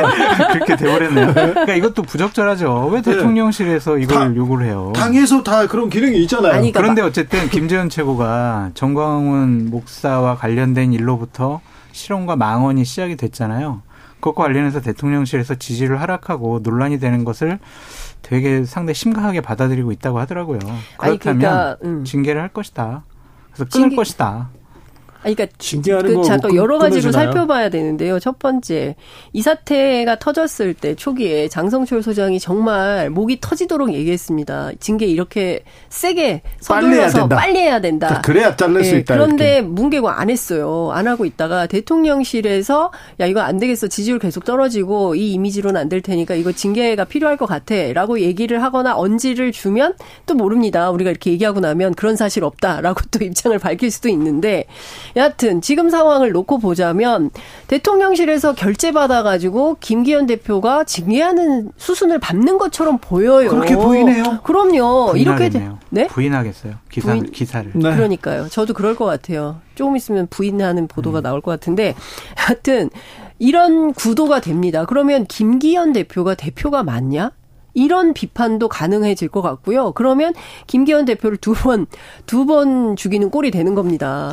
그렇게 0.52 0.76
돼버렸네요. 0.76 1.34
그러니까 1.34 1.74
이것도 1.74 2.04
부적절하죠. 2.04 2.88
왜 2.92 3.02
대통령실에서 3.02 3.98
이걸 3.98 4.18
다- 4.18 4.36
요구를 4.36 4.66
해요? 4.68 4.92
당에서 4.94 5.42
다 5.42 5.66
그런 5.68 5.90
기능이 5.90 6.18
있잖아요. 6.24 6.52
아니, 6.52 6.74
그러니까 6.74 6.82
그런데 6.82 7.02
어쨌든 7.02 7.48
김재원 7.50 7.88
최고가 7.90 8.72
정광훈 8.74 9.70
목사와 9.72 10.36
관련된 10.36 10.92
일로부터 10.92 11.62
실언과 11.94 12.36
망언이 12.36 12.84
시작이 12.84 13.16
됐잖아요. 13.16 13.82
그것과 14.20 14.44
관련해서 14.44 14.82
대통령실에서 14.82 15.56
지지를 15.56 16.02
하락하고 16.02 16.60
논란이 16.64 17.00
되는 17.00 17.24
것을 17.24 17.60
되게 18.22 18.66
상당히 18.66 18.96
심각하게 18.96 19.40
받아들이고 19.40 19.94
있다고 19.94 20.20
하더라고요. 20.20 20.60
아니, 20.98 21.18
그렇다면 21.18 21.40
그러니까, 21.40 21.78
음. 21.86 22.04
징계를 22.04 22.42
할 22.42 22.50
것이다. 22.50 23.04
그래서 23.54 23.70
끊을 23.72 23.84
징계- 23.90 23.96
것이다. 23.96 24.50
아니, 25.24 25.36
그러니까 25.36 25.56
징계하는 25.60 26.10
그거 26.12 26.24
잠깐 26.24 26.52
끊- 26.52 26.58
여러 26.58 26.78
가지로 26.78 27.02
끊어지나요? 27.02 27.26
살펴봐야 27.32 27.70
되는데요. 27.70 28.20
첫 28.20 28.40
번째, 28.40 28.96
이 29.34 29.42
사태가 29.42 30.20
터졌을 30.20 30.74
때 30.74 30.96
초기에 30.96 31.48
장성철 31.50 32.04
소장이 32.04 32.40
정말 32.40 33.10
목이 33.10 33.40
터지도록 33.42 33.94
얘기했습니다. 33.94 34.72
징계 34.80 35.06
이렇게 35.08 35.64
세게 35.90 36.42
빨리 36.68 36.88
해야 36.88 37.10
서둘러서 37.10 37.20
된다. 37.20 37.36
빨리 37.36 37.60
해야 37.60 37.82
된다. 37.82 38.22
그래야 38.24 38.56
자를 38.56 38.84
수 38.84 38.96
예, 38.96 39.00
있다. 39.00 39.16
그런데 39.16 39.62
문개고 39.62 40.10
안 40.10 40.30
했어요. 40.30 40.90
안 40.94 41.08
하고 41.08 41.26
있다가 41.26 41.68
대통령실에서 41.68 42.92
야 43.20 43.26
이거 43.26 43.42
안 43.42 43.58
되겠어 43.60 43.88
지지율 43.88 44.20
계속 44.20 44.44
떨어지고 44.46 45.16
이 45.16 45.34
이미지로는 45.34 45.80
안 45.82 45.88
될 45.88 46.02
테니까 46.02 46.36
이거 46.36 46.52
징계가 46.52 47.06
필요할 47.06 47.38
것 47.38 47.46
같아라고 47.46 48.20
얘기를 48.20 48.62
하거나 48.62 48.98
언지를 48.98 49.54
주면 49.54 49.94
또 50.26 50.36
모릅니다. 50.36 50.92
우리가 50.92 51.10
이렇게 51.12 51.32
얘기하고 51.32 51.62
나면 51.62 51.94
그런 51.96 52.18
사실 52.18 52.44
없다라고 52.44 53.02
또 53.12 53.24
입장을 53.24 53.58
밝힐 53.58 53.90
수도 53.90 54.10
있는데 54.10 54.66
여하튼 55.18 55.62
지금 55.62 55.90
상황을 55.90 56.32
놓고 56.32 56.60
보자면 56.60 57.32
대통령실에서 57.68 58.54
결재 58.54 58.92
받아가지고 58.92 59.78
김기현 59.80 60.28
대표가 60.28 60.84
징계하는 60.84 61.72
수순을 61.76 62.20
밟는 62.20 62.58
것처럼 62.58 63.00
보여요. 63.00 63.50
그렇게 63.50 63.76
보이네요. 63.76 64.40
그럼요. 64.44 65.14
이렇게 65.18 65.50
돼- 65.50 65.60
부인하겠네요. 65.60 65.80
네? 65.90 66.08
부인하겠어요. 66.08 66.76
기사 66.90 67.14
부인- 67.14 67.32
기사를. 67.32 67.72
네. 67.74 67.96
그러니까요. 67.96 68.48
저도 68.50 68.74
그럴 68.74 68.96
것 68.96 69.06
같아요. 69.06 69.60
조금 69.76 69.98
있으면 69.98 70.28
부인하는 70.30 70.88
보도가 70.88 71.22
나올 71.22 71.42
것 71.42 71.52
같은데, 71.52 71.94
하여튼, 72.36 72.90
이런 73.40 73.94
구도가 73.94 74.40
됩니다. 74.42 74.86
그러면 74.86 75.26
김기현 75.26 75.94
대표가 75.94 76.34
대표가 76.36 76.84
맞냐? 76.84 77.32
이런 77.78 78.14
비판도 78.14 78.68
가능해질 78.70 79.28
것 79.30 79.42
같고요. 79.44 79.92
그러면 79.92 80.34
김기현 80.66 81.06
대표를 81.06 81.38
두 81.38 81.54
번, 81.54 81.86
두 82.26 82.46
번 82.48 82.96
죽이는 82.96 83.30
꼴이 83.30 83.52
되는 83.52 83.76
겁니다. 83.76 84.32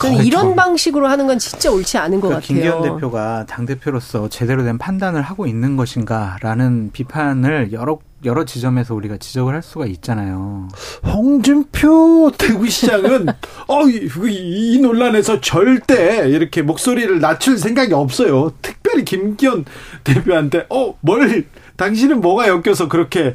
저는 0.00 0.24
이런 0.24 0.54
방식으로 0.54 1.06
하는 1.06 1.26
건 1.26 1.38
진짜 1.38 1.70
옳지 1.70 1.96
않은 1.96 2.20
것 2.20 2.28
그러니까 2.28 2.46
같아요. 2.46 2.72
김기현 2.72 2.82
대표가 2.94 3.46
당 3.46 3.64
대표로서 3.64 4.28
제대로 4.28 4.62
된 4.64 4.76
판단을 4.76 5.22
하고 5.22 5.46
있는 5.46 5.76
것인가라는 5.76 6.90
비판을 6.92 7.72
여러 7.72 7.98
여러 8.26 8.44
지점에서 8.44 8.94
우리가 8.94 9.18
지적을 9.18 9.54
할 9.54 9.62
수가 9.62 9.86
있잖아요. 9.86 10.68
홍준표 11.06 12.32
대구시장은 12.36 13.26
어, 13.68 13.82
이, 13.86 14.08
이 14.30 14.78
논란에서 14.80 15.40
절대 15.40 16.28
이렇게 16.28 16.62
목소리를 16.62 17.20
낮출 17.20 17.58
생각이 17.58 17.92
없어요. 17.92 18.52
특별히 18.62 19.04
김기현 19.04 19.64
대표한테 20.04 20.66
어, 20.70 20.94
뭘 21.00 21.44
당신은 21.76 22.20
뭐가 22.20 22.48
엮여서 22.48 22.88
그렇게 22.88 23.34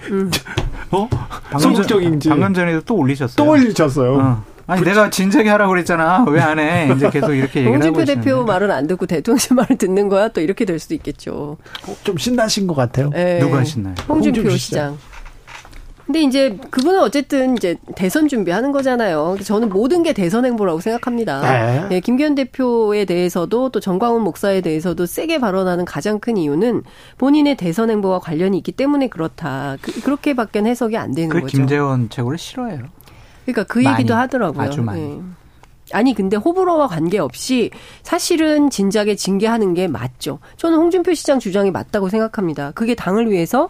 어? 0.91 1.09
소극적인지 1.59 2.29
방금 2.29 2.53
전에도 2.53 2.81
또 2.81 2.95
올리셨어요. 2.95 3.35
또 3.35 3.51
올리셨어요. 3.51 4.15
어. 4.17 4.43
아니 4.67 4.83
내가 4.83 5.09
진작에 5.09 5.49
하라고 5.49 5.71
그랬잖아. 5.71 6.25
왜 6.29 6.39
안 6.39 6.59
해? 6.59 6.91
이제 6.95 7.09
계속 7.09 7.33
이렇게 7.33 7.61
얘기를 7.61 7.65
하고 7.65 7.73
홍준표 7.73 7.99
계시는데. 7.99 8.21
대표 8.21 8.43
말은 8.43 8.69
안 8.71 8.85
듣고 8.87 9.07
대통령 9.07 9.41
말을 9.55 9.77
듣는 9.77 10.09
거야? 10.09 10.27
또 10.29 10.41
이렇게 10.41 10.63
될 10.65 10.77
수도 10.79 10.93
있겠죠. 10.93 11.57
어, 11.87 11.95
좀 12.03 12.17
신나신 12.17 12.67
것 12.67 12.75
같아요. 12.75 13.09
예. 13.15 13.39
누가 13.41 13.57
하시나요? 13.59 13.95
홍준표, 14.07 14.41
홍준표 14.41 14.49
시장. 14.57 14.97
근데 16.09 16.23
이제 16.23 16.57
그분은 16.71 17.01
어쨌든 17.01 17.55
이제 17.55 17.75
대선 17.95 18.27
준비하는 18.27 18.71
거잖아요. 18.71 19.37
저는 19.43 19.69
모든 19.69 20.01
게 20.01 20.11
대선 20.11 20.43
행보라고 20.43 20.79
생각합니다. 20.79 21.41
네. 21.41 21.87
예, 21.91 21.99
김기현 21.99 22.33
대표에 22.33 23.05
대해서도 23.05 23.69
또 23.69 23.79
정광훈 23.79 24.23
목사에 24.23 24.61
대해서도 24.61 25.05
세게 25.05 25.37
발언하는 25.37 25.85
가장 25.85 26.19
큰 26.19 26.35
이유는 26.35 26.81
본인의 27.19 27.57
대선 27.57 27.91
행보와 27.91 28.17
관련이 28.21 28.57
있기 28.57 28.71
때문에 28.71 29.07
그렇다. 29.07 29.77
그, 29.83 30.01
그렇게밖에 30.01 30.63
해석이 30.63 30.97
안 30.97 31.13
되는 31.13 31.29
그 31.29 31.41
거죠. 31.41 31.55
김재원 31.55 32.09
최고를 32.09 32.39
싫어해요. 32.39 32.85
그러니까 33.45 33.65
그 33.71 33.77
많이, 33.77 33.99
얘기도 33.99 34.15
하더라고요. 34.15 34.65
아주 34.65 34.81
많이. 34.81 35.11
예. 35.11 35.19
아니 35.91 36.15
근데 36.15 36.37
호불호와 36.37 36.87
관계없이 36.87 37.69
사실은 38.01 38.71
진작에 38.71 39.13
징계하는 39.13 39.75
게 39.75 39.87
맞죠. 39.87 40.39
저는 40.57 40.79
홍준표 40.79 41.13
시장 41.13 41.37
주장이 41.37 41.69
맞다고 41.69 42.09
생각합니다. 42.09 42.71
그게 42.71 42.95
당을 42.95 43.29
위해서 43.29 43.67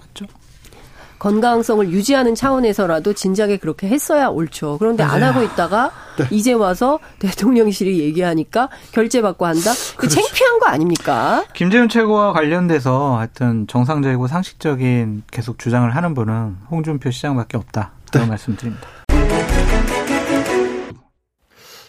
건강성을 1.20 1.89
유지하는 1.91 2.34
차원에서라도 2.34 3.13
진작에 3.13 3.57
그렇게 3.57 3.88
했어야 3.88 4.28
옳죠. 4.28 4.78
그런데 4.80 5.03
안 5.03 5.22
하고 5.22 5.43
있다가 5.43 5.91
이제 6.32 6.53
와서 6.53 6.99
대통령실이 7.20 7.99
얘기하니까 7.99 8.70
결재받고 8.91 9.45
한다? 9.45 9.72
그 9.97 10.07
창피한 10.07 10.59
거 10.59 10.67
아닙니까? 10.67 11.43
김재원 11.53 11.89
최고와 11.89 12.34
관련돼서 12.34 13.17
하여튼 13.17 13.67
정상적이고 13.67 14.28
상식적인 14.28 15.24
계속 15.30 15.59
주장을 15.59 15.93
하는 15.93 16.13
분은 16.13 16.57
홍준표 16.72 17.11
시장밖에 17.11 17.57
없다. 17.57 17.91
그런 18.11 18.30
말씀드립니다. 18.30 18.88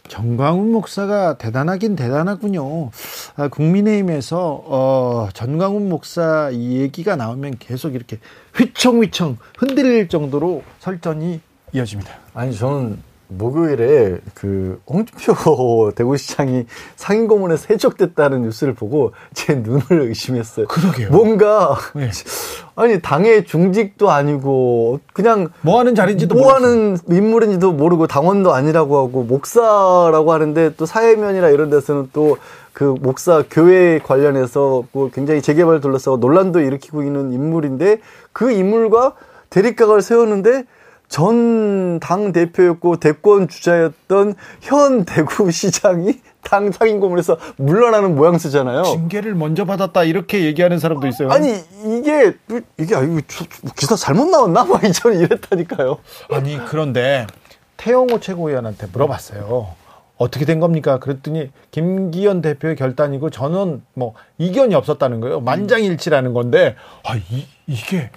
정광훈 0.08 0.72
목사가 0.72 1.38
대단하긴 1.38 1.94
대단하군요. 1.94 2.90
아, 3.36 3.48
국민의힘에서 3.48 4.64
어, 4.66 5.28
전광훈 5.32 5.88
목사 5.88 6.50
이 6.50 6.80
얘기가 6.80 7.16
나오면 7.16 7.56
계속 7.58 7.94
이렇게 7.94 8.18
휘청휘청 8.54 9.38
흔들릴 9.58 10.08
정도로 10.08 10.62
설전이 10.80 11.40
이어집니다. 11.72 12.10
아니 12.34 12.56
저는 12.56 13.09
목요일에 13.30 14.18
그 14.34 14.80
홍준표 14.86 15.92
대구시장이 15.96 16.66
상임 16.96 17.26
고문에서 17.28 17.68
해적됐다는 17.70 18.42
뉴스를 18.42 18.74
보고 18.74 19.12
제 19.34 19.54
눈을 19.54 19.82
의심했어요. 19.90 20.66
그러게요. 20.66 21.10
뭔가 21.10 21.76
네. 21.94 22.10
아니 22.76 23.00
당의 23.00 23.44
중직도 23.44 24.10
아니고 24.10 25.00
그냥 25.12 25.48
뭐 25.60 25.78
하는 25.78 25.94
자리인지도 25.94 26.34
뭐. 26.34 26.52
하는 26.52 26.96
인물인지도 27.08 27.72
모르고 27.72 28.06
당원도 28.06 28.52
아니라고 28.52 28.98
하고 28.98 29.22
목사라고 29.22 30.32
하는데 30.32 30.74
또 30.76 30.86
사회면이나 30.86 31.48
이런 31.48 31.70
데서는 31.70 32.10
또 32.12 32.36
그 32.72 32.94
목사 33.00 33.42
교회 33.50 33.98
관련해서 33.98 34.84
뭐 34.92 35.10
굉장히 35.10 35.42
재개발 35.42 35.80
둘러싸고 35.80 36.18
논란도 36.18 36.60
일으키고 36.60 37.02
있는 37.02 37.32
인물인데 37.32 38.00
그 38.32 38.50
인물과 38.52 39.14
대립각을 39.50 40.02
세웠는데 40.02 40.64
전 41.10 41.98
당 42.00 42.32
대표였고 42.32 42.96
대권 42.98 43.46
주자였던 43.48 44.34
현 44.62 45.04
대구시장이 45.04 46.20
당 46.42 46.72
상임고문에서 46.72 47.36
물러나는 47.56 48.14
모양새잖아요. 48.16 48.84
징계를 48.84 49.34
먼저 49.34 49.64
받았다 49.66 50.04
이렇게 50.04 50.44
얘기하는 50.44 50.78
사람도 50.78 51.06
있어요. 51.08 51.30
아니 51.30 51.50
이게 51.84 52.32
이게 52.78 52.94
아이고 52.96 53.20
저- 53.28 53.44
저 53.44 53.72
기사 53.76 53.96
잘못 53.96 54.26
나왔나? 54.30 54.64
막 54.64 54.80
저는 54.94 55.18
이랬다니까요. 55.20 55.98
아니 56.30 56.58
그런데 56.66 57.26
태영호 57.76 58.20
최고위원한테 58.20 58.86
물어봤어요. 58.92 59.74
어떻게 60.16 60.44
된 60.44 60.60
겁니까? 60.60 60.98
그랬더니 60.98 61.50
김기현 61.72 62.40
대표의 62.40 62.76
결단이고 62.76 63.30
저는 63.30 63.82
뭐 63.94 64.14
이견이 64.38 64.74
없었다는 64.74 65.20
거예요. 65.20 65.40
만장일치라는 65.40 66.32
건데 66.34 66.76
아 67.04 67.16
이, 67.16 67.46
이게 67.66 68.10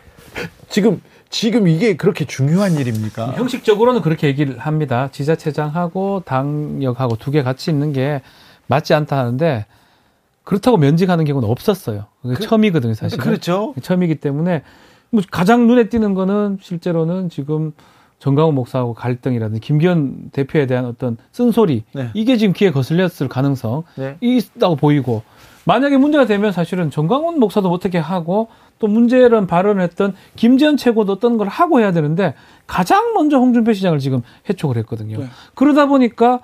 지금 0.70 1.02
지금 1.34 1.68
이게 1.68 1.98
그렇게 1.98 2.26
중요한 2.26 2.74
일입니까? 2.74 3.32
형식적으로는 3.34 4.02
그렇게 4.02 4.28
얘기를 4.28 4.60
합니다. 4.60 5.10
지자체장하고 5.12 6.22
당역하고 6.26 7.16
두 7.16 7.32
개 7.32 7.42
같이 7.42 7.72
있는 7.72 7.92
게 7.92 8.22
맞지 8.68 8.94
않다 8.94 9.18
하는데 9.18 9.66
그렇다고 10.44 10.78
면직하는 10.78 11.26
경우는 11.26 11.50
없었어요. 11.50 12.06
그게 12.22 12.36
처음이거든요, 12.46 12.94
사실. 12.94 13.18
그렇죠. 13.18 13.74
처음이기 13.82 14.16
때문에 14.16 14.62
뭐 15.10 15.24
가장 15.32 15.66
눈에 15.66 15.90
띄는 15.90 16.14
거는 16.14 16.60
실제로는 16.62 17.30
지금 17.30 17.72
정강훈 18.20 18.54
목사하고 18.54 18.94
갈등이라든지 18.94 19.60
김기현 19.60 20.30
대표에 20.34 20.68
대한 20.68 20.86
어떤 20.86 21.18
쓴소리 21.32 21.84
네. 21.94 22.10
이게 22.14 22.38
지금 22.38 22.54
귀에 22.54 22.70
거슬렸을 22.70 23.28
가능성 23.28 23.84
네. 23.96 24.18
이 24.22 24.38
있다고 24.38 24.76
보이고 24.76 25.24
만약에 25.66 25.98
문제가 25.98 26.26
되면 26.28 26.52
사실은 26.52 26.92
정강훈 26.92 27.40
목사도 27.40 27.72
어떻게 27.72 27.98
하고 27.98 28.50
또 28.80 28.88
문제를 28.88 29.48
발언했던 29.48 30.14
김지현 30.36 30.78
최고도 30.78 31.14
어떤 31.14 31.38
걸 31.38 31.48
하고 31.48 31.80
해야 31.80 31.92
되는데 31.92 32.34
가장 32.68 33.14
먼저 33.14 33.38
홍준표 33.38 33.74
시장을 33.74 34.00
지금 34.00 34.22
해촉을 34.50 34.78
했거든요. 34.78 35.20
네. 35.20 35.26
그러다 35.56 35.86
보니까 35.86 36.40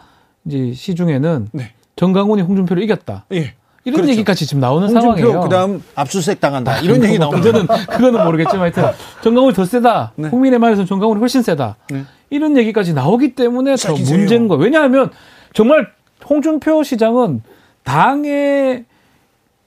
이제 0.46 0.74
시중에는 0.74 1.50
네. 1.52 1.74
정강훈이 1.96 2.42
홍준표를 2.42 2.82
이겼다. 2.84 3.26
예. 3.34 3.56
이런 3.86 3.96
그렇죠. 3.96 4.12
얘기까지 4.12 4.46
지금 4.46 4.62
나오는 4.62 4.88
상황이에요. 4.88 5.26
홍준표 5.28 5.42
그다음 5.42 5.84
압수수색 5.96 6.40
당한다 6.40 6.80
이런 6.80 7.04
얘기 7.04 7.18
나옵니다. 7.18 7.52
그거는 7.52 7.68
그거는 7.88 8.26
모르겠지만 8.26 8.62
하여튼 8.62 8.84
정강훈이 9.24 9.54
더 9.54 9.66
세다. 9.66 10.14
네. 10.16 10.30
국민의 10.30 10.60
말에서 10.60 10.86
정강훈이 10.86 11.20
훨씬 11.20 11.42
세다. 11.42 11.78
네. 11.90 12.04
이런 12.30 12.58
얘기까지 12.58 12.94
나오기 12.94 13.36
때문에 13.36 13.76
더. 13.76 13.94
문제인 13.94 14.48
거예요. 14.48 14.62
왜냐하면 14.62 15.10
정말 15.54 15.92
홍준표 16.30 16.84
시장은 16.84 17.42
당의 17.84 18.86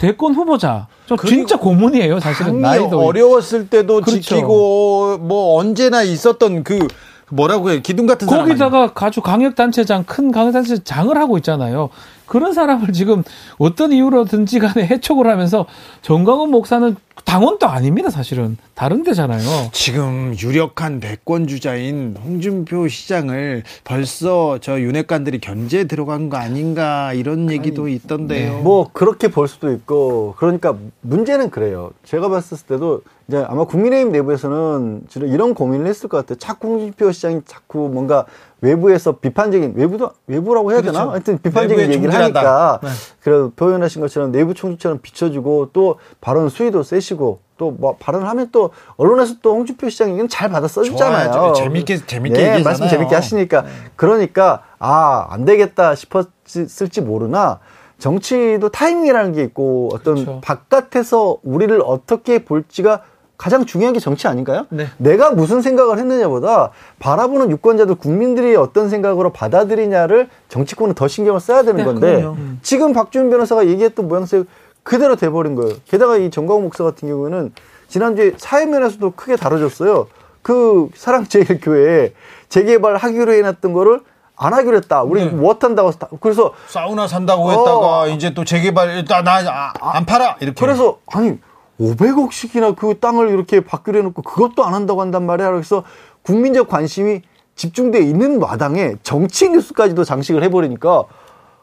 대권 0.03 0.35
후보자. 0.35 0.89
저 1.07 1.17
진짜 1.17 1.57
고문이에요. 1.57 2.19
사실은 2.19 2.61
나이도 2.61 2.99
어려웠을 2.99 3.69
때도 3.69 4.01
그렇죠. 4.01 4.21
지키고 4.21 5.19
뭐 5.19 5.61
언제나 5.61 6.03
있었던 6.03 6.65
그 6.65 6.89
뭐라고 7.31 7.71
해요 7.71 7.79
기둥 7.85 8.07
같은? 8.07 8.27
거기다가 8.27 8.95
가주 8.95 9.21
강력단체장, 9.21 10.03
큰 10.03 10.33
강력단체장을 10.33 11.17
하고 11.17 11.37
있잖아요. 11.39 11.91
그런 12.33 12.55
사람을 12.55 12.95
지금 12.95 13.23
어떤 13.59 13.93
이유로든지 13.93 14.59
간에 14.59 14.87
해촉을 14.87 15.27
하면서 15.27 15.67
정강훈 16.01 16.51
목사는 16.51 16.97
당원도 17.27 17.67
아닙니다, 17.67 18.09
사실은. 18.09 18.57
다른 18.75 19.03
데잖아요. 19.03 19.43
지금 19.73 20.35
유력한 20.41 20.99
대권 20.99 21.47
주자인 21.47 22.17
홍준표 22.25 22.89
시장을 22.89 23.65
벌써 23.85 24.57
저 24.63 24.81
윤핵관들이 24.81 25.41
견제 25.41 25.85
들어간 25.85 26.31
거 26.31 26.39
아닌가 26.39 27.13
이런 27.13 27.51
얘기도 27.51 27.87
있던데요. 27.87 28.61
뭐 28.63 28.89
그렇게 28.95 29.29
볼 29.29 29.47
수도 29.47 29.71
있고 29.71 30.35
그러니까 30.39 30.75
문제는 31.03 31.51
그래요. 31.51 31.91
제가 32.05 32.31
봤을 32.31 32.57
때도 32.67 33.03
이제 33.29 33.45
아마 33.47 33.65
국민의힘 33.65 34.11
내부에서는 34.11 35.03
주로 35.09 35.27
이런 35.27 35.53
고민을 35.53 35.87
했을 35.87 36.09
것 36.09 36.17
같아요. 36.17 36.39
자꾸 36.39 36.69
홍준표 36.69 37.13
시장이 37.13 37.43
자꾸 37.47 37.91
뭔가 37.93 38.25
외부에서 38.63 39.13
비판적인 39.19 39.75
외부도 39.77 40.11
외부라고 40.27 40.73
해야 40.73 40.81
되나? 40.81 40.93
그렇죠. 40.93 41.11
하여튼 41.11 41.39
비판적인 41.39 41.93
얘기를. 41.93 42.15
하니까 42.15 42.79
네. 42.83 42.89
그래서 43.21 43.51
표현하신 43.57 44.01
것처럼 44.01 44.33
내부 44.33 44.55
총수처럼 44.55 45.01
비춰지고 45.03 45.71
또 45.73 45.97
발언 46.21 46.49
수위도 46.49 46.83
세시고 46.83 47.41
또 47.59 47.71
뭐 47.73 47.97
발언을 47.99 48.29
하면 48.29 48.49
또 48.53 48.71
언론에서 48.97 49.35
또 49.43 49.55
홍준표 49.55 49.89
시장 49.89 50.09
얘기는 50.11 50.29
잘 50.29 50.49
받아 50.49 50.67
써주잖아요. 50.69 51.31
좋아요. 51.33 51.53
재밌게- 51.53 52.07
재밌게 52.09 52.35
네, 52.37 52.41
얘기하잖아요. 52.41 52.65
말씀 52.65 52.89
재밌게 52.89 53.15
하시니까 53.15 53.65
그러니까 53.97 54.63
아 54.79 55.27
안 55.31 55.45
되겠다 55.45 55.95
싶었을지 55.95 57.01
모르나 57.03 57.61
정치도 57.99 58.69
타이밍이라는 58.71 59.33
게 59.33 59.43
있고 59.45 59.91
어떤 59.93 60.15
그렇죠. 60.17 60.41
바깥에서 60.43 61.39
우리를 61.45 61.81
어떻게 61.85 62.45
볼지가 62.45 63.03
가장 63.43 63.67
중요한 63.67 63.93
게 63.93 63.99
정치 63.99 64.29
아닌가요? 64.29 64.67
네. 64.69 64.87
내가 64.99 65.33
무슨 65.33 65.63
생각을 65.63 65.99
했느냐보다 65.99 66.71
바라보는 67.01 67.51
유권자들 67.51 67.97
국민들이 67.97 68.55
어떤 68.55 68.89
생각으로 68.89 69.33
받아들이냐를 69.33 70.29
정치권은 70.49 70.95
더 70.95 71.09
신경을 71.09 71.41
써야 71.41 71.63
되는 71.65 71.79
네, 71.79 71.85
건데 71.85 72.17
그럼요. 72.21 72.37
지금 72.63 72.93
박주민 72.93 73.31
변호사가 73.31 73.67
얘기했던 73.67 74.07
모양새 74.07 74.45
그대로 74.85 75.17
돼버린 75.17 75.57
거예요. 75.57 75.75
게다가 75.89 76.19
이 76.19 76.31
정광훈 76.31 76.63
목사 76.63 76.85
같은 76.85 77.09
경우는 77.09 77.53
지난주에 77.89 78.35
사회면에서도 78.37 79.11
크게 79.17 79.35
다뤄졌어요. 79.35 80.07
그 80.43 80.89
사랑제일교회에 80.95 82.13
재개발 82.49 82.95
하기로 82.97 83.33
해놨던 83.33 83.73
거를 83.73 84.03
안 84.37 84.55
하기로 84.55 84.77
했다. 84.77 85.03
우리 85.03 85.25
네. 85.25 85.31
못 85.31 85.65
한다고. 85.65 85.91
다- 85.91 86.07
그래서 86.21 86.53
사우나 86.69 87.09
산다고 87.09 87.47
어. 87.47 87.51
했다가 87.51 88.07
이제 88.15 88.35
또 88.35 88.45
재개발 88.45 88.91
일단 88.91 89.25
나안 89.25 90.07
팔아 90.07 90.37
이렇게. 90.39 90.65
그래서 90.65 90.99
아니 91.13 91.39
500억씩이나 91.83 92.77
그 92.77 92.99
땅을 92.99 93.29
이렇게 93.31 93.61
받기로 93.61 93.99
해놓고 93.99 94.23
그것도 94.23 94.65
안 94.65 94.75
한다고 94.75 95.01
한단 95.01 95.27
말이야. 95.27 95.51
그래서 95.51 95.83
국민적 96.23 96.69
관심이 96.69 97.23
집중돼 97.57 98.01
있는 98.01 98.39
마당에 98.39 98.95
정치 99.03 99.51
뉴스까지도 99.51 100.05
장식을 100.05 100.43
해버리니까 100.45 101.05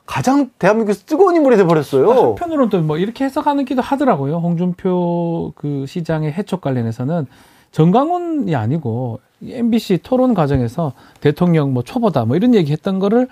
가장 0.05 0.49
대한민국에서 0.59 1.05
뜨거운 1.05 1.35
인물이 1.35 1.55
돼버렸어요. 1.57 2.11
한편으로는 2.29 2.69
또 2.69 2.81
뭐 2.81 2.97
이렇게 2.97 3.25
해석하기도 3.25 3.81
하더라고요. 3.81 4.37
홍준표 4.37 5.53
그 5.55 5.85
시장의 5.87 6.33
해촉 6.33 6.61
관련해서는 6.61 7.27
정강훈이 7.71 8.55
아니고 8.55 9.19
MBC 9.43 9.99
토론 10.03 10.33
과정에서 10.33 10.93
대통령 11.21 11.73
뭐 11.73 11.83
초보다 11.83 12.25
뭐 12.25 12.35
이런 12.35 12.55
얘기 12.55 12.71
했던 12.71 12.97
거를 12.99 13.27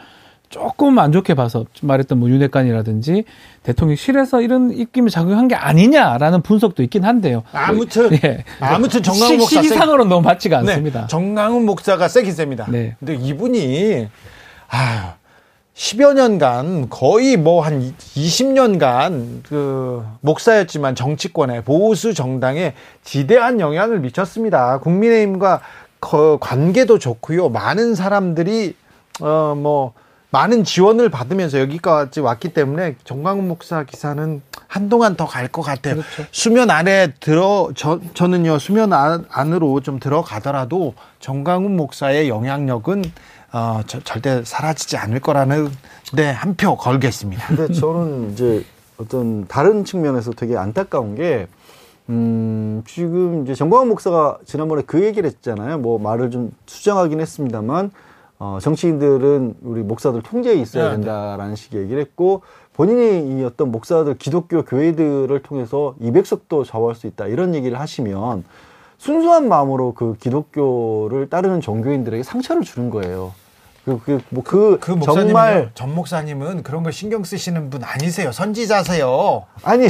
조금 0.50 0.98
안 1.00 1.12
좋게 1.12 1.34
봐서 1.34 1.66
말했던 1.82 2.18
뭐 2.20 2.30
윤핵관이라든지 2.30 3.26
대통령실에서 3.64 4.42
이런 4.42 4.72
입김을 4.72 5.10
작용한 5.10 5.48
게 5.48 5.56
아니냐라는 5.56 6.42
분석도 6.42 6.84
있긴 6.84 7.04
한데요. 7.04 7.44
아무튼 7.52 8.10
예. 8.24 8.44
아무튼 8.60 9.04
정강훈 9.04 9.28
시- 9.28 9.38
목사 9.38 9.62
시기상으로는 9.62 10.08
너무 10.10 10.22
맞지가 10.26 10.60
않습니다. 10.60 11.02
네, 11.02 11.08
정강훈 11.08 11.66
목사가 11.66 12.08
세긴 12.08 12.34
셉니다. 12.34 12.66
네. 12.70 12.96
근데 13.00 13.16
이분이 13.16 14.08
아 14.70 15.16
10여 15.76 16.14
년간 16.16 16.88
거의 16.90 17.38
뭐 17.38 17.62
한 17.62 17.94
20년간 18.16 19.44
그 19.48 20.04
목사였지만 20.22 20.96
정치권에 20.96 21.62
보수 21.62 22.14
정당에 22.14 22.74
지대한 23.04 23.60
영향을 23.60 24.00
미쳤습니다. 24.00 24.80
국민의힘과 24.80 25.62
거- 26.00 26.38
관계도 26.40 27.00
좋고요. 27.00 27.50
많은 27.50 27.96
사람들이 27.96 28.76
어뭐 29.22 29.94
많은 30.30 30.64
지원을 30.66 31.10
받으면서 31.10 31.60
여기까지 31.60 32.20
왔기 32.20 32.50
때문에 32.54 32.96
정광훈 33.06 33.48
목사 33.48 33.84
기사는 33.84 34.42
한동안 34.68 35.16
더 35.16 35.26
갈 35.26 35.48
것 35.50 35.62
같아요. 35.62 35.96
그렇죠. 35.96 36.26
수면 36.32 36.70
안에 36.70 37.14
들어 37.22 37.70
저, 37.76 38.00
저는요 38.14 38.60
수면 38.60 38.92
안, 38.92 39.26
안으로 39.32 39.80
좀 39.82 40.00
들어가더라도 40.00 40.94
정광훈 41.20 41.78
목사의 41.78 42.28
영향력은 42.28 43.04
어, 43.54 43.80
저- 43.88 44.02
절대 44.02 44.44
사라지지 44.44 44.98
않을 44.98 45.22
거라는 45.22 45.70
네 46.14 46.34
한 46.34 46.56
표 46.58 46.76
걸겠습니다. 46.76 47.48
근데 47.48 47.74
저는 47.74 48.34
이제 48.34 48.66
어떤 48.98 49.48
다른 49.48 49.86
측면에서 49.86 50.32
되게 50.32 50.58
안타까운 50.58 51.16
게, 51.16 51.48
음, 52.10 52.84
지금 52.86 53.44
이제 53.44 53.54
정광훈 53.56 53.88
목사가 53.88 54.38
지난번에 54.46 54.82
그 54.86 55.04
얘기를 55.06 55.30
했잖아요. 55.30 55.78
뭐 55.78 55.98
말을 56.00 56.30
좀 56.32 56.52
수정하긴 56.66 57.22
했습니다만, 57.22 57.92
어, 58.40 58.60
정치인들은 58.62 59.56
우리 59.64 59.82
목사들 59.82 60.22
통제에 60.22 60.56
있어야 60.56 60.90
네, 60.90 60.92
된다라는 60.92 61.56
식의 61.56 61.82
얘기를 61.84 62.02
했고 62.02 62.42
본인이 62.74 63.40
이 63.40 63.44
어떤 63.44 63.72
목사들 63.72 64.18
기독교 64.18 64.64
교회들을 64.64 65.42
통해서 65.42 65.96
200석도 66.00 66.64
좌우할 66.64 66.96
수 66.96 67.08
있다 67.08 67.28
이런 67.28 67.56
얘기를 67.56 67.80
하시면 67.80 68.44
순수한 69.00 69.48
마음으로 69.48 69.94
그 69.94 70.16
기독교를 70.20 71.30
따르는 71.30 71.62
종교인들에게 71.62 72.24
상처를 72.24 72.64
주는 72.64 72.90
거예요. 72.90 73.34
그, 73.88 74.02
그, 74.04 74.20
뭐, 74.28 74.44
그, 74.44 74.78
그 74.82 75.00
정말, 75.02 75.72
전 75.74 75.96
목사님은 75.96 76.64
그런 76.64 76.84
거 76.84 76.92
신경 76.92 77.24
쓰시는 77.24 77.70
분 77.70 77.86
아니세요. 77.86 78.34
선지자세요. 78.34 79.46
아니, 79.64 79.88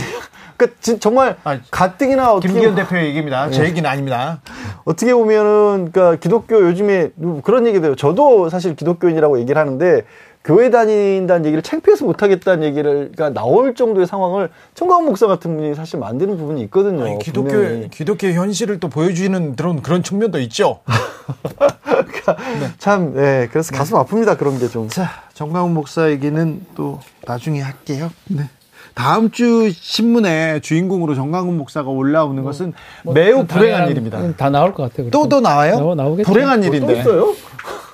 그, 0.56 0.76
진- 0.80 1.00
정말 1.00 1.36
아, 1.44 1.60
가뜩이나 1.72 2.32
어떻게, 2.32 2.54
김기현 2.54 2.76
대표의 2.76 3.08
얘기입니다. 3.08 3.50
제 3.50 3.64
네. 3.64 3.70
얘기는 3.70 3.90
아닙니다. 3.90 4.40
어떻게 4.86 5.16
보면은, 5.16 5.90
그니까 5.92 6.16
기독교 6.18 6.62
요즘에 6.62 7.10
그런 7.44 7.66
얘기도 7.66 7.88
해요. 7.88 7.96
저도 7.96 8.50
사실 8.50 8.76
기독교인이라고 8.76 9.40
얘기를 9.40 9.60
하는데, 9.60 10.04
교회 10.48 10.70
다닌다는 10.70 11.46
얘기를 11.46 11.62
창피해서 11.62 12.06
못하겠다는 12.06 12.64
얘기를, 12.64 13.12
가 13.18 13.30
나올 13.32 13.76
정도의 13.76 14.08
상황을 14.08 14.50
청강 14.76 15.04
목사 15.04 15.28
같은 15.28 15.58
분이 15.58 15.76
사실 15.76 16.00
만드는 16.00 16.38
부분이 16.38 16.62
있거든요. 16.64 17.04
아니, 17.04 17.20
기독교 17.20 17.50
분명히. 17.50 17.90
기독교 17.90 18.28
현실을 18.28 18.80
또 18.80 18.88
보여주는 18.88 19.58
그런 19.58 19.82
그런 19.82 20.04
측면도 20.04 20.40
있죠. 20.40 20.80
참, 22.80 23.14
네. 23.14 23.50
그래서 23.52 23.76
가슴 23.76 23.98
아픕니다. 23.98 24.38
그런 24.38 24.58
게 24.58 24.70
좀. 24.70 24.88
자, 24.88 25.10
정강훈 25.34 25.74
목사 25.74 26.10
얘기는 26.10 26.66
또 26.76 27.02
나중에 27.26 27.60
할게요. 27.60 28.10
네. 28.28 28.50
다음 28.98 29.30
주 29.30 29.72
신문에 29.72 30.60
주인공으로 30.62 31.14
정강훈 31.14 31.56
목사가 31.56 31.92
올라오는 31.92 32.42
것은 32.44 32.74
매우 33.14 33.46
불행한 33.46 33.84
당연한- 33.86 33.92
일입니다. 33.92 34.34
다 34.36 34.50
나올 34.50 34.74
것 34.74 34.90
같아요. 34.90 35.12
또 35.12 35.30
또 35.30 35.40
나와요? 35.40 35.76
나오- 35.78 35.94
나오겠죠. 35.96 36.32
불행한 36.32 36.64
일인데. 36.64 37.04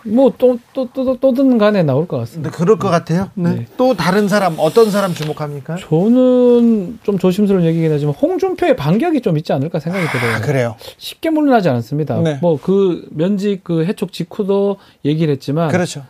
뭐또 0.05 0.59
또 0.73 0.87
또 0.93 1.17
또든 1.17 1.57
간에 1.57 1.81
나올 1.83 2.07
것 2.07 2.17
같습니다. 2.19 2.49
네, 2.51 2.57
그럴 2.57 2.77
것 2.77 2.89
같아요. 2.89 3.29
네. 3.35 3.49
네. 3.51 3.65
또 3.77 3.93
다른 3.95 4.27
사람 4.29 4.55
어떤 4.57 4.91
사람 4.91 5.13
주목합니까? 5.13 5.75
저는 5.77 6.99
좀 7.03 7.17
조심스러운 7.17 7.63
얘기긴 7.65 7.91
하지만 7.91 8.13
홍준표의 8.13 8.75
반격이 8.77 9.21
좀 9.21 9.37
있지 9.37 9.51
않을까 9.53 9.79
생각이 9.79 10.05
들어요. 10.07 10.35
아, 10.35 10.39
그래요. 10.41 10.75
쉽게 10.97 11.29
물러나지 11.29 11.69
않았습니다. 11.69 12.17
네. 12.19 12.37
뭐그 12.41 13.07
면직 13.11 13.61
그 13.63 13.85
해촉 13.85 14.11
직후도 14.13 14.77
얘기를 15.05 15.31
했지만 15.33 15.69
그렇죠. 15.69 16.03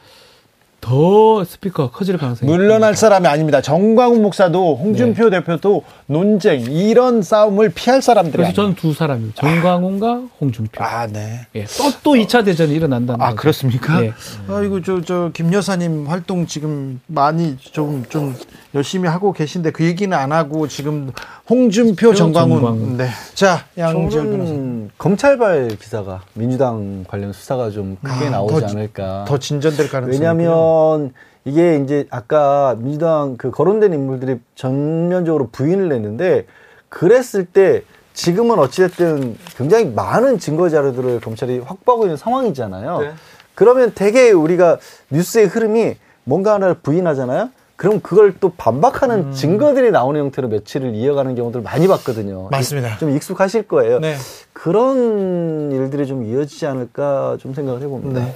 더 0.83 1.45
스피커가 1.45 1.91
커질 1.91 2.17
가능성이 2.17 2.51
물러날 2.51 2.93
사람이 2.97 3.25
아닙니다. 3.25 3.61
정광훈 3.61 4.21
목사도 4.21 4.75
홍준표 4.75 5.29
대표도 5.29 5.81
논쟁 6.13 6.61
이런 6.61 7.21
싸움을 7.21 7.69
피할 7.69 8.01
사람들이 8.01 8.37
그래서. 8.37 8.53
저는 8.53 8.75
두 8.75 8.93
사람입니다. 8.93 9.41
정광훈과 9.41 10.21
홍준표. 10.39 10.83
아, 10.83 11.07
네. 11.07 11.47
예. 11.55 11.65
또또 11.65 12.15
2차 12.15 12.45
대전이 12.45 12.73
일어난다는 12.73 13.21
아 13.21 13.29
거죠. 13.29 13.41
그렇습니까? 13.41 14.03
예. 14.05 14.13
아이고 14.47 14.81
저저 14.81 15.31
김 15.33 15.51
여사님 15.51 16.07
활동 16.07 16.45
지금 16.45 17.01
많이 17.07 17.57
좀좀 17.57 18.35
열심히 18.75 19.09
하고 19.09 19.33
계신데 19.33 19.71
그 19.71 19.83
얘기는 19.83 20.15
안 20.15 20.31
하고 20.31 20.67
지금 20.67 21.11
홍준표 21.49 22.13
정광훈. 22.13 22.49
정광훈. 22.61 22.97
네. 22.97 23.09
자 23.33 23.65
양지열 23.77 24.29
변호사. 24.29 24.53
검찰발 24.97 25.69
기사가 25.79 26.21
민주당 26.33 27.03
관련 27.07 27.33
수사가 27.33 27.69
좀 27.71 27.97
크게 28.03 28.27
아, 28.27 28.29
나오지 28.29 28.59
더- 28.61 28.67
않을까. 28.67 29.25
더 29.27 29.37
진전될 29.37 29.89
가능성이 29.89 30.17
왜냐하면 30.17 31.11
이게 31.45 31.77
이제 31.83 32.07
아까 32.09 32.75
민주당 32.79 33.35
그 33.37 33.51
거론된 33.51 33.93
인물들이 33.93 34.39
전면적으로 34.55 35.49
부인을 35.51 35.89
냈는데 35.89 36.45
그랬을 36.89 37.45
때 37.45 37.83
지금은 38.13 38.59
어찌됐든 38.59 39.37
굉장히 39.57 39.85
많은 39.85 40.39
증거 40.39 40.69
자료들을 40.69 41.19
검찰이 41.21 41.59
확보하고 41.59 42.05
있는 42.05 42.15
상황이잖아요. 42.17 42.99
네. 42.99 43.11
그러면 43.55 43.91
되게 43.93 44.31
우리가 44.31 44.77
뉴스의 45.09 45.47
흐름이 45.47 45.95
뭔가 46.23 46.53
하나를 46.53 46.75
부인하잖아요. 46.75 47.49
그럼 47.75 47.99
그걸 48.01 48.35
또 48.39 48.53
반박하는 48.55 49.19
음. 49.19 49.31
증거들이 49.33 49.91
나오는 49.91 50.19
형태로 50.19 50.47
며칠을 50.47 50.93
이어가는 50.95 51.35
경우들 51.35 51.61
많이 51.61 51.87
봤거든요. 51.87 52.47
맞습니다. 52.51 52.97
좀 52.99 53.09
익숙하실 53.09 53.67
거예요. 53.67 53.99
네. 53.99 54.15
그런 54.53 55.71
일들이 55.71 56.05
좀 56.07 56.23
이어지지 56.23 56.67
않을까 56.67 57.37
좀 57.39 57.53
생각을 57.53 57.81
해봅니다. 57.81 58.21
네. 58.21 58.35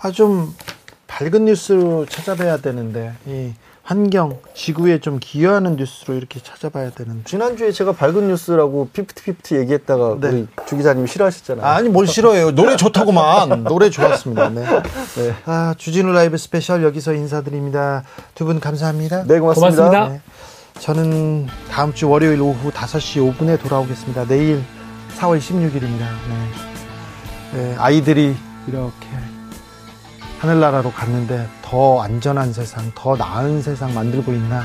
아 0.00 0.10
좀 0.10 0.52
밝은 1.12 1.44
뉴스로 1.44 2.06
찾아봐야 2.06 2.56
되는데 2.58 3.12
이 3.26 3.52
환경 3.82 4.38
지구에 4.54 4.98
좀 5.00 5.18
기여하는 5.20 5.76
뉴스로 5.76 6.14
이렇게 6.14 6.40
찾아봐야 6.40 6.90
되는데. 6.90 7.24
지난주에 7.24 7.72
제가 7.72 7.92
밝은 7.92 8.28
뉴스라고 8.28 8.88
피프티피프티 8.92 9.56
얘기했다가 9.56 10.16
네. 10.20 10.28
우리 10.28 10.46
주 10.66 10.76
기자님이 10.76 11.06
싫어하셨잖아요. 11.08 11.66
아니 11.66 11.88
뭘 11.88 12.06
싫어해요. 12.06 12.52
노래 12.52 12.76
좋다고만. 12.76 13.64
노래 13.64 13.90
좋았습니다. 13.90 14.48
네. 14.50 14.64
네. 14.64 15.34
아 15.44 15.74
주진우 15.76 16.12
라이브 16.12 16.38
스페셜 16.38 16.82
여기서 16.84 17.12
인사드립니다. 17.14 18.04
두 18.34 18.44
분 18.46 18.58
감사합니다. 18.60 19.24
네, 19.24 19.38
고맙습니다. 19.38 19.76
고맙습니다. 19.84 20.08
네. 20.08 20.20
저는 20.80 21.48
다음 21.70 21.92
주 21.92 22.08
월요일 22.08 22.40
오후 22.40 22.70
5시 22.70 23.36
5분에 23.36 23.60
돌아오겠습니다. 23.60 24.26
내일 24.26 24.62
4월 25.18 25.38
16일입니다. 25.38 26.06
네. 27.52 27.74
아이들이 27.78 28.34
이렇게 28.66 29.06
하늘나라로 30.42 30.90
갔는데 30.90 31.48
더 31.62 32.02
안전한 32.02 32.52
세상, 32.52 32.90
더 32.96 33.14
나은 33.16 33.62
세상 33.62 33.94
만들고 33.94 34.32
있나 34.32 34.64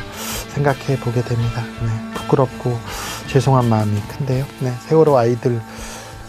생각해 0.49 0.99
보게 0.99 1.21
됩니다. 1.21 1.61
네. 1.83 2.13
부끄럽고 2.15 2.79
죄송한 3.27 3.69
마음이 3.69 4.01
큰데요. 4.07 4.43
네. 4.59 4.73
세월호 4.87 5.15
아이들 5.15 5.61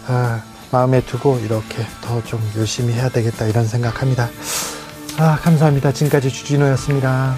아, 0.07 0.43
마음에 0.71 1.01
두고 1.01 1.39
이렇게 1.39 1.83
더 2.01 2.21
좀 2.21 2.39
열심히 2.57 2.93
해야 2.93 3.09
되겠다 3.09 3.47
이런 3.47 3.65
생각합니다. 3.65 4.29
아, 5.17 5.35
감사합니다. 5.41 5.93
지금까지 5.93 6.29
주진우였습니다. 6.29 7.35